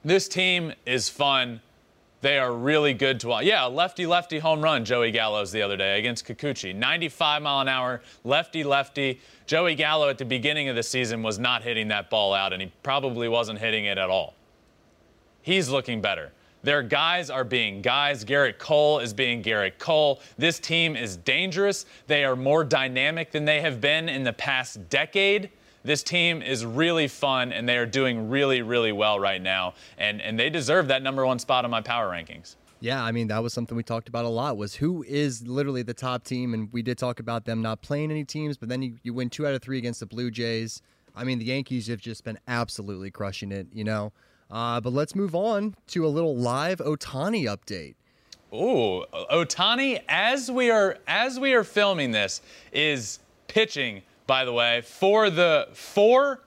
this 0.05 0.27
team 0.27 0.73
is 0.85 1.09
fun. 1.09 1.61
They 2.23 2.39
are 2.39 2.53
really 2.53 2.93
good 2.93 3.19
to 3.19 3.27
watch. 3.27 3.43
Yeah, 3.43 3.65
lefty 3.65 4.05
lefty 4.05 4.39
home 4.39 4.61
run, 4.61 4.85
Joey 4.85 5.11
Gallo's 5.11 5.51
the 5.51 5.61
other 5.61 5.75
day 5.75 5.99
against 5.99 6.25
Kikuchi. 6.25 6.73
95 6.73 7.41
mile 7.41 7.59
an 7.59 7.67
hour, 7.67 8.01
lefty 8.23 8.63
lefty. 8.63 9.19
Joey 9.45 9.75
Gallo 9.75 10.07
at 10.07 10.17
the 10.17 10.23
beginning 10.23 10.69
of 10.69 10.77
the 10.77 10.83
season 10.83 11.21
was 11.21 11.37
not 11.37 11.63
hitting 11.63 11.89
that 11.89 12.09
ball 12.09 12.33
out, 12.33 12.53
and 12.53 12.61
he 12.61 12.71
probably 12.81 13.27
wasn't 13.27 13.59
hitting 13.59 13.83
it 13.83 13.97
at 13.97 14.09
all. 14.09 14.35
He's 15.41 15.67
looking 15.67 15.99
better. 15.99 16.31
Their 16.63 16.81
guys 16.81 17.29
are 17.29 17.43
being 17.43 17.81
guys. 17.81 18.23
Gerrit 18.23 18.57
Cole 18.57 18.99
is 18.99 19.13
being 19.13 19.43
Gerrit 19.43 19.77
Cole. 19.77 20.21
This 20.37 20.61
team 20.61 20.95
is 20.95 21.17
dangerous. 21.17 21.85
They 22.07 22.23
are 22.23 22.37
more 22.37 22.63
dynamic 22.63 23.31
than 23.31 23.43
they 23.43 23.59
have 23.59 23.81
been 23.81 24.07
in 24.07 24.23
the 24.23 24.31
past 24.31 24.87
decade. 24.87 25.49
This 25.83 26.01
team 26.03 26.41
is 26.41 26.65
really 26.65 27.07
fun, 27.07 27.51
and 27.51 27.67
they 27.67 27.77
are 27.77 27.85
doing 27.85 28.29
really, 28.29 28.61
really 28.61 28.91
well 28.91 29.19
right 29.19 29.41
now. 29.41 29.73
And, 29.97 30.21
and 30.21 30.39
they 30.39 30.49
deserve 30.49 30.87
that 30.87 31.03
number 31.03 31.25
one 31.25 31.39
spot 31.39 31.65
on 31.65 31.71
my 31.71 31.81
power 31.81 32.09
rankings. 32.09 32.55
Yeah, 32.83 33.01
I 33.01 33.13
mean 33.13 33.29
that 33.29 33.41
was 33.41 33.53
something 33.53 33.77
we 33.77 33.83
talked 33.83 34.09
about 34.09 34.25
a 34.25 34.29
lot. 34.29 34.57
Was 34.57 34.75
who 34.75 35.03
is 35.03 35.47
literally 35.47 35.83
the 35.83 35.93
top 35.93 36.25
team, 36.25 36.53
and 36.53 36.67
we 36.73 36.81
did 36.81 36.97
talk 36.97 37.21
about 37.21 37.45
them 37.45 37.61
not 37.61 37.81
playing 37.81 38.11
any 38.11 38.25
teams, 38.25 38.57
but 38.57 38.67
then 38.67 38.81
you, 38.81 38.97
you 39.03 39.13
win 39.13 39.29
two 39.29 39.47
out 39.47 39.53
of 39.53 39.61
three 39.61 39.77
against 39.77 40.01
the 40.01 40.05
Blue 40.05 40.29
Jays. 40.29 40.81
I 41.15 41.23
mean 41.23 41.39
the 41.39 41.45
Yankees 41.45 41.87
have 41.87 42.01
just 42.01 42.25
been 42.25 42.37
absolutely 42.45 43.09
crushing 43.09 43.53
it, 43.53 43.67
you 43.71 43.85
know. 43.85 44.11
Uh, 44.51 44.81
but 44.81 44.91
let's 44.91 45.15
move 45.15 45.33
on 45.33 45.75
to 45.87 46.05
a 46.05 46.09
little 46.09 46.35
live 46.35 46.79
Ohtani 46.79 47.45
update. 47.45 47.95
Ooh, 48.53 49.05
Ohtani, 49.31 50.01
as 50.09 50.51
we 50.51 50.69
are 50.69 50.97
as 51.07 51.39
we 51.39 51.53
are 51.53 51.63
filming 51.63 52.11
this, 52.11 52.41
is 52.73 53.19
pitching. 53.47 54.01
By 54.25 54.45
the 54.45 54.53
way, 54.53 54.81
for 54.81 55.29
the 55.29 55.67
for 55.73 56.41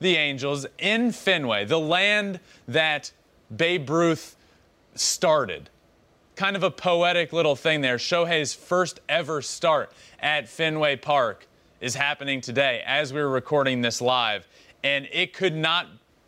the 0.00 0.16
Angels 0.16 0.66
in 0.78 1.12
Fenway, 1.12 1.64
the 1.64 1.80
land 1.80 2.40
that 2.66 3.12
Babe 3.54 3.88
Ruth 3.90 4.36
started. 4.94 5.70
Kind 6.36 6.56
of 6.56 6.62
a 6.62 6.70
poetic 6.70 7.32
little 7.32 7.56
thing 7.56 7.80
there. 7.80 7.96
Shohei's 7.96 8.54
first 8.54 9.00
ever 9.08 9.42
start 9.42 9.92
at 10.20 10.48
Fenway 10.48 10.96
Park 10.96 11.46
is 11.80 11.94
happening 11.94 12.40
today 12.40 12.82
as 12.86 13.12
we're 13.12 13.28
recording 13.28 13.82
this 13.82 14.00
live, 14.00 14.46
and 14.82 15.08
it 15.12 15.32
could 15.32 15.54
not 15.54 15.86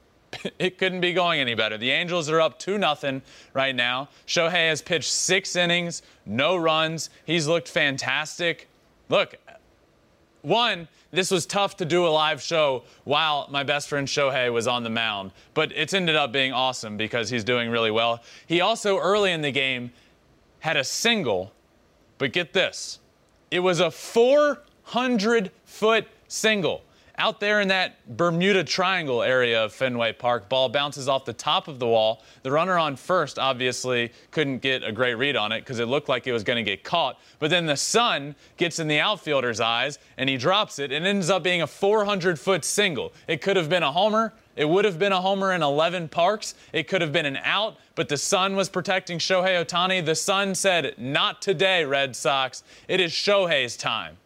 it 0.59 0.79
couldn't 0.79 1.01
be 1.01 1.13
going 1.13 1.41
any 1.41 1.55
better. 1.55 1.77
The 1.77 1.91
Angels 1.91 2.29
are 2.29 2.41
up 2.41 2.59
2 2.59 2.79
0 2.79 3.23
right 3.55 3.75
now. 3.75 4.09
Shohei 4.27 4.69
has 4.69 4.83
pitched 4.83 5.11
six 5.11 5.57
innings, 5.57 6.03
no 6.27 6.57
runs. 6.57 7.11
He's 7.25 7.47
looked 7.47 7.69
fantastic. 7.69 8.69
Look, 9.09 9.37
one, 10.43 10.89
this 11.11 11.31
was 11.31 11.47
tough 11.47 11.77
to 11.79 11.85
do 11.85 12.07
a 12.07 12.09
live 12.09 12.41
show 12.41 12.85
while 13.05 13.49
my 13.51 13.63
best 13.63 13.89
friend 13.89 14.07
Shohei 14.07 14.53
was 14.53 14.67
on 14.67 14.85
the 14.85 14.91
mound, 14.91 15.33
but 15.55 15.73
it's 15.73 15.93
ended 15.93 16.17
up 16.17 16.33
being 16.33 16.53
awesome 16.53 16.97
because 16.97 17.31
he's 17.31 17.45
doing 17.45 17.71
really 17.71 17.91
well. 17.91 18.23
He 18.47 18.61
also, 18.61 18.99
early 18.99 19.33
in 19.33 19.43
the 19.43 19.53
game, 19.53 19.93
had 20.61 20.77
a 20.77 20.85
single, 20.85 21.53
but 22.19 22.33
get 22.33 22.53
this 22.53 22.99
it 23.51 23.61
was 23.61 23.81
a 23.81 23.91
400 23.91 25.51
foot 25.65 26.07
single 26.29 26.83
out 27.21 27.39
there 27.39 27.61
in 27.61 27.69
that 27.69 27.97
Bermuda 28.17 28.65
Triangle 28.65 29.23
area 29.23 29.63
of 29.63 29.75
Fenway 29.75 30.15
Park. 30.15 30.49
Ball 30.49 30.71
bounces 30.71 31.07
off 31.07 31.27
the 31.27 31.35
top 31.35 31.69
of 31.69 31.79
the 31.79 31.87
wall. 31.87 32.23
The 32.43 32.51
runner 32.51 32.79
on 32.79 32.97
first 32.97 33.39
obviously 33.39 34.11
couldn't 34.31 34.63
get 34.63 34.83
a 34.83 34.91
great 34.91 35.15
read 35.15 35.37
on 35.37 35.53
it 35.53 35.61
because 35.61 35.81
it 35.81 35.85
looked 35.85 36.09
like 36.09 36.27
it 36.27 36.33
was 36.33 36.43
going 36.43 36.57
to 36.57 36.63
get 36.63 36.83
caught. 36.83 37.21
But 37.39 37.51
then 37.51 37.67
the 37.67 37.77
sun 37.77 38.35
gets 38.57 38.79
in 38.79 38.89
the 38.89 38.99
outfielder's 38.99 39.61
eyes 39.61 39.99
and 40.17 40.31
he 40.31 40.39
drops 40.39 40.79
it 40.79 40.93
and 40.93 41.07
it 41.07 41.09
ends 41.11 41.29
up 41.29 41.43
being 41.43 41.61
a 41.61 41.67
400 41.67 42.39
foot 42.39 42.65
single. 42.65 43.13
It 43.29 43.43
could 43.43 43.59
have 43.59 43.69
been 43.69 43.83
a 43.83 43.93
homer. 43.93 44.33
It 44.57 44.67
would 44.67 44.87
have 44.87 44.99
been 44.99 45.13
a 45.13 45.21
homer 45.21 45.53
in 45.53 45.63
11 45.63 46.09
parks. 46.09 46.55
It 46.73 46.89
could 46.89 47.03
have 47.03 47.13
been 47.13 47.27
an 47.27 47.37
out, 47.45 47.77
but 47.97 48.09
the 48.09 48.17
sun 48.17 48.57
was 48.57 48.71
protecting 48.71 49.19
Shohei 49.19 49.63
Ohtani. 49.63 50.03
The 50.03 50.15
sun 50.15 50.55
said, 50.55 50.95
Not 50.97 51.43
today, 51.43 51.85
Red 51.85 52.17
Sox. 52.17 52.65
It 52.89 52.99
is 52.99 53.13
Shohei's 53.13 53.77
time. 53.77 54.17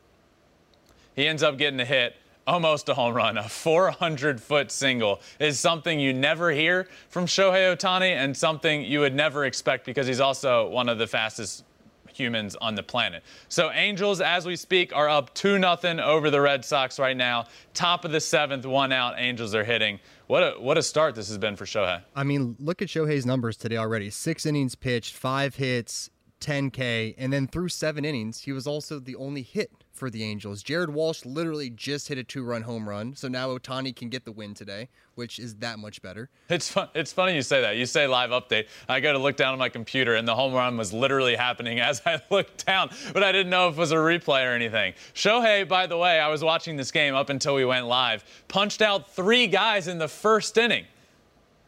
He 1.17 1.27
ends 1.27 1.43
up 1.43 1.59
getting 1.59 1.81
a 1.81 1.85
hit 1.85 2.15
almost 2.47 2.89
a 2.89 2.95
home 2.95 3.15
run. 3.15 3.39
A 3.39 3.49
400 3.49 4.41
foot 4.41 4.71
single 4.71 5.21
is 5.39 5.59
something 5.59 5.99
you 5.99 6.13
never 6.13 6.51
hear 6.51 6.89
from 7.09 7.27
Shohei 7.27 7.75
Ohtani 7.75 8.11
and 8.11 8.37
something 8.37 8.83
you 8.83 9.01
would 9.01 9.15
never 9.15 9.45
expect 9.45 9.87
because 9.87 10.07
he's 10.07 10.21
also 10.21 10.69
one 10.69 10.89
of 10.89 10.99
the 10.99 11.07
fastest 11.07 11.65
humans 12.13 12.57
on 12.61 12.75
the 12.75 12.83
planet. 12.83 13.23
So 13.49 13.71
Angels, 13.73 14.21
as 14.21 14.47
we 14.47 14.57
speak, 14.57 14.95
are 14.95 15.09
up 15.09 15.35
2 15.35 15.59
0 15.59 16.01
over 16.03 16.31
the 16.31 16.41
Red 16.41 16.65
Sox 16.65 16.99
right 16.99 17.17
now. 17.17 17.47
Top 17.73 18.05
of 18.05 18.13
the 18.13 18.21
seventh, 18.21 18.65
one 18.65 18.93
out. 18.93 19.15
Angels 19.19 19.55
are 19.55 19.65
hitting. 19.65 20.01
What 20.27 20.43
a 20.43 20.61
what 20.61 20.79
a 20.79 20.83
start 20.83 21.15
this 21.15 21.29
has 21.29 21.39
been 21.39 21.57
for 21.57 21.65
Shohei. 21.65 22.03
I 22.15 22.25
mean, 22.25 22.57
look 22.59 22.81
at 22.81 22.89
Shohei's 22.89 23.27
numbers 23.27 23.57
today 23.57 23.77
already. 23.77 24.11
Six 24.11 24.47
innings 24.47 24.75
pitched, 24.75 25.15
five 25.15 25.57
hits, 25.57 26.09
10K, 26.41 27.15
and 27.19 27.33
then 27.33 27.47
through 27.47 27.69
seven 27.69 28.05
innings, 28.05 28.41
he 28.41 28.53
was 28.53 28.67
also 28.67 28.99
the 28.99 29.17
only 29.17 29.43
hit 29.43 29.84
for 29.95 30.11
the 30.11 30.25
Angels. 30.25 30.63
Jared 30.63 30.91
Walsh 30.91 31.25
literally 31.25 31.71
just 31.71 32.09
hit 32.09 32.19
a 32.19 32.25
two-run 32.25 32.63
home 32.63 32.89
run, 32.89 33.15
so 33.15 33.29
now 33.29 33.57
Ohtani 33.57 33.95
can 33.95 34.09
get 34.09 34.25
the 34.25 34.33
win 34.33 34.53
today, 34.53 34.89
which 35.15 35.39
is 35.39 35.55
that 35.57 35.79
much 35.79 36.03
better. 36.03 36.29
It's 36.51 36.69
fun. 36.69 36.89
It's 36.95 37.13
funny 37.13 37.37
you 37.37 37.43
say 37.43 37.61
that. 37.61 37.77
You 37.77 37.87
say 37.87 38.09
live 38.09 38.31
update. 38.31 38.67
I 38.89 38.99
got 38.99 39.13
to 39.13 39.19
look 39.19 39.37
down 39.37 39.55
at 39.55 39.59
my 39.59 39.69
computer, 39.69 40.17
and 40.17 40.27
the 40.27 40.35
home 40.35 40.53
run 40.53 40.77
was 40.77 40.93
literally 40.93 41.37
happening 41.37 41.79
as 41.81 42.03
I 42.05 42.21
looked 42.31 42.67
down, 42.67 42.91
but 43.13 43.23
I 43.23 43.31
didn't 43.31 43.51
know 43.51 43.69
if 43.69 43.77
it 43.77 43.81
was 43.81 43.93
a 43.93 43.97
replay 43.97 44.45
or 44.45 44.53
anything. 44.55 44.95
Shohei, 45.15 45.67
by 45.67 45.87
the 45.87 45.97
way, 45.97 46.19
I 46.19 46.29
was 46.29 46.43
watching 46.43 46.77
this 46.77 46.91
game 46.91 47.15
up 47.15 47.31
until 47.31 47.55
we 47.55 47.65
went 47.65 47.87
live, 47.87 48.25
punched 48.49 48.83
out 48.83 49.11
three 49.11 49.47
guys 49.47 49.87
in 49.87 49.99
the 49.99 50.09
first 50.09 50.59
inning. 50.59 50.87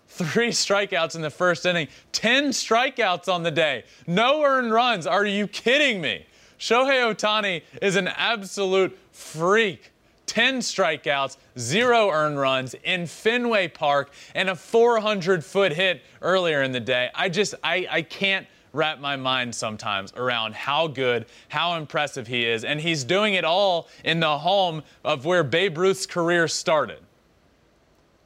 Three 0.09 0.49
strikeouts 0.49 1.15
in 1.15 1.23
the 1.23 1.31
first 1.31 1.67
inning, 1.67 1.89
10 2.13 2.51
strikeouts 2.51 3.33
on 3.33 3.43
the 3.43 3.51
day, 3.51 3.85
no 4.07 4.45
earned 4.45 4.73
runs. 4.73 5.07
Are 5.07 5.27
you 5.27 5.47
kidding 5.47 6.01
me? 6.01 6.27
Shohei 6.59 7.15
Ohtani 7.15 7.63
is 7.83 7.97
an 7.97 8.09
absolute 8.09 8.97
freak. 9.13 9.93
10 10.27 10.59
strikeouts, 10.59 11.37
zero 11.59 12.11
earned 12.11 12.39
runs 12.39 12.75
in 12.85 13.07
Fenway 13.07 13.69
Park, 13.69 14.11
and 14.35 14.51
a 14.51 14.57
400 14.57 15.45
foot 15.45 15.73
hit 15.73 16.03
earlier 16.21 16.63
in 16.63 16.73
the 16.73 16.81
day. 16.81 17.11
I 17.15 17.29
just, 17.29 17.55
I, 17.63 17.87
I 17.89 18.03
can't 18.03 18.47
wrap 18.73 19.01
my 19.01 19.17
mind 19.17 19.55
sometimes 19.55 20.13
around 20.15 20.55
how 20.55 20.89
good, 20.89 21.27
how 21.49 21.77
impressive 21.77 22.27
he 22.27 22.45
is. 22.45 22.65
And 22.65 22.81
he's 22.81 23.05
doing 23.05 23.35
it 23.35 23.45
all 23.45 23.89
in 24.05 24.21
the 24.21 24.39
home 24.39 24.83
of 25.05 25.25
where 25.25 25.45
Babe 25.45 25.79
Ruth's 25.79 26.07
career 26.07 26.49
started. 26.49 26.99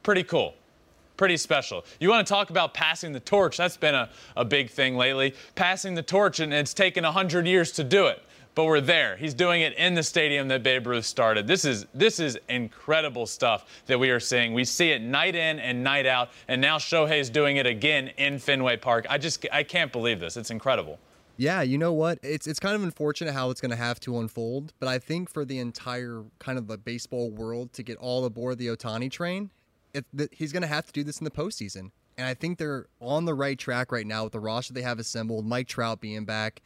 Pretty 0.03 0.23
cool 0.23 0.55
pretty 1.17 1.37
special. 1.37 1.85
You 1.99 2.09
want 2.09 2.25
to 2.25 2.31
talk 2.31 2.49
about 2.49 2.73
passing 2.73 3.11
the 3.11 3.19
torch? 3.19 3.57
That's 3.57 3.77
been 3.77 3.95
a, 3.95 4.09
a 4.35 4.45
big 4.45 4.69
thing 4.69 4.95
lately. 4.97 5.35
Passing 5.55 5.95
the 5.95 6.01
torch, 6.01 6.39
and 6.39 6.53
it's 6.53 6.73
taken 6.73 7.03
100 7.03 7.47
years 7.47 7.71
to 7.73 7.83
do 7.83 8.07
it. 8.07 8.23
But 8.53 8.65
we're 8.65 8.81
there. 8.81 9.15
He's 9.15 9.33
doing 9.33 9.61
it 9.61 9.73
in 9.75 9.93
the 9.93 10.03
stadium 10.03 10.49
that 10.49 10.61
Babe 10.61 10.85
Ruth 10.85 11.05
started. 11.05 11.47
This 11.47 11.63
is 11.63 11.85
this 11.93 12.19
is 12.19 12.37
incredible 12.49 13.25
stuff 13.25 13.65
that 13.85 13.97
we 13.97 14.09
are 14.09 14.19
seeing. 14.19 14.53
We 14.53 14.65
see 14.65 14.91
it 14.91 15.01
night 15.01 15.35
in 15.35 15.59
and 15.59 15.81
night 15.81 16.05
out, 16.05 16.31
and 16.49 16.59
now 16.59 16.77
Shohei's 16.77 17.29
doing 17.29 17.57
it 17.57 17.65
again 17.65 18.09
in 18.17 18.39
Fenway 18.39 18.75
Park. 18.75 19.05
I 19.09 19.17
just 19.17 19.45
I 19.53 19.63
can't 19.63 19.91
believe 19.91 20.19
this. 20.19 20.35
It's 20.35 20.51
incredible. 20.51 20.99
Yeah, 21.37 21.61
you 21.61 21.77
know 21.77 21.93
what? 21.93 22.19
It's 22.23 22.45
it's 22.45 22.59
kind 22.59 22.75
of 22.75 22.83
unfortunate 22.83 23.33
how 23.33 23.49
it's 23.49 23.61
going 23.61 23.71
to 23.71 23.77
have 23.77 23.99
to 24.01 24.19
unfold, 24.19 24.73
but 24.79 24.87
I 24.89 24.99
think 24.99 25.29
for 25.29 25.45
the 25.45 25.59
entire 25.59 26.23
kind 26.39 26.57
of 26.57 26.67
the 26.67 26.77
baseball 26.77 27.31
world 27.31 27.73
to 27.73 27.83
get 27.83 27.97
all 27.97 28.25
aboard 28.25 28.57
the 28.57 28.67
Ohtani 28.67 29.09
train, 29.09 29.49
it, 29.93 30.05
the, 30.13 30.29
he's 30.31 30.51
going 30.51 30.61
to 30.61 30.67
have 30.67 30.85
to 30.85 30.91
do 30.91 31.03
this 31.03 31.19
in 31.19 31.25
the 31.25 31.31
postseason. 31.31 31.91
And 32.17 32.27
I 32.27 32.33
think 32.33 32.57
they're 32.57 32.87
on 32.99 33.25
the 33.25 33.33
right 33.33 33.57
track 33.57 33.91
right 33.91 34.05
now 34.05 34.23
with 34.25 34.33
the 34.33 34.39
roster 34.39 34.73
they 34.73 34.81
have 34.81 34.99
assembled, 34.99 35.45
Mike 35.45 35.67
Trout 35.67 36.01
being 36.01 36.25
back. 36.25 36.61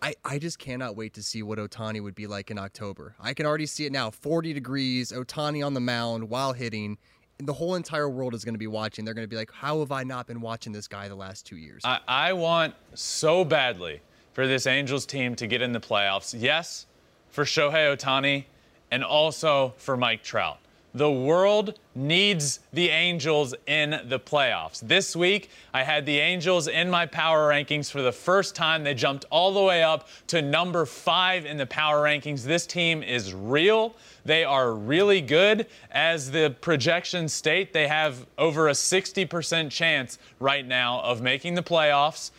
I, 0.00 0.14
I 0.24 0.38
just 0.38 0.58
cannot 0.58 0.96
wait 0.96 1.14
to 1.14 1.22
see 1.22 1.42
what 1.42 1.58
Ohtani 1.58 2.02
would 2.02 2.14
be 2.14 2.26
like 2.26 2.50
in 2.50 2.58
October. 2.58 3.14
I 3.20 3.34
can 3.34 3.46
already 3.46 3.66
see 3.66 3.86
it 3.86 3.92
now 3.92 4.10
40 4.10 4.52
degrees, 4.52 5.12
Ohtani 5.12 5.64
on 5.64 5.74
the 5.74 5.80
mound 5.80 6.28
while 6.28 6.52
hitting. 6.52 6.98
The 7.38 7.52
whole 7.52 7.76
entire 7.76 8.08
world 8.08 8.34
is 8.34 8.44
going 8.44 8.54
to 8.54 8.58
be 8.58 8.66
watching. 8.66 9.04
They're 9.04 9.14
going 9.14 9.26
to 9.26 9.30
be 9.30 9.36
like, 9.36 9.52
how 9.52 9.80
have 9.80 9.92
I 9.92 10.02
not 10.02 10.26
been 10.26 10.40
watching 10.40 10.72
this 10.72 10.88
guy 10.88 11.08
the 11.08 11.14
last 11.14 11.46
two 11.46 11.56
years? 11.56 11.82
I, 11.84 12.00
I 12.08 12.32
want 12.32 12.74
so 12.94 13.44
badly 13.44 14.00
for 14.32 14.46
this 14.46 14.66
Angels 14.66 15.06
team 15.06 15.34
to 15.36 15.46
get 15.46 15.62
in 15.62 15.72
the 15.72 15.80
playoffs. 15.80 16.34
Yes, 16.36 16.86
for 17.30 17.44
Shohei 17.44 17.96
Ohtani 17.96 18.44
and 18.90 19.04
also 19.04 19.74
for 19.76 19.96
Mike 19.96 20.22
Trout. 20.22 20.58
The 20.94 21.10
world 21.10 21.78
needs 21.94 22.60
the 22.72 22.90
Angels 22.90 23.54
in 23.66 23.98
the 24.08 24.18
playoffs. 24.18 24.80
This 24.80 25.16
week, 25.16 25.48
I 25.72 25.84
had 25.84 26.04
the 26.04 26.18
Angels 26.18 26.68
in 26.68 26.90
my 26.90 27.06
power 27.06 27.48
rankings 27.48 27.90
for 27.90 28.02
the 28.02 28.12
first 28.12 28.54
time. 28.54 28.84
They 28.84 28.92
jumped 28.92 29.24
all 29.30 29.54
the 29.54 29.62
way 29.62 29.82
up 29.82 30.08
to 30.26 30.42
number 30.42 30.84
five 30.84 31.46
in 31.46 31.56
the 31.56 31.64
power 31.64 32.02
rankings. 32.04 32.44
This 32.44 32.66
team 32.66 33.02
is 33.02 33.32
real. 33.32 33.94
They 34.26 34.44
are 34.44 34.74
really 34.74 35.22
good. 35.22 35.66
As 35.90 36.30
the 36.30 36.54
projections 36.60 37.32
state, 37.32 37.72
they 37.72 37.88
have 37.88 38.26
over 38.36 38.68
a 38.68 38.72
60% 38.72 39.70
chance 39.70 40.18
right 40.40 40.66
now 40.66 41.00
of 41.00 41.22
making 41.22 41.54
the 41.54 41.62
playoffs. 41.62 42.32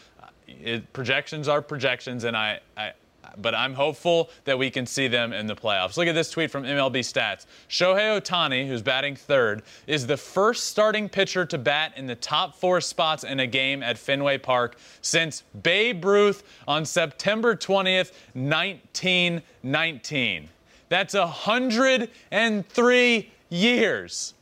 It, 0.47 0.93
projections 0.93 1.47
are 1.47 1.61
projections, 1.63 2.23
and 2.23 2.37
I, 2.37 2.59
I, 2.77 2.93
but 3.38 3.55
I'm 3.55 3.73
hopeful 3.73 4.29
that 4.45 4.57
we 4.57 4.69
can 4.69 4.86
see 4.86 5.07
them 5.07 5.34
in 5.34 5.47
the 5.47 5.55
playoffs. 5.55 5.97
Look 5.97 6.07
at 6.07 6.15
this 6.15 6.29
tweet 6.29 6.51
from 6.51 6.63
MLB 6.63 6.99
Stats. 6.99 7.45
Shohei 7.69 8.19
Ohtani, 8.19 8.67
who's 8.67 8.81
batting 8.81 9.15
third, 9.15 9.63
is 9.88 10.07
the 10.07 10.17
first 10.17 10.65
starting 10.65 11.07
pitcher 11.09 11.45
to 11.45 11.57
bat 11.57 11.93
in 11.95 12.07
the 12.07 12.15
top 12.15 12.55
four 12.55 12.81
spots 12.81 13.23
in 13.23 13.39
a 13.39 13.47
game 13.47 13.81
at 13.84 13.97
Fenway 13.97 14.38
Park 14.38 14.77
since 15.01 15.43
Babe 15.63 16.03
Ruth 16.05 16.43
on 16.67 16.86
September 16.86 17.55
20th, 17.55 18.11
1919. 18.34 20.49
That's 20.89 21.13
103 21.13 23.31
years. 23.49 24.34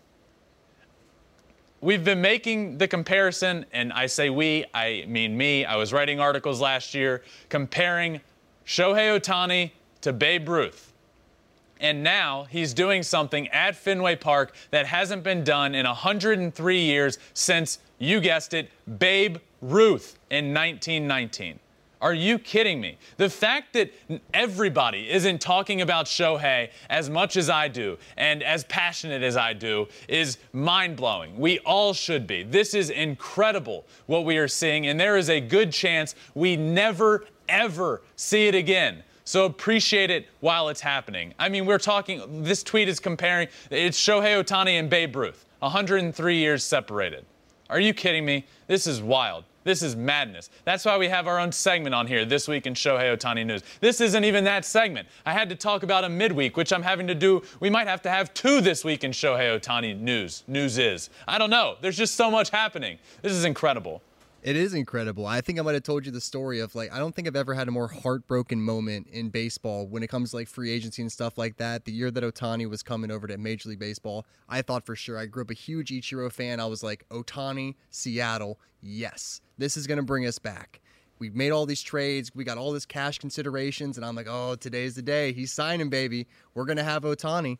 We've 1.82 2.04
been 2.04 2.22
making 2.22 2.78
the 2.78 2.88
comparison, 2.88 3.66
and 3.74 3.92
I 3.92 4.06
say 4.06 4.30
we, 4.30 4.66
I 4.72 5.04
mean 5.08 5.36
me. 5.36 5.66
I 5.66 5.78
was 5.78 5.92
writing 5.92 6.20
articles 6.20 6.62
last 6.62 6.94
year 6.94 7.24
comparing 7.50 8.22
Shohei 8.72 9.20
Ohtani 9.20 9.72
to 10.00 10.14
Babe 10.14 10.48
Ruth. 10.48 10.94
And 11.82 12.04
now 12.04 12.46
he's 12.50 12.74
doing 12.74 13.04
something 13.04 13.50
at 13.50 13.76
Fenway 13.76 14.16
Park 14.16 14.56
that 14.70 14.86
hasn't 14.86 15.24
been 15.24 15.44
done 15.44 15.76
in 15.76 15.86
103 15.86 16.80
years 16.80 17.18
since, 17.34 17.80
you 18.00 18.22
guessed 18.22 18.54
it, 18.54 18.70
Babe 18.98 19.40
Ruth 19.62 20.18
in 20.30 20.54
1919. 20.54 21.60
Are 22.02 22.14
you 22.14 22.40
kidding 22.40 22.80
me? 22.80 22.98
The 23.18 23.30
fact 23.30 23.74
that 23.74 23.94
everybody 24.34 25.12
isn't 25.12 25.42
talking 25.42 25.82
about 25.82 26.06
Shohei 26.06 26.70
as 26.90 27.10
much 27.10 27.36
as 27.36 27.50
I 27.50 27.68
do 27.68 27.98
and 28.16 28.42
as 28.42 28.64
passionate 28.64 29.22
as 29.22 29.36
I 29.36 29.52
do 29.52 29.88
is 30.08 30.38
mind 30.54 30.96
blowing. 30.96 31.38
We 31.38 31.60
all 31.60 31.94
should 31.94 32.26
be. 32.26 32.44
This 32.44 32.74
is 32.74 32.90
incredible 32.90 33.86
what 34.08 34.24
we 34.24 34.38
are 34.38 34.48
seeing, 34.48 34.88
and 34.88 35.00
there 35.00 35.18
is 35.18 35.30
a 35.30 35.42
good 35.42 35.72
chance 35.72 36.16
we 36.34 36.56
never, 36.56 37.26
ever 37.52 38.02
see 38.16 38.47
it 38.47 38.56
again. 38.56 39.04
So 39.24 39.45
appreciate 39.45 40.10
it 40.10 40.28
while 40.39 40.70
it's 40.70 40.82
happening. 40.82 41.34
I 41.38 41.47
mean, 41.49 41.66
we're 41.66 41.78
talking, 41.78 42.43
this 42.43 42.64
tweet 42.64 42.89
is 42.89 42.99
comparing, 42.99 43.47
it's 43.70 43.99
Shohei 43.99 44.43
Ohtani 44.43 44.80
and 44.80 44.89
Babe 44.89 45.16
Ruth, 45.16 45.45
103 45.60 46.36
years 46.36 46.64
separated. 46.64 47.26
Are 47.70 47.80
you 47.80 47.93
kidding 47.93 48.26
me? 48.26 48.45
This 48.68 48.88
is 48.88 49.02
wild. 49.02 49.45
This 49.64 49.84
is 49.84 49.95
madness. 49.95 50.49
That's 50.66 50.84
why 50.84 50.97
we 50.97 51.08
have 51.08 51.28
our 51.28 51.39
own 51.39 51.52
segment 51.52 51.93
on 51.93 52.08
here 52.08 52.26
this 52.26 52.47
week 52.47 52.66
in 52.66 52.74
Shohei 52.74 53.16
Ohtani 53.16 53.45
News. 53.45 53.62
This 53.80 54.02
isn't 54.02 54.24
even 54.24 54.43
that 54.45 54.66
segment. 54.66 55.08
I 55.26 55.34
had 55.34 55.49
to 55.49 55.56
talk 55.56 55.84
about 55.84 56.04
a 56.04 56.10
midweek, 56.10 56.58
which 56.58 56.74
I'm 56.74 56.82
having 56.82 57.06
to 57.08 57.16
do. 57.16 57.43
We 57.60 57.70
might 57.70 57.88
have 57.88 58.02
to 58.02 58.10
have 58.10 58.34
two 58.34 58.60
this 58.60 58.84
week 58.84 59.04
in 59.04 59.12
Shohei 59.12 59.60
Ohtani 59.60 59.99
News. 59.99 60.43
News 60.47 60.80
is. 60.80 61.12
I 61.28 61.38
don't 61.38 61.52
know. 61.52 61.76
There's 61.80 61.97
just 61.97 62.16
so 62.16 62.32
much 62.32 62.49
happening. 62.49 62.97
This 63.22 63.34
is 63.34 63.45
incredible. 63.45 64.02
It 64.44 64.56
is 64.56 64.74
incredible. 64.74 65.28
I 65.28 65.39
think 65.42 65.60
I 65.60 65.62
might 65.62 65.76
have 65.76 65.84
told 65.84 66.04
you 66.04 66.12
the 66.12 66.20
story 66.20 66.62
of 66.62 66.74
like 66.74 66.92
I 66.92 66.98
don't 66.98 67.14
think 67.14 67.28
I've 67.28 67.36
ever 67.36 67.54
had 67.54 67.68
a 67.68 67.72
more 67.72 67.88
heartbroken 67.88 68.60
moment 68.60 69.06
in 69.12 69.30
baseball 69.30 69.86
when 69.86 70.02
it 70.02 70.08
comes 70.08 70.32
to 70.32 70.38
like 70.38 70.48
free 70.48 70.72
agency 70.72 71.04
and 71.04 71.12
stuff 71.12 71.38
like 71.38 71.58
that. 71.58 71.86
The 71.86 71.92
year 71.92 72.10
that 72.10 72.24
Ohtani 72.24 72.68
was 72.68 72.82
coming 72.82 73.12
over 73.12 73.28
to 73.28 73.38
Major 73.38 73.70
League 73.70 73.78
Baseball, 73.78 74.26
I 74.50 74.64
thought 74.64 74.84
for 74.84 74.96
sure 74.96 75.16
I 75.16 75.28
grew 75.28 75.44
up 75.44 75.52
a 75.52 75.56
huge 75.56 75.92
Ichiro 75.92 76.32
fan. 76.32 76.60
I 76.60 76.66
was 76.66 76.82
like 76.82 77.08
Ohtani, 77.10 77.76
Seattle, 77.92 78.60
yes, 78.82 79.42
this 79.60 79.78
is 79.78 79.86
gonna 79.86 80.02
bring 80.02 80.26
us 80.26 80.39
back. 80.39 80.82
We've 81.20 81.36
made 81.36 81.52
all 81.52 81.68
these 81.68 81.84
trades, 81.84 82.32
we 82.34 82.44
got 82.44 82.58
all 82.58 82.72
this 82.72 82.88
cash 82.88 83.20
considerations, 83.20 83.98
and 83.98 84.04
I'm 84.04 84.16
like, 84.16 84.28
oh, 84.28 84.56
today's 84.56 84.96
the 84.96 85.04
day. 85.04 85.34
He's 85.34 85.54
signing, 85.54 85.89
baby. 85.89 86.26
We're 86.56 86.66
gonna 86.66 86.84
have 86.84 87.04
Ohtani. 87.04 87.60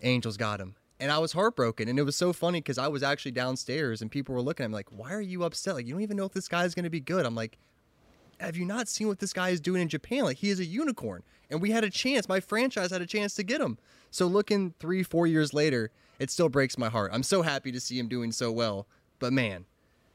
Angels 0.00 0.36
got 0.36 0.60
him 0.60 0.76
and 1.00 1.10
I 1.10 1.18
was 1.18 1.32
heartbroken. 1.32 1.88
And 1.88 1.98
it 1.98 2.02
was 2.02 2.16
so 2.16 2.32
funny 2.32 2.60
because 2.60 2.78
I 2.78 2.88
was 2.88 3.02
actually 3.02 3.32
downstairs 3.32 4.00
and 4.00 4.10
people 4.10 4.34
were 4.34 4.40
looking 4.40 4.64
at 4.64 4.70
me 4.70 4.74
like, 4.74 4.90
why 4.90 5.12
are 5.12 5.20
you 5.20 5.44
upset? 5.44 5.74
Like, 5.74 5.86
you 5.86 5.92
don't 5.92 6.02
even 6.02 6.16
know 6.16 6.24
if 6.24 6.32
this 6.32 6.48
guy 6.48 6.64
is 6.64 6.74
going 6.74 6.84
to 6.84 6.90
be 6.90 7.00
good. 7.00 7.26
I'm 7.26 7.34
like, 7.34 7.58
have 8.38 8.56
you 8.56 8.64
not 8.64 8.88
seen 8.88 9.08
what 9.08 9.18
this 9.18 9.32
guy 9.32 9.50
is 9.50 9.60
doing 9.60 9.82
in 9.82 9.88
Japan? 9.88 10.24
Like, 10.24 10.38
he 10.38 10.50
is 10.50 10.60
a 10.60 10.64
unicorn. 10.64 11.22
And 11.50 11.60
we 11.60 11.70
had 11.70 11.84
a 11.84 11.90
chance. 11.90 12.28
My 12.28 12.40
franchise 12.40 12.90
had 12.90 13.02
a 13.02 13.06
chance 13.06 13.34
to 13.34 13.42
get 13.42 13.60
him. 13.60 13.78
So, 14.10 14.26
looking 14.26 14.74
three, 14.80 15.02
four 15.02 15.26
years 15.26 15.52
later, 15.52 15.90
it 16.18 16.30
still 16.30 16.48
breaks 16.48 16.78
my 16.78 16.88
heart. 16.88 17.10
I'm 17.12 17.22
so 17.22 17.42
happy 17.42 17.70
to 17.72 17.80
see 17.80 17.98
him 17.98 18.08
doing 18.08 18.32
so 18.32 18.50
well. 18.50 18.86
But 19.18 19.32
man, 19.32 19.66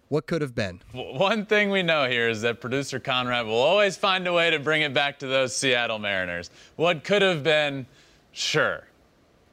what 0.10 0.26
could 0.26 0.42
have 0.42 0.56
been? 0.56 0.82
One 0.92 1.46
thing 1.46 1.70
we 1.70 1.84
know 1.84 2.10
here 2.10 2.30
is 2.30 2.42
that 2.42 2.62
producer 2.62 3.00
Conrad 3.00 3.46
will 3.46 3.62
always 3.62 3.96
find 3.96 4.28
a 4.28 4.34
way 4.34 4.50
to 4.50 4.60
bring 4.60 4.82
it 4.82 4.94
back 4.94 5.20
to 5.20 5.28
those 5.28 5.56
Seattle 5.56 6.00
Mariners. 6.00 6.50
What 6.76 7.04
could 7.04 7.22
have 7.22 7.44
been, 7.44 7.86
sure. 8.32 8.86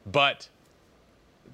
But 0.05 0.49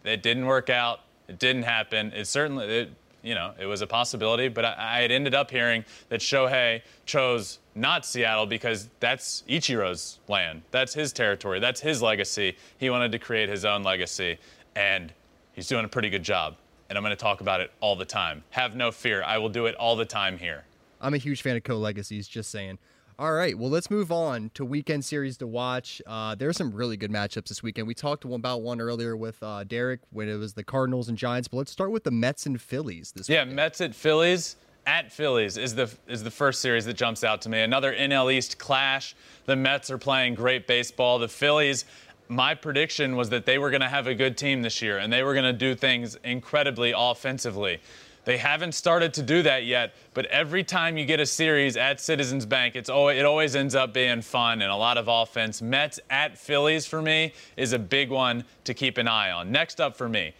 it 0.03 0.23
didn't 0.23 0.45
work 0.45 0.69
out. 0.69 1.01
It 1.27 1.39
didn't 1.39 1.63
happen. 1.63 2.11
It 2.13 2.25
certainly, 2.27 2.65
it, 2.65 2.91
you 3.21 3.33
know, 3.33 3.53
it 3.59 3.65
was 3.65 3.81
a 3.81 3.87
possibility, 3.87 4.49
but 4.49 4.65
I, 4.65 4.75
I, 4.77 5.01
had 5.01 5.11
ended 5.11 5.33
up 5.33 5.49
hearing 5.49 5.85
that 6.09 6.19
Shohei 6.19 6.81
chose 7.05 7.59
not 7.73 8.05
Seattle 8.05 8.45
because 8.45 8.89
that's 8.99 9.43
Ichiro's 9.47 10.19
land. 10.27 10.61
That's 10.71 10.93
his 10.93 11.13
territory. 11.13 11.59
That's 11.59 11.79
his 11.79 12.01
legacy. 12.01 12.57
He 12.77 12.89
wanted 12.89 13.11
to 13.13 13.19
create 13.19 13.49
his 13.49 13.63
own 13.63 13.83
legacy, 13.83 14.37
and 14.75 15.13
he's 15.53 15.67
doing 15.67 15.85
a 15.85 15.87
pretty 15.87 16.09
good 16.09 16.23
job. 16.23 16.57
And 16.89 16.97
I'm 16.97 17.03
going 17.03 17.15
to 17.15 17.21
talk 17.21 17.41
about 17.41 17.61
it 17.61 17.71
all 17.79 17.95
the 17.95 18.05
time. 18.05 18.43
Have 18.51 18.75
no 18.75 18.91
fear. 18.91 19.23
I 19.23 19.37
will 19.37 19.49
do 19.49 19.65
it 19.65 19.75
all 19.75 19.95
the 19.95 20.05
time 20.05 20.37
here. 20.37 20.65
I'm 21.01 21.13
a 21.13 21.17
huge 21.17 21.41
fan 21.41 21.55
of 21.55 21.63
co 21.63 21.77
legacies, 21.77 22.27
just 22.27 22.51
saying. 22.51 22.77
All 23.19 23.33
right, 23.33 23.55
well, 23.55 23.69
let's 23.69 23.91
move 23.91 24.11
on 24.11 24.49
to 24.55 24.65
weekend 24.65 25.05
series 25.05 25.37
to 25.37 25.45
watch. 25.45 26.01
Uh, 26.07 26.33
there's 26.33 26.57
some 26.57 26.71
really 26.71 26.97
good 26.97 27.11
matchups 27.11 27.49
this 27.49 27.61
weekend. 27.61 27.87
We 27.87 27.93
talked 27.93 28.25
about 28.25 28.63
one 28.63 28.81
earlier 28.81 29.15
with 29.15 29.41
uh, 29.43 29.63
Derrick 29.65 29.99
when 30.09 30.27
it 30.27 30.35
was 30.35 30.53
the 30.53 30.63
Cardinals 30.63 31.09
and 31.09 31.17
Giants, 31.17 31.47
but 31.47 31.57
let's 31.57 31.71
start 31.71 31.91
with 31.91 32.05
the 32.05 32.11
Mets 32.11 32.47
and 32.47 32.59
Phillies 32.59 33.11
this 33.11 33.29
week. 33.29 33.35
Yeah, 33.35 33.43
weekend. 33.43 33.55
Mets 33.55 33.81
at 33.81 33.93
Phillies. 33.93 34.55
At 34.87 35.11
Phillies 35.11 35.57
is 35.57 35.75
the 35.75 35.89
is 36.07 36.23
the 36.23 36.31
first 36.31 36.59
series 36.59 36.85
that 36.85 36.95
jumps 36.95 37.23
out 37.23 37.41
to 37.43 37.49
me. 37.49 37.61
Another 37.61 37.93
NL 37.95 38.33
East 38.33 38.57
clash. 38.57 39.15
The 39.45 39.55
Mets 39.55 39.91
are 39.91 39.97
playing 39.97 40.33
great 40.33 40.65
baseball. 40.65 41.19
The 41.19 41.29
Phillies. 41.29 41.85
My 42.29 42.55
prediction 42.55 43.15
was 43.15 43.29
that 43.29 43.45
they 43.45 43.59
were 43.59 43.69
going 43.69 43.81
to 43.81 43.89
have 43.89 44.07
a 44.07 44.15
good 44.15 44.37
team 44.37 44.61
this 44.61 44.81
year 44.81 44.97
and 44.97 45.13
they 45.13 45.23
were 45.23 45.33
going 45.33 45.45
to 45.45 45.53
do 45.53 45.75
things 45.75 46.17
incredibly 46.23 46.93
offensively. 46.95 47.79
They 48.25 48.37
haven't 48.37 48.71
started 48.71 49.13
to 49.15 49.21
do 49.21 49.43
that 49.43 49.65
yet, 49.65 49.93
but 50.13 50.25
every 50.27 50.63
time 50.63 50.97
you 50.97 51.05
get 51.05 51.19
a 51.19 51.25
series 51.25 51.75
at 51.75 51.99
Citizens 51.99 52.45
Bank, 52.45 52.75
it's 52.75 52.89
always, 52.89 53.19
it 53.19 53.25
always 53.25 53.55
ends 53.55 53.75
up 53.75 53.93
being 53.93 54.21
fun 54.21 54.61
and 54.61 54.71
a 54.71 54.75
lot 54.75 54.97
of 54.97 55.07
offense. 55.09 55.61
Mets 55.61 55.99
at 56.09 56.37
Phillies 56.37 56.85
for 56.85 57.01
me 57.01 57.33
is 57.57 57.73
a 57.73 57.79
big 57.79 58.09
one 58.09 58.45
to 58.63 58.73
keep 58.73 58.97
an 58.97 59.07
eye 59.07 59.31
on. 59.31 59.51
Next 59.51 59.81
up 59.81 59.97
for 59.97 60.07
me, 60.07 60.33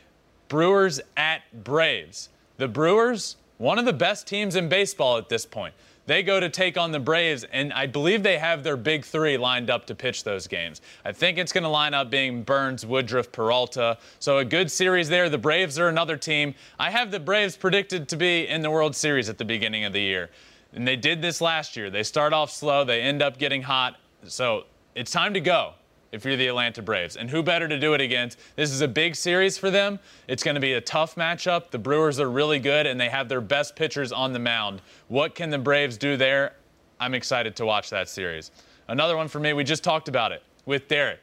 Brewers 0.48 1.02
at 1.18 1.42
Braves. 1.64 2.30
The 2.58 2.68
Brewers, 2.68 3.36
one 3.58 3.78
of 3.78 3.86
the 3.86 3.94
best 3.94 4.28
teams 4.28 4.56
in 4.56 4.70
baseball 4.70 5.18
at 5.18 5.28
this 5.28 5.46
point. 5.46 5.74
They 6.06 6.22
go 6.22 6.40
to 6.40 6.50
take 6.50 6.78
on 6.78 6.92
the 6.92 7.00
Braves, 7.00 7.46
and 7.46 7.72
I 7.72 7.88
believe 7.88 8.24
they 8.24 8.38
have 8.38 8.64
their 8.64 8.76
big 8.76 9.06
three 9.06 9.38
lined 9.38 9.70
up 9.70 9.86
to 9.86 9.96
pitch 9.96 10.24
those 10.24 10.48
games. 10.48 10.82
I 11.06 11.14
think 11.14 11.38
it's 11.38 11.54
going 11.54 11.64
to 11.64 11.70
line 11.70 11.94
up 11.94 12.10
being 12.10 12.44
Burnes, 12.44 12.86
Woodruff, 12.86 13.32
Peralta. 13.32 13.98
So 14.20 14.40
a 14.40 14.46
good 14.46 14.70
series 14.70 15.08
there. 15.08 15.30
The 15.30 15.38
Braves 15.38 15.80
are 15.80 15.88
another 15.88 16.18
team. 16.18 16.56
I 16.78 16.90
have 16.90 17.10
the 17.10 17.22
Braves 17.22 17.56
predicted 17.56 18.10
to 18.10 18.18
be 18.18 18.48
in 18.48 18.62
the 18.62 18.70
World 18.70 18.96
Series 18.96 19.30
at 19.30 19.38
the 19.38 19.46
beginning 19.46 19.86
of 19.86 19.94
the 19.94 20.02
year. 20.02 20.30
And 20.74 20.86
they 20.86 20.98
did 20.98 21.22
this 21.22 21.40
last 21.40 21.78
year. 21.78 21.90
They 21.90 22.04
start 22.04 22.34
off 22.34 22.52
slow, 22.52 22.84
they 22.84 23.02
end 23.02 23.22
up 23.22 23.38
getting 23.38 23.62
hot. 23.62 23.96
So 24.26 24.66
it's 24.96 25.12
time 25.12 25.34
to 25.36 25.40
go 25.40 25.74
if 26.14 26.24
you're 26.24 26.38
the 26.38 26.48
Atlanta 26.48 26.82
Braves. 26.82 27.18
And 27.18 27.30
who 27.30 27.42
better 27.42 27.68
to 27.68 27.80
do 27.80 27.96
it 27.96 28.02
against? 28.02 28.38
This 28.56 28.70
is 28.70 28.82
a 28.82 28.88
big 28.88 29.16
series 29.16 29.58
for 29.58 29.72
them. 29.72 30.00
It's 30.28 30.44
going 30.44 30.56
to 30.56 30.62
be 30.62 30.74
a 30.74 30.82
tough 30.82 31.16
matchup. 31.16 31.72
The 31.72 31.80
Brewers 31.80 32.20
are 32.20 32.30
really 32.30 32.60
good 32.60 32.86
and 32.86 33.02
they 33.02 33.10
have 33.10 33.28
their 33.28 33.42
best 33.42 33.76
pitchers 33.76 34.12
on 34.12 34.32
the 34.32 34.40
mound. 34.40 34.82
What 35.08 35.34
can 35.34 35.50
the 35.50 35.58
Braves 35.58 35.98
do 35.98 36.16
there? 36.16 36.54
I'm 37.00 37.16
excited 37.16 37.56
to 37.58 37.66
watch 37.66 37.90
that 37.90 38.08
series. 38.08 38.52
Another 38.88 39.18
one 39.18 39.28
for 39.28 39.40
me, 39.40 39.54
we 39.54 39.64
just 39.64 39.84
talked 39.84 40.08
about 40.08 40.32
it 40.32 40.44
with 40.66 40.88
Derrick. 40.88 41.20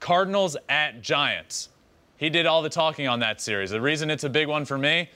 Cardinals 0.00 0.56
at 0.68 1.00
Giants. 1.00 1.68
He 2.16 2.28
did 2.28 2.44
all 2.44 2.60
the 2.60 2.68
talking 2.68 3.06
on 3.06 3.20
that 3.20 3.40
series. 3.40 3.70
The 3.70 3.80
reason 3.80 4.10
it's 4.10 4.24
a 4.24 4.28
big 4.28 4.48
one 4.48 4.64
for 4.64 4.76
me, 4.76 5.10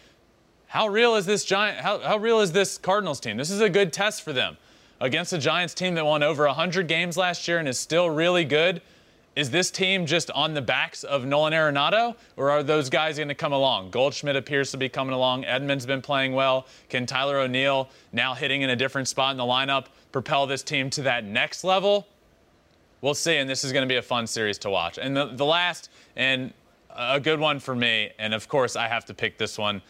how 0.67 0.87
real 0.87 1.17
is 1.17 1.27
this 1.27 1.45
Giant 1.45 1.79
how, 1.79 1.99
how 1.99 2.19
real 2.19 2.41
is 2.41 2.53
this 2.53 2.79
Cardinals 2.79 3.19
team? 3.19 3.37
This 3.37 3.51
is 3.51 3.61
a 3.61 3.69
good 3.69 3.93
test 3.93 4.23
for 4.23 4.33
them. 4.33 4.57
Against 5.03 5.33
a 5.33 5.39
Giants 5.39 5.75
team 5.75 5.97
that 5.97 6.07
won 6.07 6.23
over 6.23 6.47
100 6.47 6.87
games 6.87 7.17
last 7.17 7.49
year 7.49 7.59
and 7.59 7.67
is 7.67 7.77
still 7.77 8.09
really 8.09 8.45
good, 8.45 8.81
is 9.35 9.51
this 9.51 9.69
team 9.69 10.07
just 10.07 10.31
on 10.31 10.55
the 10.55 10.63
backs 10.63 11.03
of 11.03 11.25
Nolan 11.25 11.53
Arenado, 11.53 12.15
or 12.37 12.53
are 12.53 12.63
those 12.63 12.89
guys 12.89 13.17
going 13.17 13.27
to 13.27 13.35
come 13.35 13.53
along? 13.53 13.91
Goldschmidt 13.91 14.37
appears 14.37 14.71
to 14.71 14.77
be 14.77 14.89
coming 14.89 15.13
along. 15.13 15.43
Edman's 15.43 15.87
been 15.87 16.03
playing 16.03 16.35
well. 16.35 16.69
Can 16.89 17.05
Tyler 17.05 17.41
O'Neill, 17.41 17.89
now 18.13 18.35
hitting 18.35 18.63
in 18.63 18.71
a 18.71 18.77
different 18.77 19.09
spot 19.09 19.33
in 19.33 19.39
the 19.39 19.43
lineup, 19.43 19.87
propel 20.13 20.47
this 20.47 20.63
team 20.63 20.89
to 20.91 21.03
that 21.03 21.25
next 21.25 21.65
level? 21.65 22.07
We'll 23.01 23.15
see, 23.15 23.39
and 23.39 23.51
this 23.51 23.65
is 23.65 23.73
going 23.73 23.83
to 23.83 23.93
be 23.93 23.99
a 23.99 24.03
fun 24.03 24.29
series 24.29 24.57
to 24.59 24.71
watch. 24.71 24.99
And 24.99 25.17
the, 25.17 25.27
the 25.27 25.45
last, 25.45 25.91
and 26.15 26.53
a 26.97 27.19
good 27.19 27.41
one 27.41 27.59
for 27.59 27.75
me, 27.75 28.13
and 28.21 28.35
of 28.35 28.49
course 28.49 28.77
I 28.77 28.87
have 28.87 29.05
to 29.07 29.15
pick 29.15 29.37
this 29.37 29.59
one. 29.59 29.83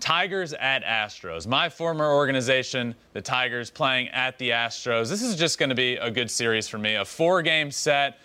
Tigers 0.00 0.52
at 0.52 0.84
Astros. 0.84 1.46
My 1.46 1.68
former 1.68 2.12
organization, 2.12 2.94
the 3.12 3.22
Tigers, 3.22 3.70
playing 3.70 4.08
at 4.08 4.38
the 4.38 4.50
Astros. 4.50 5.08
This 5.08 5.22
is 5.22 5.36
just 5.36 5.58
going 5.58 5.70
to 5.70 5.74
be 5.74 5.96
a 5.96 6.10
good 6.10 6.30
series 6.30 6.68
for 6.68 6.78
me. 6.78 6.94
A 6.94 7.04
four 7.04 7.42
game 7.42 7.70
set. 7.70 8.18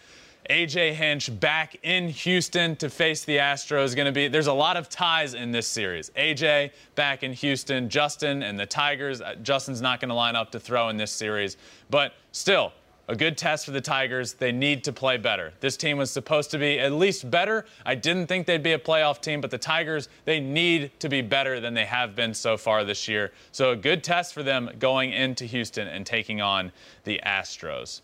AJ 0.49 0.93
Hinch 0.93 1.39
back 1.39 1.77
in 1.83 2.09
Houston 2.09 2.75
to 2.77 2.89
face 2.89 3.23
the 3.23 3.37
Astros. 3.37 3.95
Going 3.95 4.07
to 4.07 4.11
be 4.11 4.27
there's 4.27 4.47
a 4.47 4.53
lot 4.53 4.75
of 4.75 4.89
ties 4.89 5.33
in 5.33 5.51
this 5.51 5.67
series. 5.67 6.09
AJ 6.17 6.71
back 6.95 7.23
in 7.23 7.31
Houston, 7.33 7.89
Justin 7.89 8.43
and 8.43 8.59
the 8.59 8.65
Tigers. 8.65 9.21
Uh, 9.21 9.35
Justin's 9.43 9.81
not 9.81 9.99
going 9.99 10.09
to 10.09 10.15
line 10.15 10.35
up 10.35 10.51
to 10.51 10.59
throw 10.59 10.89
in 10.89 10.97
this 10.97 11.11
series, 11.11 11.57
but 11.89 12.13
still 12.31 12.73
a 13.11 13.15
good 13.15 13.37
test 13.37 13.65
for 13.65 13.71
the 13.71 13.81
Tigers. 13.81 14.33
They 14.35 14.53
need 14.53 14.85
to 14.85 14.93
play 14.93 15.17
better. 15.17 15.51
This 15.59 15.75
team 15.75 15.97
was 15.97 16.09
supposed 16.09 16.49
to 16.51 16.57
be 16.57 16.79
at 16.79 16.93
least 16.93 17.29
better. 17.29 17.65
I 17.85 17.93
didn't 17.93 18.27
think 18.27 18.47
they'd 18.47 18.63
be 18.63 18.71
a 18.71 18.79
playoff 18.79 19.19
team, 19.19 19.41
but 19.41 19.51
the 19.51 19.57
Tigers, 19.57 20.07
they 20.23 20.39
need 20.39 20.97
to 21.01 21.09
be 21.09 21.21
better 21.21 21.59
than 21.59 21.73
they 21.73 21.83
have 21.83 22.15
been 22.15 22.33
so 22.33 22.55
far 22.55 22.85
this 22.85 23.09
year. 23.09 23.33
So 23.51 23.71
a 23.71 23.75
good 23.75 24.01
test 24.01 24.33
for 24.33 24.43
them 24.43 24.71
going 24.79 25.11
into 25.11 25.43
Houston 25.43 25.89
and 25.89 26.05
taking 26.05 26.39
on 26.39 26.71
the 27.03 27.19
Astros. 27.25 27.99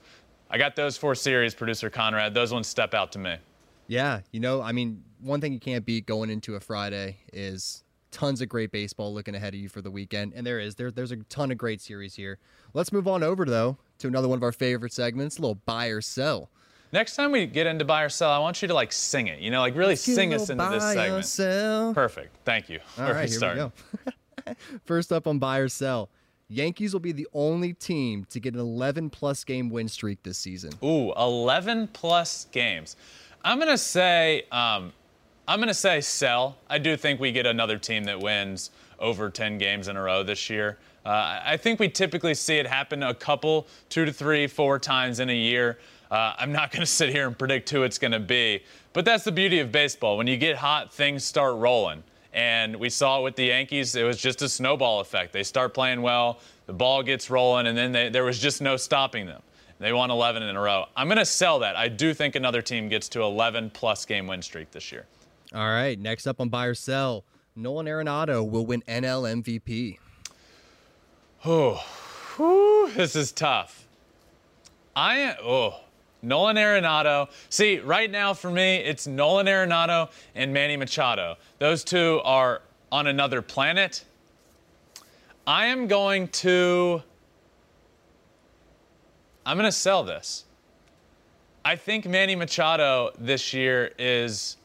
I 0.49 0.57
got 0.57 0.75
those 0.75 0.97
four 0.97 1.15
series, 1.15 1.55
producer 1.55 1.89
Conrad. 1.89 2.33
Those 2.33 2.51
ones 2.51 2.67
step 2.67 2.93
out 2.93 3.13
to 3.13 3.19
me. 3.19 3.37
Yeah, 3.87 4.19
you 4.31 4.41
know, 4.41 4.61
I 4.61 4.73
mean, 4.73 5.05
one 5.21 5.39
thing 5.39 5.53
you 5.53 5.59
can't 5.61 5.85
beat 5.85 6.05
going 6.05 6.29
into 6.29 6.55
a 6.55 6.59
Friday 6.59 7.15
is 7.31 7.85
tons 8.11 8.41
of 8.41 8.49
great 8.49 8.71
baseball 8.71 9.13
looking 9.13 9.35
ahead 9.35 9.53
of 9.53 9.59
you 9.59 9.69
for 9.69 9.81
the 9.81 9.91
weekend, 9.91 10.33
and 10.35 10.45
there 10.45 10.59
is 10.59 10.75
there 10.75 10.91
there's 10.91 11.11
a 11.11 11.17
ton 11.17 11.51
of 11.51 11.57
great 11.57 11.81
series 11.81 12.15
here. 12.15 12.39
Let's 12.73 12.91
move 12.91 13.07
on 13.07 13.23
over 13.23 13.45
though 13.45 13.77
to 13.99 14.07
another 14.07 14.27
one 14.27 14.37
of 14.37 14.43
our 14.43 14.51
favorite 14.51 14.93
segments, 14.93 15.37
a 15.37 15.41
little 15.41 15.55
buy 15.65 15.87
or 15.87 16.01
sell. 16.01 16.49
Next 16.93 17.15
time 17.15 17.31
we 17.31 17.45
get 17.45 17.67
into 17.67 17.83
buy 17.83 18.03
or 18.03 18.09
sell, 18.09 18.31
I 18.31 18.39
want 18.39 18.61
you 18.61 18.67
to 18.69 18.73
like 18.73 18.93
sing 18.93 19.27
it. 19.27 19.39
You 19.39 19.51
know, 19.51 19.59
like 19.59 19.75
really 19.75 19.95
sing 19.95 20.33
us 20.33 20.49
into 20.49 20.67
this 20.71 20.83
segment. 20.83 21.25
sell. 21.25 21.93
Perfect. 21.93 22.35
Thank 22.45 22.69
you. 22.69 22.79
All 22.97 23.11
right, 23.11 23.27
here 23.29 23.37
start? 23.37 23.57
we 23.57 23.63
go. 24.45 24.53
First 24.85 25.11
up 25.11 25.27
on 25.27 25.39
buy 25.39 25.57
or 25.57 25.67
sell. 25.67 26.09
Yankees 26.49 26.93
will 26.93 27.01
be 27.01 27.11
the 27.11 27.27
only 27.33 27.73
team 27.73 28.25
to 28.29 28.39
get 28.39 28.53
an 28.53 28.61
11 28.61 29.09
plus 29.09 29.43
game 29.43 29.69
win 29.69 29.89
streak 29.89 30.23
this 30.23 30.37
season. 30.37 30.71
Ooh, 30.81 31.11
11 31.17 31.89
plus 31.89 32.45
games. 32.51 32.95
I'm 33.43 33.59
gonna 33.59 33.77
say, 33.77 34.45
um, 34.51 34.93
I'm 35.49 35.59
gonna 35.59 35.73
say 35.73 36.01
sell. 36.01 36.57
I 36.69 36.77
do 36.77 36.97
think 36.97 37.21
we 37.21 37.31
get 37.31 37.45
another 37.45 37.77
team 37.77 38.03
that 38.03 38.19
wins 38.19 38.69
over 38.99 39.29
10 39.29 39.57
games 39.57 39.87
in 39.87 39.95
a 39.95 40.01
row 40.01 40.21
this 40.21 40.49
year. 40.49 40.77
Uh, 41.05 41.39
I 41.41 41.55
think 41.55 41.79
we 41.79 41.87
typically 41.87 42.33
see 42.33 42.57
it 42.57 42.67
happen 42.67 43.01
a 43.01 43.13
couple, 43.13 43.65
two 43.87 44.03
to 44.03 44.11
three, 44.11 44.47
four 44.47 44.77
times 44.77 45.21
in 45.21 45.29
a 45.29 45.35
year. 45.35 45.79
Uh, 46.11 46.33
I'm 46.37 46.51
not 46.51 46.71
going 46.71 46.81
to 46.81 46.85
sit 46.85 47.09
here 47.11 47.27
and 47.27 47.37
predict 47.37 47.69
who 47.69 47.83
it's 47.83 47.97
going 47.97 48.11
to 48.11 48.19
be, 48.19 48.61
but 48.91 49.05
that's 49.05 49.23
the 49.23 49.31
beauty 49.31 49.59
of 49.59 49.71
baseball. 49.71 50.17
When 50.17 50.27
you 50.27 50.35
get 50.35 50.57
hot, 50.57 50.93
things 50.93 51.23
start 51.23 51.55
rolling. 51.55 52.03
And 52.33 52.75
we 52.75 52.89
saw 52.89 53.21
it 53.21 53.23
with 53.23 53.37
the 53.37 53.45
Yankees. 53.45 53.95
It 53.95 54.03
was 54.03 54.17
just 54.17 54.41
a 54.41 54.49
snowball 54.49 54.99
effect. 54.99 55.31
They 55.31 55.43
start 55.43 55.73
playing 55.73 56.01
well, 56.01 56.39
the 56.65 56.73
ball 56.73 57.01
gets 57.01 57.29
rolling, 57.29 57.67
and 57.67 57.77
then 57.77 57.93
they, 57.93 58.09
there 58.09 58.25
was 58.25 58.37
just 58.37 58.61
no 58.61 58.75
stopping 58.75 59.25
them. 59.25 59.41
They 59.79 59.93
won 59.93 60.11
11 60.11 60.43
in 60.43 60.55
a 60.55 60.59
row. 60.59 60.87
I'm 60.95 61.07
going 61.07 61.19
to 61.19 61.25
sell 61.25 61.59
that. 61.59 61.77
I 61.77 61.87
do 61.87 62.13
think 62.13 62.35
another 62.35 62.61
team 62.61 62.89
gets 62.89 63.07
to 63.09 63.21
11 63.21 63.69
plus 63.69 64.05
game 64.05 64.27
win 64.27 64.41
streak 64.41 64.71
this 64.71 64.91
year. 64.91 65.05
All 65.53 65.67
right, 65.67 65.97
next 65.97 66.27
up 66.27 66.41
on 66.41 66.49
buy 66.49 66.65
or 66.65 66.73
sell. 66.73 67.23
Nolan 67.55 67.85
Arenado 67.85 68.47
will 68.47 68.65
win 68.65 68.83
NL 68.87 69.41
MVP. 69.43 69.97
Oh, 71.45 71.75
whew, 72.35 72.91
this 72.93 73.15
is 73.15 73.31
tough. 73.31 73.87
I 74.95 75.17
am, 75.19 75.35
oh, 75.41 75.79
Nolan 76.21 76.57
Arenado. 76.57 77.29
See, 77.49 77.79
right 77.79 78.11
now 78.11 78.33
for 78.33 78.49
me, 78.51 78.77
it's 78.77 79.07
Nolan 79.07 79.45
Arenado 79.45 80.09
and 80.35 80.53
Manny 80.53 80.75
Machado. 80.75 81.37
Those 81.59 81.83
two 81.83 82.19
are 82.25 82.61
on 82.91 83.07
another 83.07 83.41
planet. 83.41 84.03
I 85.45 85.67
am 85.67 85.87
going 85.87 86.27
to, 86.29 87.01
I'm 89.45 89.55
going 89.57 89.65
to 89.65 89.71
sell 89.71 90.03
this. 90.03 90.43
I 91.63 91.75
think 91.75 92.05
Manny 92.05 92.35
Machado 92.35 93.11
this 93.17 93.53
year 93.53 93.91
is 93.97 94.57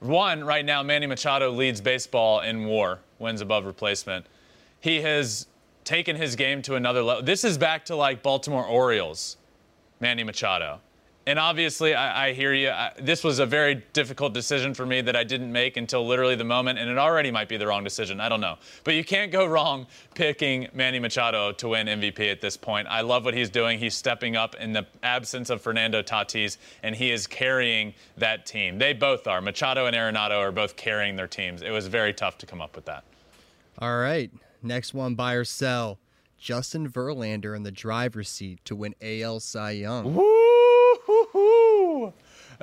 one, 0.00 0.44
right 0.44 0.64
now, 0.64 0.82
Manny 0.82 1.06
Machado 1.06 1.50
leads 1.50 1.80
baseball 1.80 2.40
in 2.40 2.64
war, 2.64 3.00
wins 3.18 3.40
above 3.40 3.64
replacement. 3.66 4.26
He 4.80 5.02
has 5.02 5.46
taken 5.84 6.16
his 6.16 6.36
game 6.36 6.62
to 6.62 6.74
another 6.74 7.02
level. 7.02 7.22
This 7.22 7.44
is 7.44 7.58
back 7.58 7.84
to 7.86 7.96
like 7.96 8.22
Baltimore 8.22 8.64
Orioles, 8.64 9.36
Manny 10.00 10.24
Machado. 10.24 10.80
And 11.26 11.38
obviously, 11.38 11.94
I, 11.94 12.28
I 12.28 12.32
hear 12.32 12.54
you. 12.54 12.70
I, 12.70 12.92
this 12.98 13.22
was 13.22 13.40
a 13.40 13.46
very 13.46 13.84
difficult 13.92 14.32
decision 14.32 14.72
for 14.72 14.86
me 14.86 15.02
that 15.02 15.14
I 15.14 15.22
didn't 15.22 15.52
make 15.52 15.76
until 15.76 16.06
literally 16.06 16.34
the 16.34 16.44
moment, 16.44 16.78
and 16.78 16.90
it 16.90 16.96
already 16.96 17.30
might 17.30 17.48
be 17.48 17.58
the 17.58 17.66
wrong 17.66 17.84
decision. 17.84 18.20
I 18.20 18.28
don't 18.30 18.40
know. 18.40 18.56
But 18.84 18.94
you 18.94 19.04
can't 19.04 19.30
go 19.30 19.44
wrong 19.44 19.86
picking 20.14 20.68
Manny 20.72 20.98
Machado 20.98 21.52
to 21.52 21.68
win 21.68 21.88
MVP 21.88 22.30
at 22.30 22.40
this 22.40 22.56
point. 22.56 22.88
I 22.88 23.02
love 23.02 23.26
what 23.26 23.34
he's 23.34 23.50
doing. 23.50 23.78
He's 23.78 23.94
stepping 23.94 24.34
up 24.34 24.54
in 24.54 24.72
the 24.72 24.86
absence 25.02 25.50
of 25.50 25.60
Fernando 25.60 26.02
Tatis, 26.02 26.56
and 26.82 26.96
he 26.96 27.10
is 27.10 27.26
carrying 27.26 27.92
that 28.16 28.46
team. 28.46 28.78
They 28.78 28.94
both 28.94 29.26
are. 29.26 29.42
Machado 29.42 29.86
and 29.86 29.94
Arenado 29.94 30.38
are 30.38 30.52
both 30.52 30.74
carrying 30.76 31.16
their 31.16 31.28
teams. 31.28 31.60
It 31.60 31.70
was 31.70 31.86
very 31.86 32.14
tough 32.14 32.38
to 32.38 32.46
come 32.46 32.62
up 32.62 32.74
with 32.74 32.86
that. 32.86 33.04
All 33.78 33.98
right, 33.98 34.30
next 34.62 34.94
one 34.94 35.14
buy 35.14 35.34
or 35.34 35.44
sell. 35.44 35.98
Justin 36.38 36.88
Verlander 36.88 37.54
in 37.54 37.62
the 37.62 37.70
driver's 37.70 38.30
seat 38.30 38.64
to 38.64 38.74
win 38.74 38.94
AL 39.02 39.40
Cy 39.40 39.72
Young. 39.72 40.14
Woo-hoo-hoo. 40.14 40.39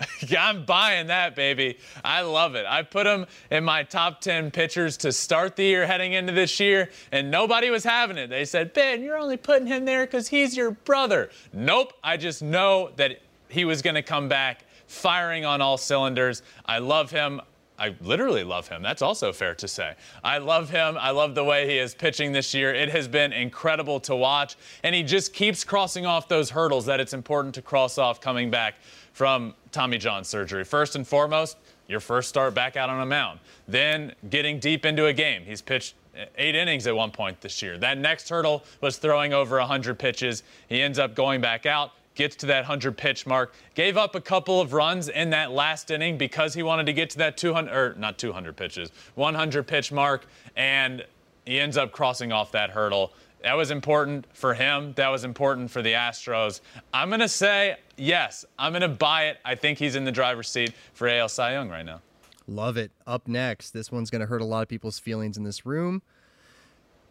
I'm 0.37 0.65
buying 0.65 1.07
that, 1.07 1.35
baby. 1.35 1.77
I 2.03 2.21
love 2.21 2.55
it. 2.55 2.65
I 2.67 2.83
put 2.83 3.07
him 3.07 3.25
in 3.51 3.63
my 3.63 3.83
top 3.83 4.21
10 4.21 4.51
pitchers 4.51 4.97
to 4.97 5.11
start 5.11 5.55
the 5.55 5.63
year 5.63 5.85
heading 5.85 6.13
into 6.13 6.33
this 6.33 6.59
year, 6.59 6.89
and 7.11 7.31
nobody 7.31 7.69
was 7.69 7.83
having 7.83 8.17
it. 8.17 8.29
They 8.29 8.45
said, 8.45 8.73
Ben, 8.73 9.01
you're 9.01 9.17
only 9.17 9.37
putting 9.37 9.67
him 9.67 9.85
there 9.85 10.05
because 10.05 10.27
he's 10.27 10.55
your 10.55 10.71
brother. 10.71 11.29
Nope. 11.53 11.93
I 12.03 12.17
just 12.17 12.41
know 12.41 12.91
that 12.97 13.21
he 13.49 13.65
was 13.65 13.81
going 13.81 13.95
to 13.95 14.01
come 14.01 14.27
back 14.27 14.65
firing 14.87 15.45
on 15.45 15.61
all 15.61 15.77
cylinders. 15.77 16.41
I 16.65 16.79
love 16.79 17.11
him. 17.11 17.41
I 17.79 17.95
literally 18.01 18.43
love 18.43 18.67
him. 18.67 18.81
That's 18.81 19.03
also 19.03 19.31
fair 19.31 19.53
to 19.55 19.67
say. 19.67 19.93
I 20.23 20.39
love 20.39 20.69
him. 20.69 20.97
I 20.99 21.11
love 21.11 21.35
the 21.35 21.43
way 21.43 21.67
he 21.69 21.77
is 21.77 21.93
pitching 21.93 22.31
this 22.31 22.53
year. 22.53 22.73
It 22.73 22.89
has 22.89 23.07
been 23.07 23.31
incredible 23.31 23.99
to 24.01 24.15
watch. 24.15 24.55
And 24.83 24.95
he 24.95 25.03
just 25.03 25.31
keeps 25.31 25.63
crossing 25.63 26.05
off 26.05 26.27
those 26.27 26.49
hurdles 26.49 26.87
that 26.87 26.99
it's 26.99 27.13
important 27.13 27.53
to 27.55 27.61
cross 27.61 27.99
off 27.99 28.19
coming 28.19 28.49
back 28.49 28.75
from 29.13 29.53
Tommy 29.77 29.99
John 29.99 30.23
surgery. 30.23 30.63
First 30.63 30.95
and 30.95 31.07
foremost, 31.07 31.55
your 31.87 31.99
first 31.99 32.29
start 32.29 32.55
back 32.55 32.75
out 32.75 32.89
on 32.89 32.99
a 32.99 33.05
mound. 33.05 33.39
Then 33.67 34.15
getting 34.31 34.57
deep 34.57 34.87
into 34.87 35.05
a 35.05 35.13
game. 35.13 35.43
He's 35.45 35.61
pitched 35.61 35.93
eight 36.35 36.55
innings 36.55 36.87
at 36.87 36.95
one 36.95 37.11
point 37.11 37.39
this 37.41 37.61
year. 37.61 37.77
That 37.77 37.99
next 37.99 38.27
hurdle 38.27 38.63
was 38.81 38.97
throwing 38.97 39.33
over 39.33 39.59
100 39.59 39.99
pitches. 39.99 40.41
He 40.67 40.81
ends 40.81 40.97
up 40.97 41.13
going 41.13 41.41
back 41.41 41.67
out 41.67 41.91
gets 42.15 42.35
to 42.37 42.47
that 42.47 42.61
100 42.61 42.97
pitch 42.97 43.27
mark. 43.27 43.53
Gave 43.75 43.95
up 43.95 44.15
a 44.15 44.21
couple 44.21 44.59
of 44.59 44.73
runs 44.73 45.09
in 45.09 45.29
that 45.29 45.51
last 45.51 45.91
inning 45.91 46.17
because 46.17 46.55
he 46.55 46.63
wanted 46.63 46.87
to 46.87 46.93
get 46.93 47.11
to 47.11 47.19
that 47.19 47.37
200 47.37 47.71
or 47.71 47.93
not 47.99 48.17
200 48.17 48.57
pitches, 48.57 48.89
100 49.13 49.67
pitch 49.67 49.91
mark, 49.91 50.25
and 50.55 51.05
he 51.45 51.59
ends 51.59 51.77
up 51.77 51.91
crossing 51.91 52.31
off 52.31 52.51
that 52.53 52.71
hurdle. 52.71 53.13
That 53.43 53.53
was 53.53 53.71
important 53.71 54.25
for 54.33 54.53
him. 54.53 54.93
That 54.95 55.09
was 55.09 55.23
important 55.23 55.69
for 55.69 55.81
the 55.81 55.93
Astros. 55.93 56.61
I'm 56.93 57.09
going 57.09 57.19
to 57.19 57.29
say 57.29 57.77
yes. 57.95 58.45
I'm 58.57 58.71
going 58.71 58.81
to 58.81 58.87
buy 58.87 59.25
it. 59.27 59.37
I 59.45 59.55
think 59.55 59.77
he's 59.77 59.95
in 59.95 60.05
the 60.05 60.11
driver's 60.11 60.49
seat 60.49 60.73
for 60.93 61.07
AL 61.07 61.29
Cy 61.29 61.53
Young 61.53 61.69
right 61.69 61.85
now. 61.85 62.01
Love 62.47 62.77
it. 62.77 62.91
Up 63.05 63.27
next, 63.27 63.71
this 63.71 63.91
one's 63.91 64.09
going 64.09 64.21
to 64.21 64.25
hurt 64.25 64.41
a 64.41 64.45
lot 64.45 64.61
of 64.61 64.69
people's 64.69 64.99
feelings 64.99 65.37
in 65.37 65.43
this 65.43 65.65
room. 65.65 66.01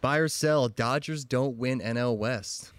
Buy 0.01 0.17
or 0.17 0.27
sell, 0.27 0.67
Dodgers 0.67 1.23
don't 1.23 1.57
win 1.57 1.79
NL 1.79 2.17
West. 2.17 2.71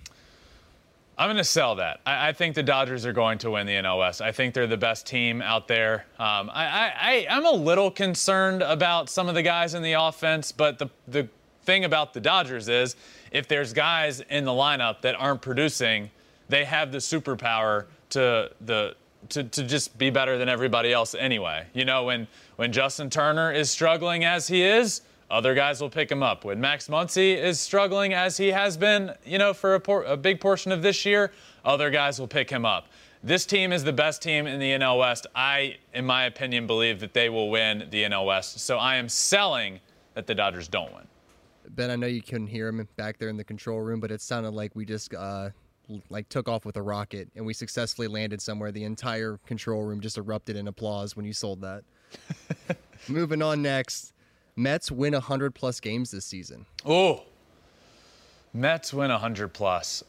I'm 1.16 1.26
going 1.26 1.36
to 1.36 1.44
sell 1.44 1.76
that. 1.76 2.00
I, 2.06 2.28
I, 2.28 2.32
think 2.32 2.54
the 2.54 2.62
Dodgers 2.62 3.04
are 3.04 3.12
going 3.12 3.38
to 3.38 3.50
win 3.50 3.66
the 3.66 3.72
NL 3.72 3.98
West. 3.98 4.22
I 4.22 4.30
think 4.30 4.54
they're 4.54 4.68
the 4.68 4.76
best 4.76 5.04
team 5.04 5.42
out 5.42 5.66
there. 5.66 6.06
Um, 6.16 6.48
I, 6.52 6.92
I, 6.96 7.26
I'm 7.28 7.44
a 7.44 7.50
little 7.50 7.90
concerned 7.90 8.62
about 8.62 9.08
some 9.08 9.28
of 9.28 9.34
the 9.34 9.42
guys 9.42 9.74
in 9.74 9.82
the 9.82 9.94
offense, 9.94 10.52
but 10.52 10.78
the, 10.78 10.88
the 11.08 11.28
thing 11.64 11.84
about 11.84 12.14
the 12.14 12.20
Dodgers 12.20 12.68
is 12.68 12.94
if 13.30 13.48
there's 13.48 13.72
guys 13.72 14.20
in 14.20 14.44
the 14.44 14.52
lineup 14.52 15.00
that 15.02 15.14
aren't 15.14 15.42
producing, 15.42 16.10
they 16.48 16.64
have 16.64 16.92
the 16.92 16.98
superpower 16.98 17.86
to 18.10 18.50
the 18.60 18.94
to, 19.30 19.44
to 19.44 19.64
just 19.64 19.98
be 19.98 20.10
better 20.10 20.38
than 20.38 20.48
everybody 20.48 20.92
else 20.92 21.14
anyway. 21.14 21.66
You 21.74 21.84
know, 21.84 22.04
when 22.04 22.26
when 22.56 22.72
Justin 22.72 23.10
Turner 23.10 23.52
is 23.52 23.70
struggling 23.70 24.24
as 24.24 24.48
he 24.48 24.62
is, 24.62 25.02
other 25.30 25.54
guys 25.54 25.80
will 25.80 25.90
pick 25.90 26.10
him 26.10 26.22
up. 26.22 26.44
When 26.44 26.60
Max 26.60 26.88
Muncy 26.88 27.36
is 27.36 27.60
struggling 27.60 28.14
as 28.14 28.36
he 28.36 28.48
has 28.48 28.76
been, 28.76 29.12
you 29.24 29.38
know, 29.38 29.52
for 29.52 29.74
a, 29.74 29.80
por- 29.80 30.04
a 30.04 30.16
big 30.16 30.40
portion 30.40 30.72
of 30.72 30.82
this 30.82 31.04
year, 31.04 31.32
other 31.64 31.90
guys 31.90 32.18
will 32.18 32.28
pick 32.28 32.48
him 32.48 32.64
up. 32.64 32.86
This 33.22 33.44
team 33.44 33.72
is 33.72 33.84
the 33.84 33.92
best 33.92 34.22
team 34.22 34.46
in 34.46 34.60
the 34.60 34.70
NL 34.70 35.00
West. 35.00 35.26
I, 35.34 35.76
in 35.92 36.06
my 36.06 36.24
opinion, 36.24 36.66
believe 36.66 37.00
that 37.00 37.12
they 37.12 37.28
will 37.28 37.50
win 37.50 37.88
the 37.90 38.04
NL 38.04 38.26
West. 38.26 38.60
So 38.60 38.78
I 38.78 38.96
am 38.96 39.08
selling 39.08 39.80
that 40.14 40.26
the 40.26 40.34
Dodgers 40.34 40.68
don't 40.68 40.92
win. 40.94 41.06
Ben, 41.70 41.90
I 41.90 41.96
know 41.96 42.06
you 42.06 42.22
couldn't 42.22 42.48
hear 42.48 42.68
him 42.68 42.86
back 42.96 43.18
there 43.18 43.28
in 43.28 43.36
the 43.36 43.44
control 43.44 43.80
room, 43.80 44.00
but 44.00 44.10
it 44.10 44.20
sounded 44.20 44.50
like 44.50 44.74
we 44.74 44.84
just 44.84 45.14
uh, 45.14 45.50
like 46.10 46.28
took 46.28 46.48
off 46.48 46.64
with 46.64 46.76
a 46.76 46.82
rocket 46.82 47.28
and 47.36 47.44
we 47.44 47.52
successfully 47.52 48.08
landed 48.08 48.40
somewhere. 48.40 48.72
The 48.72 48.84
entire 48.84 49.38
control 49.46 49.82
room 49.82 50.00
just 50.00 50.18
erupted 50.18 50.56
in 50.56 50.68
applause 50.68 51.16
when 51.16 51.24
you 51.24 51.32
sold 51.32 51.60
that. 51.62 51.84
Moving 53.08 53.42
on 53.42 53.62
next. 53.62 54.12
Mets 54.56 54.90
win 54.90 55.12
100 55.12 55.54
plus 55.54 55.80
games 55.80 56.10
this 56.10 56.24
season. 56.24 56.66
Oh, 56.84 57.22
Mets 58.52 58.92
win 58.92 59.10
100 59.10 59.48
plus. 59.48 60.02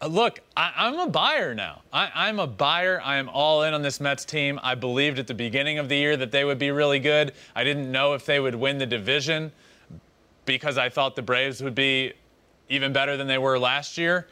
Uh, 0.00 0.06
look, 0.06 0.40
I, 0.56 0.88
am 0.88 0.98
a 0.98 1.08
buyer 1.08 1.54
now. 1.54 1.82
I, 1.92 2.28
am 2.28 2.38
a 2.38 2.46
buyer. 2.46 3.00
I 3.02 3.16
am 3.16 3.28
all 3.28 3.62
in 3.62 3.74
on 3.74 3.82
this 3.82 4.00
Mets 4.00 4.24
team. 4.24 4.60
I 4.62 4.74
believed 4.74 5.18
at 5.18 5.26
the 5.26 5.34
beginning 5.34 5.78
of 5.78 5.88
the 5.88 5.96
year 5.96 6.16
that 6.16 6.30
they 6.30 6.44
would 6.44 6.58
be 6.58 6.70
really 6.70 7.00
good. 7.00 7.32
I 7.56 7.64
didn't 7.64 7.90
know 7.90 8.14
if 8.14 8.24
they 8.24 8.38
would 8.38 8.54
win 8.54 8.78
the 8.78 8.86
division 8.86 9.52
because 10.44 10.78
I 10.78 10.88
thought 10.88 11.16
the 11.16 11.22
Braves 11.22 11.62
would 11.62 11.74
be 11.74 12.12
even 12.68 12.92
better 12.92 13.16
than 13.16 13.26
they 13.26 13.38
were 13.38 13.58
last 13.58 13.98
year. 13.98 14.26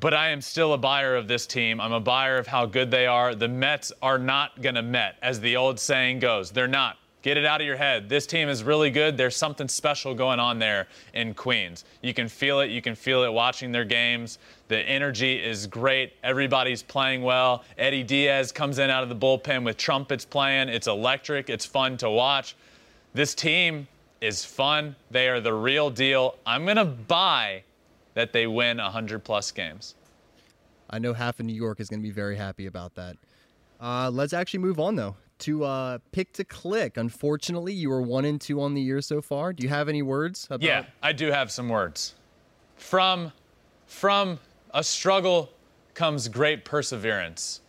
But 0.00 0.14
I 0.14 0.30
am 0.30 0.40
still 0.40 0.72
a 0.72 0.78
buyer 0.78 1.14
of 1.14 1.28
this 1.28 1.46
team. 1.46 1.80
I'm 1.80 1.92
a 1.92 2.00
buyer 2.00 2.38
of 2.38 2.46
how 2.46 2.66
good 2.66 2.90
they 2.90 3.06
are. 3.06 3.34
The 3.34 3.48
Mets 3.48 3.92
are 4.02 4.18
not 4.18 4.60
going 4.60 4.74
to 4.74 4.82
Met, 4.82 5.16
as 5.22 5.38
the 5.40 5.56
old 5.56 5.78
saying 5.78 6.18
goes. 6.18 6.50
They're 6.50 6.66
not. 6.66 6.98
Get 7.22 7.36
it 7.36 7.44
out 7.44 7.60
of 7.60 7.66
your 7.66 7.76
head. 7.76 8.08
This 8.08 8.24
team 8.24 8.48
is 8.48 8.62
really 8.62 8.90
good. 8.90 9.16
There's 9.16 9.34
something 9.34 9.66
special 9.66 10.14
going 10.14 10.38
on 10.38 10.60
there 10.60 10.86
in 11.12 11.34
Queens. 11.34 11.84
You 12.00 12.14
can 12.14 12.28
feel 12.28 12.60
it. 12.60 12.70
You 12.70 12.80
can 12.80 12.94
feel 12.94 13.24
it 13.24 13.32
watching 13.32 13.72
their 13.72 13.84
games. 13.84 14.38
The 14.68 14.78
energy 14.78 15.34
is 15.34 15.66
great. 15.66 16.12
Everybody's 16.22 16.84
playing 16.84 17.22
well. 17.22 17.64
Eddie 17.78 18.04
Diaz 18.04 18.52
comes 18.52 18.78
in 18.78 18.90
out 18.90 19.02
of 19.02 19.08
the 19.08 19.16
bullpen 19.16 19.64
with 19.64 19.76
trumpets 19.76 20.24
playing. 20.24 20.68
It's 20.68 20.86
electric. 20.86 21.50
It's 21.50 21.66
fun 21.66 21.96
to 21.96 22.10
watch. 22.10 22.54
This 23.12 23.34
team 23.34 23.88
is 24.20 24.44
fun. 24.44 24.96
They 25.10 25.28
are 25.28 25.40
the 25.40 25.54
real 25.54 25.90
deal. 25.90 26.36
I'm 26.46 26.64
going 26.64 26.76
to 26.76 26.84
buy 26.84 27.62
that 28.14 28.32
they 28.32 28.46
win 28.46 28.78
100 28.78 29.24
plus 29.24 29.50
games. 29.52 29.94
I 30.88 30.98
know 30.98 31.12
half 31.12 31.40
of 31.40 31.46
New 31.46 31.54
York 31.54 31.80
is 31.80 31.88
going 31.88 32.00
to 32.00 32.06
be 32.06 32.12
very 32.12 32.36
happy 32.36 32.66
about 32.66 32.94
that. 32.94 33.16
Uh, 33.80 34.10
let's 34.10 34.32
actually 34.32 34.60
move 34.60 34.80
on, 34.80 34.96
though, 34.96 35.16
to 35.40 35.64
uh, 35.64 35.98
pick 36.12 36.32
to 36.34 36.44
click. 36.44 36.96
Unfortunately, 36.96 37.72
you 37.72 37.90
are 37.92 38.00
one 38.00 38.24
and 38.24 38.40
two 38.40 38.60
on 38.60 38.74
the 38.74 38.80
year 38.80 39.00
so 39.00 39.20
far. 39.20 39.52
Do 39.52 39.62
you 39.62 39.68
have 39.68 39.88
any 39.88 40.02
words? 40.02 40.46
About- 40.46 40.62
yeah, 40.62 40.84
I 41.02 41.12
do 41.12 41.30
have 41.30 41.50
some 41.50 41.68
words. 41.68 42.14
From 42.76 43.32
from 43.86 44.38
a 44.72 44.82
struggle 44.82 45.50
comes 45.94 46.28
great 46.28 46.64
perseverance, 46.64 47.60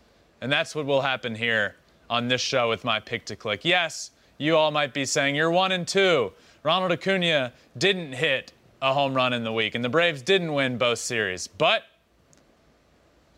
and 0.41 0.51
that's 0.51 0.75
what 0.75 0.85
will 0.85 1.01
happen 1.01 1.35
here 1.35 1.75
on 2.09 2.27
this 2.27 2.41
show 2.41 2.69
with 2.69 2.83
my 2.83 2.99
pick 2.99 3.25
to 3.25 3.35
click. 3.35 3.63
Yes, 3.65 4.11
you 4.37 4.55
all 4.55 4.71
might 4.71 4.93
be 4.93 5.05
saying 5.05 5.35
you're 5.35 5.51
one 5.51 5.71
and 5.71 5.87
two. 5.87 6.31
Ronald 6.63 6.91
Acuna 6.91 7.53
didn't 7.77 8.13
hit 8.13 8.53
a 8.81 8.93
home 8.93 9.13
run 9.13 9.33
in 9.33 9.43
the 9.43 9.53
week, 9.53 9.75
and 9.75 9.83
the 9.83 9.89
Braves 9.89 10.21
didn't 10.21 10.53
win 10.53 10.77
both 10.77 10.99
series, 10.99 11.47
but 11.47 11.83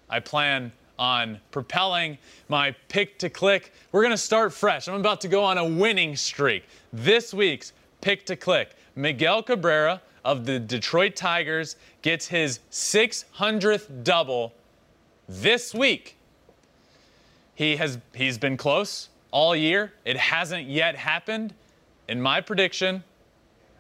I 0.10 0.20
plan 0.20 0.72
on 0.98 1.40
propelling 1.52 2.18
my 2.50 2.76
pick 2.90 3.18
to 3.20 3.30
click. 3.30 3.72
We're 3.92 4.02
going 4.02 4.12
to 4.12 4.18
start 4.18 4.52
fresh. 4.52 4.88
I'm 4.88 4.96
about 4.96 5.22
to 5.22 5.28
go 5.28 5.44
on 5.44 5.58
a 5.58 5.66
winning 5.66 6.16
streak. 6.16 6.66
This 6.92 7.34
week's 7.34 7.72
pick 8.02 8.26
to 8.26 8.36
click 8.36 8.76
Miguel 8.96 9.42
Cabrera 9.42 10.02
of 10.26 10.46
the 10.46 10.60
Detroit 10.60 11.16
Tigers 11.16 11.78
gets 12.02 12.28
his 12.28 12.60
600th 12.72 14.04
double 14.04 14.54
this 15.28 15.74
week. 15.74 16.18
He 17.56 17.78
has 17.78 18.00
he's 18.14 18.38
been 18.38 18.58
close 18.58 19.10
all 19.32 19.56
year. 19.56 19.94
It 20.06 20.18
hasn't 20.18 20.68
yet 20.68 20.96
happened. 20.96 21.54
In 22.08 22.22
my 22.22 22.42
prediction, 22.42 23.04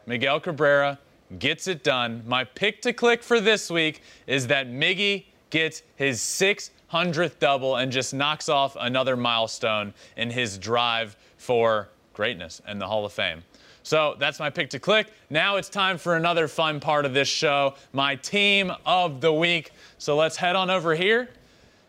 Miguel 0.06 0.39
Cabrera 0.39 1.00
gets 1.38 1.68
it 1.68 1.84
done. 1.84 2.24
My 2.26 2.43
pick 2.43 2.82
to 2.84 2.93
click 2.93 3.24
for 3.24 3.39
this 3.39 3.70
week 3.70 4.02
is 4.28 4.47
that 4.47 4.68
Miggy 4.68 5.26
gets 5.50 5.84
his 5.95 6.20
600th 6.20 7.39
double 7.39 7.78
and 7.78 7.91
just 7.91 8.14
knocks 8.14 8.50
off 8.50 8.76
another 8.80 9.16
milestone 9.16 9.93
in 10.18 10.30
his 10.30 10.58
drive 10.58 11.16
for 11.38 11.89
greatness 12.14 12.62
and 12.68 12.82
the 12.82 12.88
Hall 12.88 13.06
of 13.06 13.14
Fame. 13.14 13.43
So 13.84 14.16
that's 14.20 14.39
my 14.39 14.50
pick 14.50 14.70
to 14.72 14.80
click. 14.80 15.12
Now 15.30 15.56
it's 15.56 15.70
time 15.70 15.97
for 15.97 16.16
another 16.16 16.47
fun 16.47 16.80
part 16.80 17.06
of 17.06 17.14
this 17.14 17.28
show, 17.28 17.76
my 17.93 18.16
team 18.16 18.72
of 18.86 19.22
the 19.22 19.34
week. 19.34 19.72
So 19.97 20.16
let's 20.16 20.36
head 20.36 20.56
on 20.56 20.70
over 20.70 20.93
here, 20.93 21.30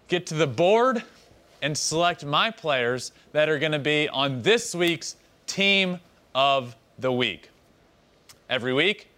get 0.08 0.26
to 0.28 0.34
the 0.34 0.46
board, 0.46 1.02
and 1.62 1.76
select 1.76 2.24
my 2.24 2.50
players 2.50 3.12
that 3.32 3.48
are 3.48 3.58
going 3.58 3.72
to 3.72 3.78
be 3.78 4.08
on 4.08 4.42
this 4.42 4.74
week's 4.74 5.16
team 5.46 5.98
of 6.34 6.76
the 6.98 7.12
week. 7.12 7.50
Every 8.48 8.72
week, 8.72 9.08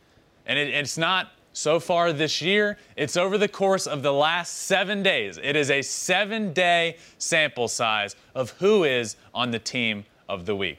and 0.47 0.59
it, 0.59 0.69
it's 0.69 0.99
not 0.99 1.33
so 1.53 1.79
far 1.79 2.13
this 2.13 2.41
year, 2.41 2.79
it's 2.97 3.17
over 3.17 3.37
the 3.37 3.49
course 3.49 3.87
of 3.87 4.03
the 4.03 4.13
last 4.13 4.63
seven 4.63 5.03
days. 5.03 5.39
It 5.43 5.57
is 5.57 5.71
a 5.71 5.83
seven 5.83 6.53
day 6.53 6.97
sample 7.19 7.69
size 7.69 8.17
of 8.35 8.51
who 8.53 8.85
is 8.85 9.17
on 9.35 9.51
the 9.51 9.59
team 9.59 10.05
of 10.29 10.47
the 10.47 10.57
week. 10.57 10.79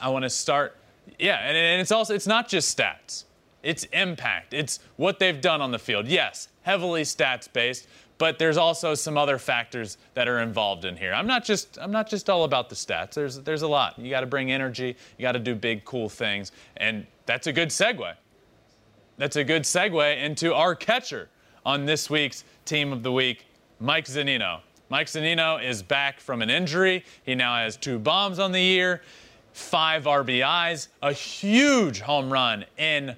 I 0.00 0.08
want 0.08 0.24
to 0.24 0.30
start, 0.30 0.76
yeah, 1.18 1.38
and, 1.38 1.56
and 1.56 1.80
it's 1.80 1.92
also, 1.92 2.14
it's 2.14 2.26
not 2.26 2.48
just 2.48 2.76
stats, 2.76 3.24
it's 3.62 3.84
impact, 3.92 4.54
it's 4.54 4.80
what 4.96 5.18
they've 5.18 5.40
done 5.40 5.60
on 5.60 5.70
the 5.70 5.78
field. 5.78 6.06
Yes, 6.06 6.48
heavily 6.62 7.02
stats 7.02 7.52
based, 7.52 7.86
but 8.22 8.38
there's 8.38 8.56
also 8.56 8.94
some 8.94 9.18
other 9.18 9.36
factors 9.36 9.98
that 10.14 10.28
are 10.28 10.38
involved 10.38 10.84
in 10.84 10.96
here. 10.96 11.12
I'm 11.12 11.26
not 11.26 11.44
just 11.44 11.76
I'm 11.80 11.90
not 11.90 12.08
just 12.08 12.30
all 12.30 12.44
about 12.44 12.68
the 12.68 12.76
stats. 12.76 13.14
There's 13.14 13.40
there's 13.40 13.62
a 13.62 13.68
lot. 13.68 13.98
You 13.98 14.10
got 14.10 14.20
to 14.20 14.26
bring 14.26 14.52
energy. 14.52 14.96
You 15.18 15.22
got 15.22 15.32
to 15.32 15.40
do 15.40 15.56
big 15.56 15.84
cool 15.84 16.08
things, 16.08 16.52
and 16.76 17.06
that's 17.26 17.48
a 17.48 17.52
good 17.52 17.70
segue 17.70 18.14
that's 19.18 19.36
a 19.36 19.44
good 19.44 19.62
segue 19.62 20.22
into 20.22 20.54
our 20.54 20.74
catcher 20.74 21.28
on 21.64 21.86
this 21.86 22.10
week's 22.10 22.44
Team 22.64 22.92
of 22.92 23.02
the 23.02 23.12
Week, 23.12 23.46
Mike 23.78 24.06
Zunino. 24.06 24.60
Mike 24.88 25.06
Zunino 25.06 25.62
is 25.62 25.82
back 25.82 26.20
from 26.20 26.42
an 26.42 26.50
injury. 26.50 27.04
He 27.22 27.34
now 27.34 27.56
has 27.56 27.76
two 27.76 27.98
bombs 27.98 28.38
on 28.38 28.52
the 28.52 28.60
year, 28.60 29.02
five 29.52 30.04
RBIs, 30.04 30.88
a 31.02 31.12
huge 31.12 32.00
home 32.00 32.32
run 32.32 32.64
in 32.78 33.10
uh, 33.10 33.14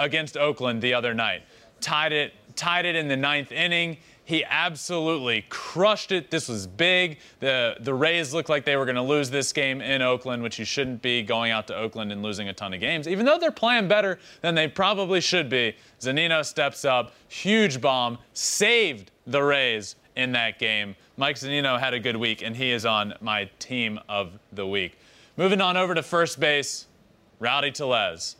against 0.00 0.36
Oakland 0.36 0.82
the 0.82 0.94
other 0.94 1.14
night. 1.14 1.42
Tied 1.80 2.12
it, 2.12 2.32
tied 2.56 2.84
it 2.84 2.96
in 2.96 3.08
the 3.08 3.16
ninth 3.16 3.52
inning. 3.52 3.98
He 4.24 4.44
absolutely 4.44 5.44
crushed 5.48 6.12
it. 6.12 6.30
This 6.30 6.48
was 6.48 6.66
big. 6.66 7.18
The 7.40 7.76
the 7.80 7.92
Rays 7.92 8.32
looked 8.32 8.48
like 8.48 8.64
they 8.64 8.76
were 8.76 8.84
going 8.84 8.96
to 8.96 9.02
lose 9.02 9.30
this 9.30 9.52
game 9.52 9.80
in 9.80 10.00
Oakland, 10.00 10.42
which 10.42 10.60
you 10.60 10.64
shouldn't 10.64 11.02
be 11.02 11.22
going 11.22 11.50
out 11.50 11.66
to 11.68 11.76
Oakland 11.76 12.12
and 12.12 12.22
losing 12.22 12.48
a 12.48 12.52
ton 12.52 12.72
of 12.72 12.78
games. 12.78 13.08
Even 13.08 13.26
though 13.26 13.38
they're 13.38 13.50
playing 13.50 13.88
better 13.88 14.20
than 14.40 14.54
they 14.54 14.68
probably 14.68 15.20
should 15.20 15.48
be, 15.48 15.74
Zunino 16.00 16.44
steps 16.44 16.84
up, 16.84 17.12
huge 17.28 17.80
bomb, 17.80 18.16
saved 18.32 19.10
the 19.26 19.42
Rays 19.42 19.96
in 20.14 20.30
that 20.32 20.58
game. 20.58 20.94
Mike 21.16 21.36
Zunino 21.36 21.78
had 21.78 21.92
a 21.92 22.00
good 22.00 22.16
week, 22.16 22.42
and 22.42 22.54
he 22.56 22.70
is 22.70 22.86
on 22.86 23.14
my 23.20 23.50
team 23.58 23.98
of 24.08 24.38
the 24.52 24.66
week. 24.66 24.98
Moving 25.36 25.60
on 25.60 25.76
over 25.76 25.94
to 25.94 26.02
first 26.02 26.38
base, 26.38 26.86
Rowdy 27.40 27.72
Tellez. 27.72 28.36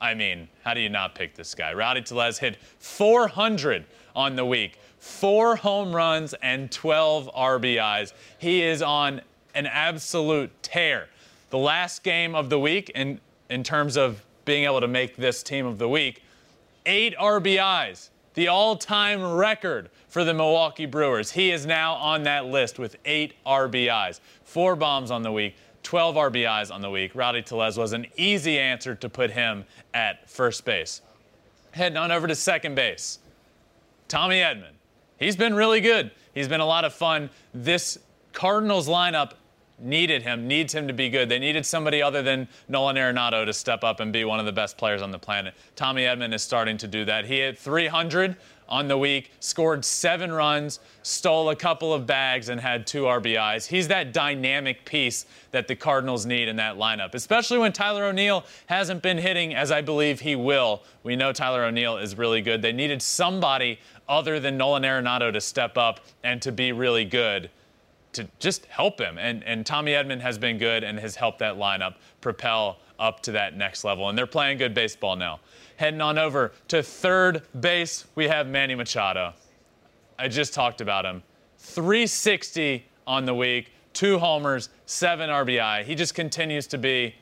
I 0.00 0.14
mean, 0.14 0.48
how 0.64 0.74
do 0.74 0.80
you 0.80 0.88
not 0.88 1.14
pick 1.14 1.34
this 1.34 1.54
guy? 1.54 1.72
Rowdy 1.72 2.02
Tellez 2.02 2.38
hit 2.38 2.58
400 2.78 3.84
on 4.14 4.34
the 4.36 4.44
week 4.44 4.78
four 5.06 5.56
home 5.56 5.94
runs 5.94 6.34
and 6.42 6.70
12 6.70 7.30
RBIs. 7.34 8.12
He 8.38 8.62
is 8.62 8.82
on 8.82 9.22
an 9.54 9.66
absolute 9.66 10.50
tear. 10.62 11.08
The 11.50 11.58
last 11.58 12.02
game 12.02 12.34
of 12.34 12.50
the 12.50 12.58
week, 12.58 12.90
in, 12.90 13.20
in 13.48 13.62
terms 13.62 13.96
of 13.96 14.22
being 14.44 14.64
able 14.64 14.80
to 14.80 14.88
make 14.88 15.16
this 15.16 15.42
team 15.42 15.64
of 15.64 15.78
the 15.78 15.88
week, 15.88 16.22
eight 16.84 17.16
RBIs, 17.16 18.10
the 18.34 18.48
all 18.48 18.76
time 18.76 19.24
record 19.24 19.90
for 20.08 20.24
the 20.24 20.34
Milwaukee 20.34 20.86
Brewers. 20.86 21.30
He 21.30 21.52
is 21.52 21.64
now 21.64 21.94
on 21.94 22.24
that 22.24 22.46
list 22.46 22.78
with 22.78 22.96
eight 23.04 23.34
RBIs, 23.46 24.20
four 24.44 24.74
bombs 24.76 25.10
on 25.10 25.22
the 25.22 25.32
week. 25.32 25.54
12 25.84 26.16
RBIs 26.16 26.74
on 26.74 26.80
the 26.80 26.90
week. 26.90 27.12
Rowdy 27.14 27.42
Tellez 27.42 27.78
was 27.78 27.92
an 27.92 28.06
easy 28.16 28.58
answer 28.58 28.96
to 28.96 29.08
put 29.08 29.30
him 29.30 29.64
at 29.94 30.28
first 30.28 30.64
base. 30.64 31.00
Heading 31.70 31.96
on 31.96 32.10
over 32.10 32.26
to 32.26 32.34
second 32.34 32.74
base. 32.74 33.20
Tommy 34.08 34.40
Edman 34.40 34.75
he's 35.18 35.36
been 35.36 35.54
really 35.54 35.80
good. 35.80 36.10
He's 36.34 36.48
been 36.48 36.60
a 36.60 36.66
lot 36.66 36.84
of 36.84 36.92
fun. 36.92 37.30
This 37.54 37.98
Cardinals 38.32 38.88
lineup 38.88 39.32
needed 39.78 40.22
him, 40.22 40.48
needs 40.48 40.74
him 40.74 40.86
to 40.88 40.92
be 40.92 41.10
good. 41.10 41.28
They 41.28 41.38
needed 41.38 41.66
somebody 41.66 42.02
other 42.02 42.22
than 42.22 42.48
Nolan 42.68 42.96
Arenado 42.96 43.44
to 43.44 43.52
step 43.52 43.84
up 43.84 44.00
and 44.00 44.12
be 44.12 44.24
one 44.24 44.40
of 44.40 44.46
the 44.46 44.52
best 44.52 44.78
players 44.78 45.02
on 45.02 45.10
the 45.10 45.18
planet. 45.18 45.54
Tommy 45.74 46.02
Edman 46.02 46.32
is 46.32 46.42
starting 46.42 46.76
to 46.78 46.88
do 46.88 47.04
that. 47.04 47.26
He 47.26 47.38
hit 47.38 47.58
300 47.58 48.36
on 48.68 48.88
the 48.88 48.98
week, 48.98 49.30
scored 49.40 49.84
seven 49.84 50.32
runs, 50.32 50.80
stole 51.02 51.50
a 51.50 51.56
couple 51.56 51.94
of 51.94 52.06
bags, 52.06 52.48
and 52.48 52.60
had 52.60 52.86
two 52.86 53.02
RBIs. 53.02 53.66
He's 53.66 53.86
that 53.88 54.12
dynamic 54.12 54.84
piece 54.84 55.26
that 55.52 55.68
the 55.68 55.76
Cardinals 55.76 56.26
need 56.26 56.48
in 56.48 56.56
that 56.56 56.76
lineup, 56.76 57.14
especially 57.14 57.58
when 57.58 57.72
Tyler 57.72 58.06
O'Neill 58.06 58.44
hasn't 58.66 59.02
been 59.02 59.18
hitting 59.18 59.54
as 59.54 59.70
I 59.70 59.82
believe 59.82 60.20
he 60.20 60.34
will. 60.34 60.82
We 61.04 61.14
know 61.14 61.32
Tyler 61.32 61.64
O'Neill 61.64 61.98
is 61.98 62.18
really 62.18 62.42
good. 62.42 62.60
They 62.60 62.72
needed 62.72 63.00
somebody 63.00 63.78
other 64.08 64.40
than 64.40 64.56
Nolan 64.56 64.82
Arenado 64.82 65.32
to 65.32 65.40
step 65.40 65.76
up 65.76 66.00
and 66.22 66.40
to 66.42 66.52
be 66.52 66.72
really 66.72 67.04
good 67.04 67.50
to 68.12 68.26
just 68.38 68.66
help 68.66 68.98
him. 68.98 69.18
And, 69.18 69.44
and 69.44 69.64
Tommy 69.64 69.92
Edman 69.92 70.20
has 70.20 70.38
been 70.38 70.58
good 70.58 70.84
and 70.84 70.98
has 70.98 71.16
helped 71.16 71.38
that 71.40 71.56
lineup 71.56 71.96
propel 72.20 72.78
up 72.98 73.20
to 73.20 73.32
that 73.32 73.56
next 73.56 73.84
level. 73.84 74.08
And 74.08 74.16
they're 74.16 74.26
playing 74.26 74.58
good 74.58 74.74
baseball 74.74 75.16
now. 75.16 75.40
Heading 75.76 76.00
on 76.00 76.18
over 76.18 76.52
to 76.68 76.82
third 76.82 77.42
base, 77.60 78.06
we 78.14 78.26
have 78.28 78.48
Manny 78.48 78.74
Machado. 78.74 79.34
I 80.18 80.28
just 80.28 80.54
talked 80.54 80.80
about 80.80 81.04
him. 81.04 81.22
360 81.58 82.86
on 83.06 83.26
the 83.26 83.34
week, 83.34 83.72
two 83.92 84.18
homers, 84.18 84.70
seven 84.86 85.28
RBI. 85.28 85.84
He 85.84 85.94
just 85.94 86.14
continues 86.14 86.66
to 86.68 86.78
be 86.78 87.14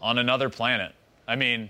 on 0.00 0.18
another 0.18 0.48
planet. 0.48 0.92
I 1.26 1.36
mean, 1.36 1.68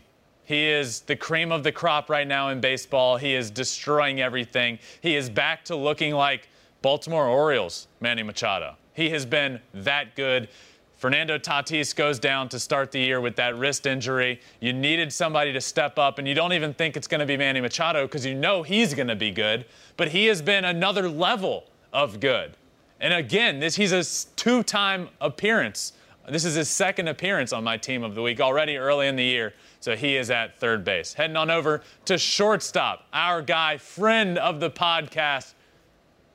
he 0.51 0.67
is 0.67 1.03
the 1.03 1.15
cream 1.15 1.53
of 1.53 1.63
the 1.63 1.71
crop 1.71 2.11
right 2.11 2.27
now 2.27 2.49
in 2.49 2.61
baseball. 2.61 3.17
He 3.17 3.37
is 3.37 3.53
destroying 3.53 4.21
everything. 4.21 4.81
He 5.01 5.15
is 5.15 5.31
back 5.31 5.65
to 5.67 5.77
looking 5.77 6.13
like 6.13 6.49
Baltimore 6.83 7.29
Orioles, 7.29 7.87
Manny 8.01 8.25
Machado. 8.25 8.75
He 8.93 9.11
has 9.11 9.25
been 9.25 9.61
that 9.73 10.17
good. 10.17 10.49
Fernando 10.97 11.39
Tatis 11.39 11.95
goes 11.95 12.19
down 12.19 12.49
to 12.49 12.59
start 12.59 12.91
the 12.91 12.99
year 12.99 13.21
with 13.21 13.37
that 13.37 13.57
wrist 13.57 13.87
injury. 13.87 14.41
You 14.59 14.73
needed 14.73 15.13
somebody 15.13 15.53
to 15.53 15.61
step 15.61 16.01
up, 16.01 16.19
and 16.19 16.27
you 16.27 16.35
don't 16.35 16.53
even 16.53 16.75
think 16.75 16.97
it's 16.97 17.07
going 17.07 17.21
to 17.21 17.27
be 17.27 17.37
Manny 17.37 17.61
Machado 17.61 18.09
because 18.09 18.27
you 18.27 18.35
know 18.35 18.65
he's 18.65 18.93
going 18.93 19.07
to 19.07 19.15
be 19.15 19.31
good. 19.31 19.67
But 19.97 20.09
he 20.09 20.27
has 20.27 20.43
been 20.43 20.65
another 20.65 21.09
level 21.09 21.63
of 21.93 22.19
good. 22.19 22.57
And 22.99 23.15
again, 23.15 23.61
this 23.61 23.77
he's 23.77 23.93
a 23.93 24.03
two-time 24.35 25.11
appearance. 25.21 25.93
This 26.29 26.45
is 26.45 26.55
his 26.55 26.69
second 26.69 27.09
appearance 27.09 27.53
on 27.53 27.65
my 27.65 27.77
team 27.77 28.05
of 28.05 28.15
the 28.15 28.23
week 28.23 28.41
already 28.41 28.77
early 28.77 29.07
in 29.07 29.17
the 29.17 29.25
year. 29.25 29.55
So 29.81 29.97
he 29.97 30.17
is 30.17 30.31
at 30.31 30.59
third 30.59 30.85
base. 30.85 31.15
Heading 31.15 31.37
on 31.37 31.51
over 31.51 31.83
to 32.05 32.19
shortstop, 32.19 33.07
our 33.13 33.41
guy, 33.41 33.79
friend 33.79 34.39
of 34.39 34.61
the 34.61 34.71
podcast, 34.71 35.55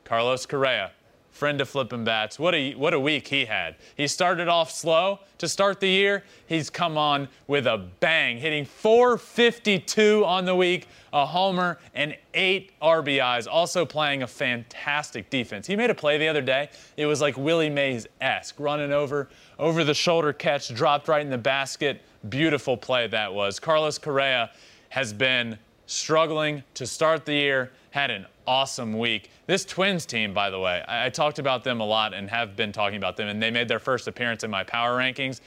Carlos 0.03 0.45
Correa 0.45 0.91
friend 1.35 1.59
of 1.59 1.67
flipping 1.67 2.05
bats. 2.05 2.39
What 2.39 2.55
a 2.55 2.73
what 2.75 2.93
a 2.93 2.99
week 2.99 3.27
he 3.27 3.43
had. 3.43 3.75
He 3.97 4.07
started 4.07 4.47
off 4.47 4.71
slow 4.71 5.19
to 5.37 5.49
start 5.49 5.81
the 5.81 5.89
year. 5.89 6.23
He's 6.47 6.69
come 6.69 6.97
on 6.97 7.27
with 7.47 7.67
a 7.67 7.77
bang, 7.99 8.37
hitting 8.37 8.63
452 8.63 10.23
on 10.25 10.45
the 10.45 10.55
week, 10.55 10.87
a 11.11 11.25
homer 11.25 11.77
and 11.93 12.15
8 12.33 12.71
RBIs, 12.81 13.47
also 13.51 13.85
playing 13.85 14.23
a 14.23 14.27
fantastic 14.27 15.29
defense. 15.29 15.67
He 15.67 15.75
made 15.75 15.89
a 15.89 15.95
play 15.95 16.17
the 16.17 16.27
other 16.29 16.41
day. 16.41 16.69
It 16.95 17.05
was 17.05 17.19
like 17.19 17.35
Willie 17.37 17.69
Mays-esque, 17.69 18.57
running 18.57 18.93
over 18.93 19.27
over 19.59 19.83
the 19.83 19.93
shoulder 19.93 20.31
catch, 20.31 20.73
dropped 20.73 21.09
right 21.09 21.21
in 21.21 21.29
the 21.29 21.37
basket. 21.37 22.01
Beautiful 22.29 22.77
play 22.77 23.07
that 23.07 23.33
was. 23.33 23.59
Carlos 23.59 23.97
Correa 23.97 24.51
has 24.89 25.13
been 25.13 25.57
struggling 25.85 26.63
to 26.73 26.85
start 26.85 27.25
the 27.25 27.33
year, 27.33 27.71
had 27.91 28.09
an 28.09 28.25
awesome 28.47 28.97
week. 28.97 29.29
This 29.47 29.65
Twins 29.65 30.05
team, 30.05 30.33
by 30.33 30.49
the 30.49 30.59
way, 30.59 30.83
I, 30.87 31.07
I, 31.07 31.09
talked 31.09 31.39
about 31.39 31.63
them 31.63 31.81
a 31.81 31.85
lot 31.85 32.13
and 32.13 32.29
have 32.29 32.55
been 32.55 32.71
talking 32.71 32.97
about 32.97 33.17
them, 33.17 33.27
and 33.27 33.41
they 33.41 33.51
made 33.51 33.67
their 33.67 33.79
first 33.79 34.07
appearance 34.07 34.43
in 34.43 34.49
my 34.49 34.63
power 34.63 34.97
rankings. 34.97 35.41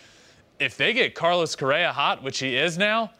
If 0.58 0.76
they 0.76 0.92
get 0.92 1.14
Carlos 1.14 1.56
Correa 1.56 1.92
hot, 1.92 2.22
which 2.22 2.38
he 2.38 2.56
is 2.56 2.78
now, 2.78 3.10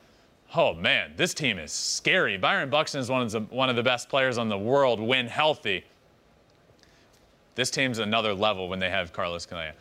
oh 0.55 0.75
man, 0.75 1.13
this 1.17 1.35
team 1.35 1.59
is 1.59 1.73
scary. 1.73 2.37
Byron 2.37 2.71
Buxton 2.71 3.01
is 3.01 3.09
one 3.09 3.23
of 3.23 3.31
the, 3.31 3.41
one 3.41 3.69
of 3.69 3.77
the 3.77 3.83
best 3.83 4.09
players 4.09 4.39
on 4.39 4.49
the 4.49 4.59
world 4.59 5.01
when 5.01 5.27
healthy. 5.27 5.85
This 7.55 7.71
team's 7.71 7.99
another 7.99 8.35
level 8.35 8.69
when 8.69 8.79
they 8.79 8.91
have 8.91 9.13
Carlos 9.13 9.45
Correa. 9.45 9.75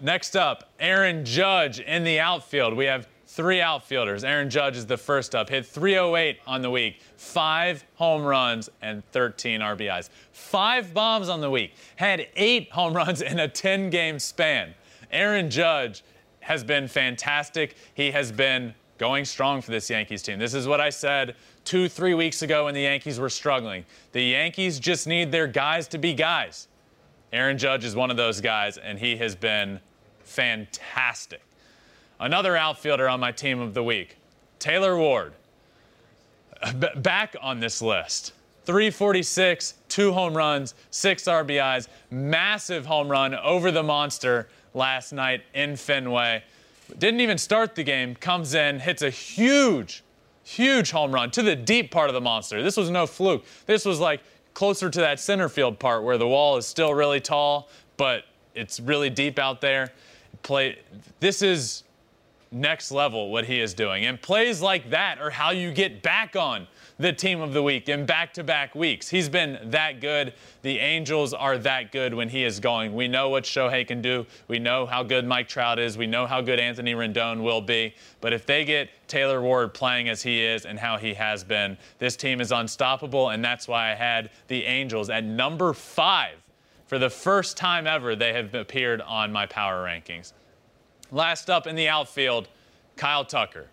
Next 0.00 0.36
up, 0.36 0.70
Aaron 0.78 1.24
Judge 1.24 1.80
in 1.80 2.04
the 2.04 2.20
outfield. 2.20 2.74
We 2.74 2.84
have 2.84 3.08
three 3.26 3.60
outfielders. 3.60 4.24
Aaron 4.24 4.48
Judge 4.48 4.76
is 4.76 4.86
the 4.86 4.96
first 4.96 5.34
up. 5.34 5.48
Hit 5.48 5.66
308 5.66 6.38
on 6.46 6.62
the 6.62 6.70
week, 6.70 7.00
five 7.16 7.84
home 7.94 8.22
runs, 8.22 8.68
and 8.82 9.04
13 9.12 9.60
RBIs. 9.60 10.10
Five 10.32 10.94
bombs 10.94 11.28
on 11.28 11.40
the 11.40 11.50
week. 11.50 11.74
Had 11.96 12.28
eight 12.36 12.70
home 12.70 12.94
runs 12.94 13.22
in 13.22 13.38
a 13.40 13.48
10 13.48 13.90
game 13.90 14.18
span. 14.18 14.74
Aaron 15.10 15.50
Judge 15.50 16.02
has 16.40 16.62
been 16.62 16.88
fantastic. 16.88 17.76
He 17.94 18.10
has 18.10 18.30
been 18.30 18.74
going 18.98 19.24
strong 19.24 19.60
for 19.60 19.70
this 19.70 19.90
Yankees 19.90 20.22
team. 20.22 20.38
This 20.38 20.54
is 20.54 20.66
what 20.66 20.80
I 20.80 20.90
said 20.90 21.36
two, 21.64 21.88
three 21.88 22.14
weeks 22.14 22.42
ago 22.42 22.66
when 22.66 22.74
the 22.74 22.82
Yankees 22.82 23.18
were 23.18 23.28
struggling. 23.28 23.84
The 24.12 24.22
Yankees 24.22 24.78
just 24.78 25.06
need 25.06 25.32
their 25.32 25.46
guys 25.46 25.88
to 25.88 25.98
be 25.98 26.14
guys. 26.14 26.68
Aaron 27.36 27.58
Judge 27.58 27.84
is 27.84 27.94
one 27.94 28.10
of 28.10 28.16
those 28.16 28.40
guys, 28.40 28.78
and 28.78 28.98
he 28.98 29.16
has 29.18 29.36
been 29.36 29.78
fantastic. 30.24 31.42
Another 32.18 32.56
outfielder 32.56 33.10
on 33.10 33.20
my 33.20 33.30
team 33.30 33.60
of 33.60 33.74
the 33.74 33.82
week, 33.82 34.16
Taylor 34.58 34.96
Ward. 34.96 35.34
B- 36.78 36.88
back 36.96 37.36
on 37.42 37.60
this 37.60 37.82
list. 37.82 38.32
346, 38.64 39.74
two 39.88 40.14
home 40.14 40.34
runs, 40.34 40.74
six 40.90 41.24
RBIs, 41.24 41.88
massive 42.10 42.86
home 42.86 43.08
run 43.08 43.34
over 43.34 43.70
the 43.70 43.82
monster 43.82 44.48
last 44.72 45.12
night 45.12 45.42
in 45.52 45.76
Fenway. 45.76 46.42
Didn't 46.98 47.20
even 47.20 47.36
start 47.36 47.74
the 47.74 47.84
game, 47.84 48.14
comes 48.14 48.54
in, 48.54 48.80
hits 48.80 49.02
a 49.02 49.10
huge, 49.10 50.02
huge 50.42 50.90
home 50.90 51.12
run 51.12 51.30
to 51.32 51.42
the 51.42 51.54
deep 51.54 51.90
part 51.90 52.08
of 52.08 52.14
the 52.14 52.20
monster. 52.20 52.62
This 52.62 52.78
was 52.78 52.88
no 52.88 53.06
fluke. 53.06 53.44
This 53.66 53.84
was 53.84 54.00
like 54.00 54.22
closer 54.56 54.88
to 54.88 55.00
that 55.00 55.20
center 55.20 55.50
field 55.50 55.78
part 55.78 56.02
where 56.02 56.16
the 56.16 56.26
wall 56.26 56.56
is 56.56 56.66
still 56.66 56.94
really 56.94 57.20
tall, 57.20 57.68
but 57.98 58.24
it's 58.54 58.80
really 58.80 59.10
deep 59.10 59.38
out 59.38 59.60
there. 59.60 59.92
Play. 60.42 60.78
This 61.20 61.42
is 61.42 61.84
next 62.50 62.90
level 62.90 63.30
what 63.30 63.44
he 63.44 63.60
is 63.60 63.74
doing. 63.74 64.06
And 64.06 64.20
plays 64.20 64.62
like 64.62 64.88
that 64.88 65.20
are 65.20 65.28
how 65.28 65.50
you 65.50 65.72
get 65.72 66.02
back 66.02 66.36
on 66.36 66.66
the 66.98 67.12
team 67.12 67.40
of 67.40 67.52
the 67.52 67.62
week 67.62 67.88
in 67.88 68.06
back 68.06 68.32
to 68.34 68.42
back 68.42 68.74
weeks. 68.74 69.08
He's 69.08 69.28
been 69.28 69.58
that 69.70 70.00
good. 70.00 70.32
The 70.62 70.78
Angels 70.78 71.34
are 71.34 71.58
that 71.58 71.92
good 71.92 72.14
when 72.14 72.28
he 72.28 72.44
is 72.44 72.58
going. 72.58 72.94
We 72.94 73.06
know 73.06 73.28
what 73.28 73.44
Shohei 73.44 73.86
can 73.86 74.00
do. 74.00 74.26
We 74.48 74.58
know 74.58 74.86
how 74.86 75.02
good 75.02 75.26
Mike 75.26 75.48
Trout 75.48 75.78
is. 75.78 75.98
We 75.98 76.06
know 76.06 76.26
how 76.26 76.40
good 76.40 76.58
Anthony 76.58 76.94
Rendon 76.94 77.42
will 77.42 77.60
be. 77.60 77.94
But 78.20 78.32
if 78.32 78.46
they 78.46 78.64
get 78.64 78.88
Taylor 79.08 79.42
Ward 79.42 79.74
playing 79.74 80.08
as 80.08 80.22
he 80.22 80.42
is 80.42 80.64
and 80.64 80.78
how 80.78 80.96
he 80.96 81.12
has 81.14 81.44
been, 81.44 81.76
this 81.98 82.16
team 82.16 82.40
is 82.40 82.50
unstoppable. 82.50 83.30
And 83.30 83.44
that's 83.44 83.68
why 83.68 83.92
I 83.92 83.94
had 83.94 84.30
the 84.48 84.64
Angels 84.64 85.10
at 85.10 85.24
number 85.24 85.72
five. 85.74 86.36
For 86.86 86.98
the 86.98 87.10
first 87.10 87.56
time 87.56 87.86
ever, 87.86 88.16
they 88.16 88.32
have 88.32 88.54
appeared 88.54 89.02
on 89.02 89.32
my 89.32 89.44
power 89.44 89.84
rankings. 89.84 90.32
Last 91.10 91.50
up 91.50 91.66
in 91.66 91.76
the 91.76 91.88
outfield, 91.88 92.48
Kyle 92.96 93.24
Tucker. 93.24 93.66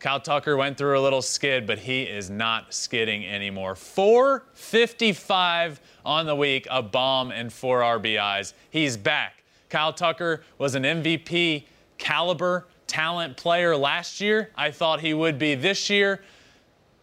Kyle 0.00 0.18
Tucker 0.18 0.56
went 0.56 0.76
through 0.78 0.98
a 0.98 1.02
little 1.02 1.20
skid, 1.20 1.66
but 1.66 1.78
he 1.78 2.04
is 2.04 2.30
not 2.30 2.72
skidding 2.72 3.26
anymore. 3.26 3.74
455 3.74 5.78
on 6.06 6.24
the 6.24 6.34
week, 6.34 6.66
a 6.70 6.82
bomb 6.82 7.30
and 7.30 7.52
four 7.52 7.82
RBIs. 7.82 8.54
He's 8.70 8.96
back. 8.96 9.42
Kyle 9.68 9.92
Tucker 9.92 10.42
was 10.56 10.74
an 10.74 10.84
MVP 10.84 11.64
caliber 11.98 12.66
talent 12.86 13.36
player 13.36 13.76
last 13.76 14.22
year. 14.22 14.48
I 14.56 14.70
thought 14.70 15.00
he 15.00 15.12
would 15.12 15.38
be 15.38 15.54
this 15.54 15.90
year, 15.90 16.22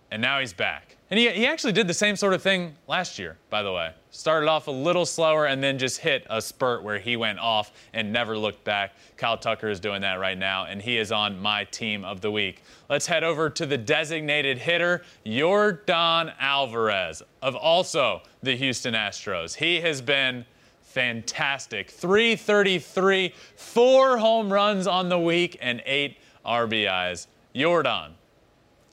and 0.09 0.19
now 0.19 0.39
he's 0.39 0.53
back. 0.53 0.86
And 1.09 1.17
he, 1.17 1.29
he 1.29 1.45
actually 1.45 1.71
did 1.71 1.87
the 1.87 1.93
same 1.93 2.17
sort 2.17 2.33
of 2.33 2.41
thing 2.41 2.75
last 2.85 3.17
year, 3.17 3.37
by 3.49 3.63
the 3.63 3.71
way. 3.71 3.91
Started 4.11 4.49
off 4.49 4.67
a 4.67 4.71
little 4.71 5.05
slower 5.05 5.45
and 5.45 5.63
then 5.63 5.77
just 5.77 5.99
hit 5.99 6.27
a 6.29 6.41
spurt 6.41 6.83
where 6.83 6.99
he 6.99 7.15
went 7.15 7.39
off 7.39 7.71
and 7.93 8.11
never 8.11 8.37
looked 8.37 8.63
back. 8.65 8.93
Kyle 9.15 9.37
Tucker 9.37 9.69
is 9.69 9.79
doing 9.79 10.01
that 10.01 10.15
right 10.15 10.37
now, 10.37 10.65
and 10.65 10.81
he 10.81 10.97
is 10.97 11.11
on 11.11 11.39
my 11.39 11.63
team 11.65 12.03
of 12.03 12.19
the 12.19 12.29
week. 12.29 12.61
Let's 12.89 13.07
head 13.07 13.23
over 13.23 13.49
to 13.49 13.65
the 13.65 13.77
designated 13.77 14.57
hitter, 14.57 15.03
Yordan 15.25 16.33
Alvarez, 16.39 17.21
of 17.41 17.55
also 17.55 18.21
the 18.43 18.55
Houston 18.55 18.93
Astros. 18.93 19.55
He 19.55 19.79
has 19.81 20.01
been 20.01 20.45
fantastic. 20.81 21.89
333, 21.89 23.33
four 23.55 24.17
home 24.17 24.51
runs 24.51 24.87
on 24.87 25.07
the 25.07 25.19
week, 25.19 25.57
and 25.61 25.81
eight 25.85 26.17
RBIs. 26.45 27.27
Yordan. 27.55 28.11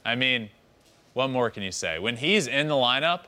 I 0.05 0.15
mean, 0.15 0.51
what 1.15 1.31
more 1.31 1.49
can 1.49 1.63
you 1.63 1.73
say? 1.73 1.99
When 1.99 2.17
he's 2.17 2.47
in 2.47 2.69
the 2.69 2.75
lineup, 2.75 3.23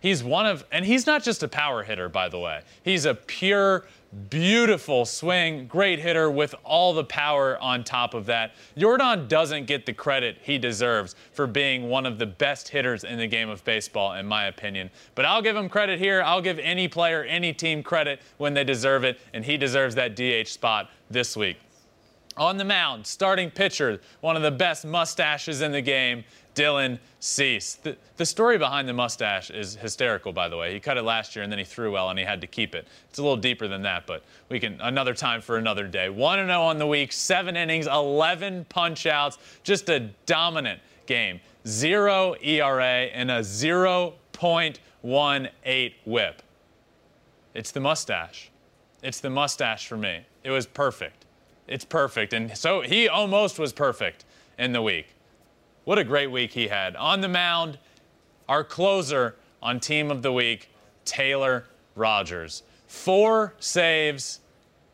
he's 0.00 0.24
one 0.24 0.46
of, 0.46 0.64
and 0.72 0.84
he's 0.84 1.06
not 1.06 1.22
just 1.22 1.42
a 1.42 1.48
power 1.48 1.82
hitter, 1.82 2.08
by 2.08 2.28
the 2.28 2.38
way. 2.38 2.62
He's 2.82 3.04
a 3.04 3.14
pure, 3.14 3.84
beautiful 4.30 5.04
swing, 5.04 5.66
great 5.66 5.98
hitter 5.98 6.30
with 6.30 6.54
all 6.64 6.94
the 6.94 7.04
power 7.04 7.58
on 7.58 7.82
top 7.82 8.14
of 8.14 8.26
that. 8.26 8.54
Yordan 8.76 9.26
doesn't 9.28 9.66
get 9.66 9.86
the 9.86 9.92
credit 9.92 10.38
he 10.40 10.56
deserves 10.56 11.16
for 11.32 11.46
being 11.48 11.88
one 11.88 12.06
of 12.06 12.18
the 12.18 12.26
best 12.26 12.68
hitters 12.68 13.02
in 13.02 13.18
the 13.18 13.26
game 13.26 13.48
of 13.48 13.64
baseball, 13.64 14.14
in 14.14 14.24
my 14.24 14.46
opinion. 14.46 14.88
But 15.16 15.24
I'll 15.24 15.42
give 15.42 15.56
him 15.56 15.68
credit 15.68 15.98
here. 15.98 16.22
I'll 16.22 16.40
give 16.40 16.60
any 16.60 16.86
player, 16.86 17.24
any 17.24 17.52
team 17.52 17.82
credit 17.82 18.20
when 18.38 18.54
they 18.54 18.64
deserve 18.64 19.02
it, 19.02 19.18
and 19.34 19.44
he 19.44 19.56
deserves 19.56 19.96
that 19.96 20.14
DH 20.14 20.48
spot 20.48 20.90
this 21.10 21.36
week. 21.36 21.58
On 22.36 22.58
the 22.58 22.64
mound, 22.64 23.06
starting 23.06 23.50
pitcher, 23.50 23.98
one 24.20 24.36
of 24.36 24.42
the 24.42 24.50
best 24.50 24.84
mustaches 24.84 25.62
in 25.62 25.72
the 25.72 25.80
game, 25.80 26.22
Dylan 26.56 26.98
Cease. 27.20 27.74
The, 27.74 27.96
the, 28.16 28.26
story 28.26 28.58
behind 28.58 28.88
the 28.88 28.92
mustache 28.92 29.50
is 29.50 29.76
hysterical, 29.76 30.32
by 30.32 30.48
the 30.48 30.56
way. 30.56 30.72
He 30.72 30.80
cut 30.80 30.96
it 30.96 31.02
last 31.02 31.36
year 31.36 31.42
and 31.42 31.52
then 31.52 31.58
he 31.58 31.64
threw 31.64 31.92
well 31.92 32.10
and 32.10 32.18
he 32.18 32.24
had 32.24 32.40
to 32.40 32.46
keep 32.46 32.74
it. 32.74 32.88
It's 33.08 33.18
a 33.18 33.22
little 33.22 33.36
deeper 33.36 33.68
than 33.68 33.82
that, 33.82 34.06
but 34.06 34.24
we 34.48 34.58
can 34.58 34.80
another 34.80 35.14
time 35.14 35.42
for 35.42 35.58
another 35.58 35.86
day. 35.86 36.08
1 36.08 36.38
0 36.38 36.62
on 36.62 36.78
the 36.78 36.86
week, 36.86 37.12
seven 37.12 37.56
innings, 37.56 37.86
11 37.86 38.66
punch 38.68 39.06
outs, 39.06 39.38
just 39.62 39.88
a 39.90 40.00
dominant 40.24 40.80
game. 41.04 41.40
Zero 41.66 42.34
ERA 42.42 43.08
and 43.12 43.30
a 43.30 43.40
0.18 43.40 45.92
whip. 46.04 46.42
It's 47.54 47.70
the 47.70 47.80
mustache. 47.80 48.50
It's 49.02 49.20
the 49.20 49.30
mustache 49.30 49.86
for 49.86 49.96
me. 49.96 50.20
It 50.42 50.50
was 50.50 50.66
perfect. 50.66 51.24
It's 51.68 51.84
perfect. 51.84 52.32
And 52.32 52.56
so 52.56 52.80
he 52.80 53.08
almost 53.08 53.58
was 53.58 53.72
perfect 53.72 54.24
in 54.58 54.72
the 54.72 54.82
week. 54.82 55.15
What 55.86 55.98
a 56.00 56.04
great 56.04 56.30
week 56.32 56.50
he 56.50 56.66
had. 56.66 56.96
On 56.96 57.20
the 57.20 57.28
mound, 57.28 57.78
our 58.48 58.64
closer 58.64 59.36
on 59.62 59.78
Team 59.78 60.10
of 60.10 60.20
the 60.20 60.32
Week, 60.32 60.68
Taylor 61.04 61.66
Rogers. 61.94 62.64
Four 62.88 63.54
saves, 63.60 64.40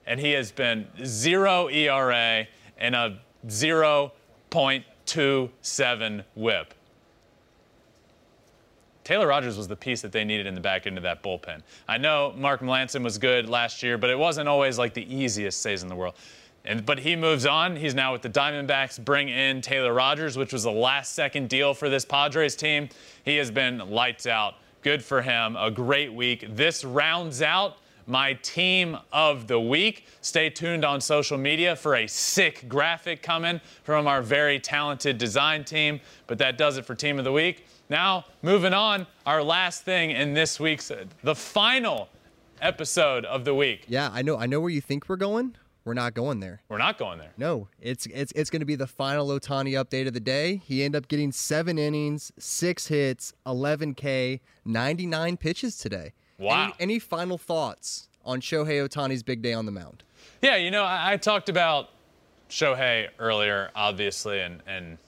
and 0.07 0.21
he 0.21 0.33
has 0.33 0.53
been 0.53 0.87
zero 1.03 1.69
ERA 1.69 2.47
and 2.77 2.95
a 2.95 3.19
0.27 3.49 6.25
whip. 6.35 6.75
Taylor 9.03 9.29
Rogers 9.29 9.57
was 9.57 9.69
the 9.69 9.77
piece 9.77 10.03
that 10.03 10.13
they 10.13 10.25
needed 10.25 10.47
in 10.47 10.55
the 10.55 10.61
back 10.61 10.87
end 10.87 10.99
of 10.99 11.05
that 11.05 11.23
bullpen. 11.23 11.63
I 11.89 11.97
know 11.97 12.35
Mark 12.37 12.61
Melancon 12.61 13.03
was 13.03 13.17
good 13.17 13.49
last 13.49 13.83
year, 13.83 13.97
but 13.97 14.11
it 14.11 14.19
wasn't 14.19 14.47
always 14.47 14.79
like 14.79 14.93
the 14.93 15.11
easiest 15.11 15.63
saves 15.63 15.83
in 15.83 15.89
the 15.89 15.97
world. 15.97 16.17
And, 16.65 16.87
but 16.87 17.01
he 17.01 17.17
moves 17.17 17.45
on. 17.45 17.75
He's 17.77 17.95
now 17.95 18.13
with 18.13 18.23
the 18.23 18.31
Diamondbacks. 18.31 19.05
Bring 19.05 19.29
in 19.29 19.61
Taylor 19.63 19.93
Rogers, 19.93 20.37
which 20.37 20.53
was 20.53 20.65
a 20.65 20.71
last 20.71 21.13
second 21.13 21.49
deal 21.49 21.75
for 21.75 21.89
this 21.89 22.05
Padres 22.05 22.55
team. 22.55 22.89
He 23.25 23.37
has 23.37 23.51
been 23.51 23.79
lights 23.91 24.27
out. 24.27 24.55
Good 24.83 25.05
for 25.05 25.23
him. 25.23 25.57
A 25.57 25.71
great 25.71 26.13
week. 26.13 26.47
This 26.57 26.85
rounds 26.85 27.43
out 27.43 27.79
my 28.07 28.35
team 28.35 28.97
of 29.13 29.47
the 29.47 29.59
week. 29.59 30.07
Stay 30.21 30.51
tuned 30.51 30.85
on 30.85 31.01
social 31.01 31.39
media 31.39 31.75
for 31.75 31.97
a 31.97 32.07
sick 32.07 32.69
graphic 32.69 33.23
coming 33.23 33.61
from 33.85 34.07
our 34.07 34.23
very 34.23 34.59
talented 34.59 35.19
design 35.19 35.65
team. 35.65 36.01
But 36.27 36.39
that 36.39 36.59
does 36.59 36.79
it 36.79 36.85
for 36.85 36.95
team 36.95 37.19
of 37.19 37.25
the 37.25 37.33
week. 37.33 37.67
Now, 37.89 38.25
moving 38.43 38.73
on, 38.73 39.07
our 39.27 39.43
last 39.43 39.85
thing 39.85 40.13
in 40.13 40.35
this 40.35 40.59
week's, 40.59 40.91
the 41.23 41.35
final 41.35 42.09
episode 42.61 43.25
of 43.25 43.45
the 43.45 43.55
week. 43.55 43.85
Yeah, 43.89 44.11
I 44.13 44.23
know. 44.23 44.39
I 44.39 44.47
know 44.47 44.61
where 44.61 44.71
you 44.71 44.81
think 44.81 45.09
we're 45.09 45.17
going. 45.17 45.57
We're 45.85 45.95
not 45.95 46.15
going 46.15 46.41
there. 46.41 46.63
We're 46.69 46.79
not 46.79 46.97
going 46.97 47.19
there. 47.19 47.33
No, 47.37 47.69
it's 47.81 48.07
it's 48.07 48.33
it's 48.33 48.51
going 48.51 48.61
to 48.61 48.67
be 48.67 48.77
the 48.77 48.87
final 48.87 49.27
Ohtani 49.29 49.73
update 49.73 50.07
of 50.07 50.15
the 50.15 50.21
day. 50.21 50.63
He 50.65 50.85
ended 50.85 51.03
up 51.03 51.09
getting 51.09 51.33
seven 51.33 51.77
innings, 51.77 52.31
six 52.39 52.87
hits, 52.87 53.33
11K, 53.47 54.41
99 54.65 55.37
pitches 55.39 55.77
today. 55.77 56.13
Wow. 56.39 56.65
Any, 56.65 56.75
any 56.79 56.99
final 56.99 57.37
thoughts 57.37 58.09
on 58.25 58.41
Shohei 58.41 58.87
Ohtani's 58.87 59.23
big 59.23 59.43
day 59.43 59.53
on 59.53 59.67
the 59.67 59.73
mound? 59.73 60.05
Yeah, 60.41 60.57
you 60.57 60.71
know, 60.71 60.85
I, 60.85 61.15
I 61.15 61.17
talked 61.17 61.49
about 61.49 61.91
Shohei 62.49 63.09
earlier, 63.19 63.71
obviously, 63.75 64.41
and 64.41 64.63
and 64.69 64.99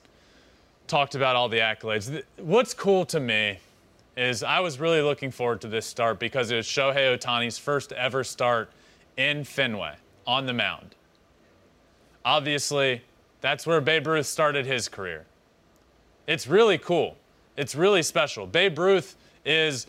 talked 0.88 1.14
about 1.14 1.36
all 1.36 1.48
the 1.48 1.58
accolades. 1.58 2.22
What's 2.36 2.74
cool 2.74 3.06
to 3.06 3.20
me 3.20 3.58
is 4.16 4.42
I 4.42 4.60
was 4.60 4.80
really 4.80 5.02
looking 5.02 5.30
forward 5.30 5.60
to 5.60 5.68
this 5.68 5.86
start 5.86 6.18
because 6.18 6.50
it 6.50 6.56
was 6.56 6.66
Shohei 6.66 7.16
Ohtani's 7.16 7.58
first 7.58 7.92
ever 7.92 8.24
start 8.24 8.70
in 9.16 9.44
Fenway 9.44 9.94
on 10.26 10.46
the 10.46 10.52
mound. 10.52 10.94
Obviously, 12.24 13.02
that's 13.40 13.66
where 13.66 13.80
Babe 13.80 14.06
Ruth 14.06 14.26
started 14.26 14.64
his 14.64 14.88
career. 14.88 15.26
It's 16.26 16.46
really 16.46 16.78
cool. 16.78 17.16
It's 17.56 17.74
really 17.74 18.02
special. 18.02 18.46
Babe 18.46 18.78
Ruth 18.78 19.16
is 19.44 19.86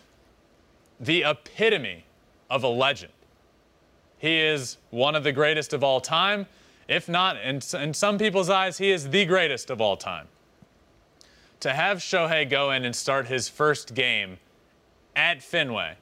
the 0.99 1.23
epitome 1.23 2.05
of 2.49 2.63
a 2.63 2.67
legend. 2.67 3.13
He 4.17 4.39
is 4.39 4.77
one 4.91 5.15
of 5.15 5.23
the 5.23 5.31
greatest 5.31 5.73
of 5.73 5.83
all 5.83 6.01
time. 6.01 6.47
If 6.87 7.09
not, 7.09 7.37
in, 7.37 7.61
in 7.79 7.93
some 7.93 8.17
people's 8.17 8.49
eyes, 8.49 8.77
he 8.77 8.91
is 8.91 9.09
the 9.09 9.25
greatest 9.25 9.69
of 9.69 9.81
all 9.81 9.97
time. 9.97 10.27
To 11.61 11.73
have 11.73 11.97
Shohei 11.97 12.49
go 12.49 12.71
in 12.71 12.85
and 12.85 12.95
start 12.95 13.27
his 13.27 13.49
first 13.49 13.93
game 13.93 14.37
at 15.15 15.41
Fenway, 15.41 15.95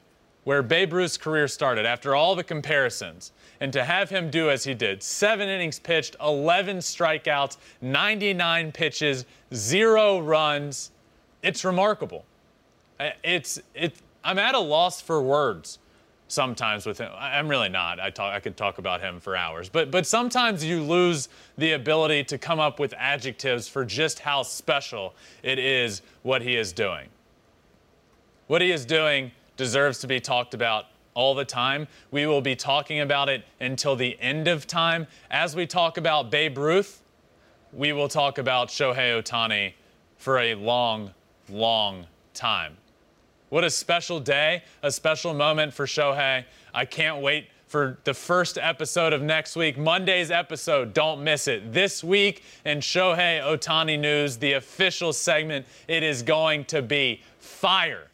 where 0.43 0.61
Babe 0.61 0.93
Ruth's 0.93 1.17
career 1.17 1.47
started, 1.47 1.85
after 1.85 2.15
all 2.15 2.35
the 2.35 2.43
comparisons, 2.43 3.31
and 3.59 3.71
to 3.73 3.83
have 3.83 4.09
him 4.09 4.29
do 4.29 4.49
as 4.49 4.63
he 4.63 4.73
did 4.73 5.03
seven 5.03 5.49
innings 5.49 5.79
pitched, 5.79 6.15
11 6.21 6.77
strikeouts, 6.77 7.57
99 7.81 8.71
pitches, 8.71 9.25
zero 9.53 10.19
runs 10.19 10.91
it's 11.43 11.65
remarkable. 11.65 12.25
It's, 13.23 13.61
it, 13.75 13.93
I'm 14.23 14.39
at 14.39 14.55
a 14.55 14.59
loss 14.59 15.01
for 15.01 15.21
words 15.21 15.77
sometimes 16.29 16.85
with 16.85 16.97
him. 16.97 17.11
I'm 17.15 17.49
really 17.49 17.69
not. 17.69 17.99
I, 17.99 18.09
talk, 18.09 18.33
I 18.33 18.39
could 18.39 18.55
talk 18.57 18.77
about 18.77 19.01
him 19.01 19.19
for 19.19 19.35
hours. 19.35 19.69
But, 19.69 19.91
but 19.91 20.07
sometimes 20.07 20.63
you 20.63 20.81
lose 20.81 21.27
the 21.57 21.73
ability 21.73 22.23
to 22.23 22.37
come 22.37 22.59
up 22.59 22.79
with 22.79 22.93
adjectives 22.97 23.67
for 23.67 23.85
just 23.85 24.19
how 24.19 24.41
special 24.41 25.13
it 25.43 25.59
is 25.59 26.01
what 26.23 26.41
he 26.41 26.55
is 26.55 26.71
doing. 26.71 27.09
What 28.47 28.61
he 28.61 28.71
is 28.71 28.85
doing 28.85 29.31
deserves 29.57 29.99
to 29.99 30.07
be 30.07 30.19
talked 30.19 30.53
about 30.53 30.85
all 31.13 31.35
the 31.35 31.45
time. 31.45 31.87
We 32.11 32.25
will 32.25 32.41
be 32.41 32.55
talking 32.55 32.99
about 32.99 33.29
it 33.29 33.45
until 33.59 33.95
the 33.95 34.17
end 34.19 34.47
of 34.47 34.67
time. 34.67 35.07
As 35.29 35.55
we 35.55 35.67
talk 35.67 35.97
about 35.97 36.31
Babe 36.31 36.57
Ruth, 36.57 37.01
we 37.71 37.93
will 37.93 38.07
talk 38.07 38.37
about 38.37 38.69
Shohei 38.69 39.21
Ohtani 39.21 39.73
for 40.17 40.39
a 40.39 40.55
long, 40.55 41.11
long 41.49 42.07
time. 42.33 42.77
What 43.49 43.63
a 43.63 43.69
special 43.69 44.19
day, 44.19 44.63
a 44.81 44.91
special 44.91 45.33
moment 45.33 45.73
for 45.73 45.85
Shohei. 45.85 46.45
I 46.73 46.85
can't 46.85 47.21
wait 47.21 47.47
for 47.67 47.97
the 48.03 48.13
first 48.13 48.59
episode 48.59 49.13
of 49.13 49.21
next 49.21 49.55
week. 49.55 49.77
Monday's 49.77 50.29
episode, 50.29 50.93
don't 50.93 51.23
miss 51.23 51.47
it. 51.47 51.73
This 51.73 52.03
week 52.03 52.43
in 52.65 52.79
Shohei 52.79 53.41
Ohtani 53.41 53.99
News, 53.99 54.37
the 54.37 54.53
official 54.53 55.11
segment, 55.11 55.65
it 55.87 56.03
is 56.03 56.21
going 56.21 56.65
to 56.65 56.83
be 56.83 57.21
fire. 57.39 58.07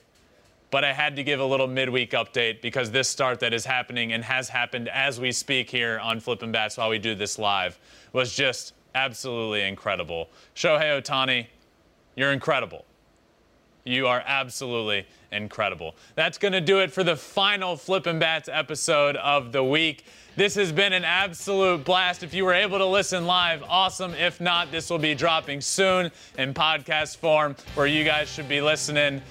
But 0.72 0.84
I 0.84 0.93
had 0.93 1.15
to 1.15 1.24
give 1.24 1.39
a 1.39 1.45
little 1.45 1.67
midweek 1.67 2.11
update 2.11 2.61
because 2.61 2.91
this 2.91 3.09
start 3.09 3.39
that 3.39 3.53
is 3.53 3.65
happening 3.65 4.13
and 4.13 4.24
has 4.24 4.49
happened 4.49 4.88
as 4.89 5.20
we 5.20 5.32
speak 5.32 5.70
here 5.70 5.99
on 5.99 6.20
Flippin' 6.20 6.51
Bats 6.51 6.78
while 6.78 6.89
we 6.89 6.99
do 6.99 7.15
this 7.15 7.39
live 7.39 7.80
was 8.13 8.36
just 8.36 8.74
absolutely 8.93 9.63
incredible. 9.63 10.30
Shohei 10.55 11.01
Ohtani, 11.01 11.47
you're 12.15 12.32
incredible. 12.32 12.86
You 13.84 14.07
are 14.07 14.22
absolutely 14.26 15.07
incredible. 15.32 15.95
That's 16.15 16.38
going 16.38 16.51
to 16.51 16.61
do 16.61 16.80
it 16.80 16.91
for 16.91 17.03
the 17.03 17.15
final 17.15 17.76
Flippin' 17.76 18.20
Bats 18.20 18.49
episode 18.51 19.15
of 19.15 19.51
the 19.51 19.63
week. 19.63 20.05
This 20.36 20.55
has 20.55 20.72
been 20.72 20.93
an 20.93 21.03
absolute 21.03 21.84
blast. 21.84 22.22
If 22.22 22.34
you 22.34 22.45
were 22.45 22.53
able 22.53 22.78
to 22.78 22.86
listen 22.86 23.26
live, 23.26 23.63
awesome. 23.67 24.13
If 24.13 24.39
not, 24.39 24.72
this 24.72 24.89
will 24.89 24.99
be 24.99 25.15
dropping 25.15 25.61
soon 25.61 26.11
in 26.38 26.53
podcast 26.53 27.17
form 27.17 27.55
where 27.76 27.88
you 27.88 28.03
guys 28.03 28.30
should 28.30 28.47
be 28.47 28.61
listening. 28.61 29.22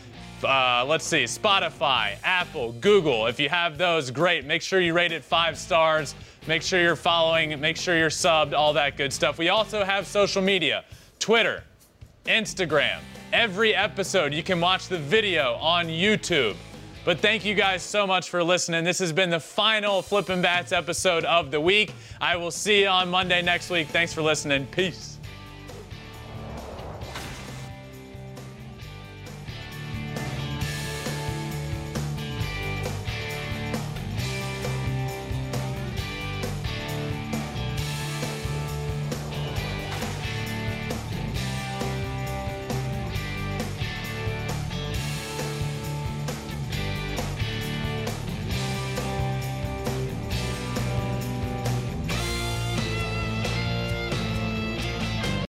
Uh, 0.44 0.84
let's 0.86 1.04
see, 1.04 1.24
Spotify, 1.24 2.16
Apple, 2.22 2.72
Google. 2.72 3.26
If 3.26 3.40
you 3.40 3.48
have 3.48 3.76
those, 3.76 4.10
great. 4.10 4.44
Make 4.44 4.62
sure 4.62 4.80
you 4.80 4.94
rate 4.94 5.12
it 5.12 5.24
five 5.24 5.58
stars. 5.58 6.14
Make 6.46 6.62
sure 6.62 6.80
you're 6.80 6.96
following. 6.96 7.60
Make 7.60 7.76
sure 7.76 7.98
you're 7.98 8.08
subbed, 8.08 8.52
all 8.52 8.72
that 8.74 8.96
good 8.96 9.12
stuff. 9.12 9.38
We 9.38 9.48
also 9.48 9.84
have 9.84 10.06
social 10.06 10.40
media 10.40 10.84
Twitter, 11.18 11.64
Instagram. 12.26 13.00
Every 13.32 13.74
episode, 13.74 14.32
you 14.32 14.42
can 14.42 14.60
watch 14.60 14.88
the 14.88 14.98
video 14.98 15.54
on 15.54 15.86
YouTube. 15.86 16.56
But 17.04 17.20
thank 17.20 17.44
you 17.44 17.54
guys 17.54 17.82
so 17.82 18.06
much 18.06 18.28
for 18.28 18.42
listening. 18.44 18.84
This 18.84 18.98
has 18.98 19.12
been 19.12 19.30
the 19.30 19.40
final 19.40 20.02
Flippin' 20.02 20.42
Bats 20.42 20.72
episode 20.72 21.24
of 21.24 21.50
the 21.50 21.60
week. 21.60 21.92
I 22.20 22.36
will 22.36 22.50
see 22.50 22.82
you 22.82 22.88
on 22.88 23.08
Monday 23.08 23.42
next 23.42 23.70
week. 23.70 23.88
Thanks 23.88 24.12
for 24.12 24.22
listening. 24.22 24.66
Peace. 24.66 25.17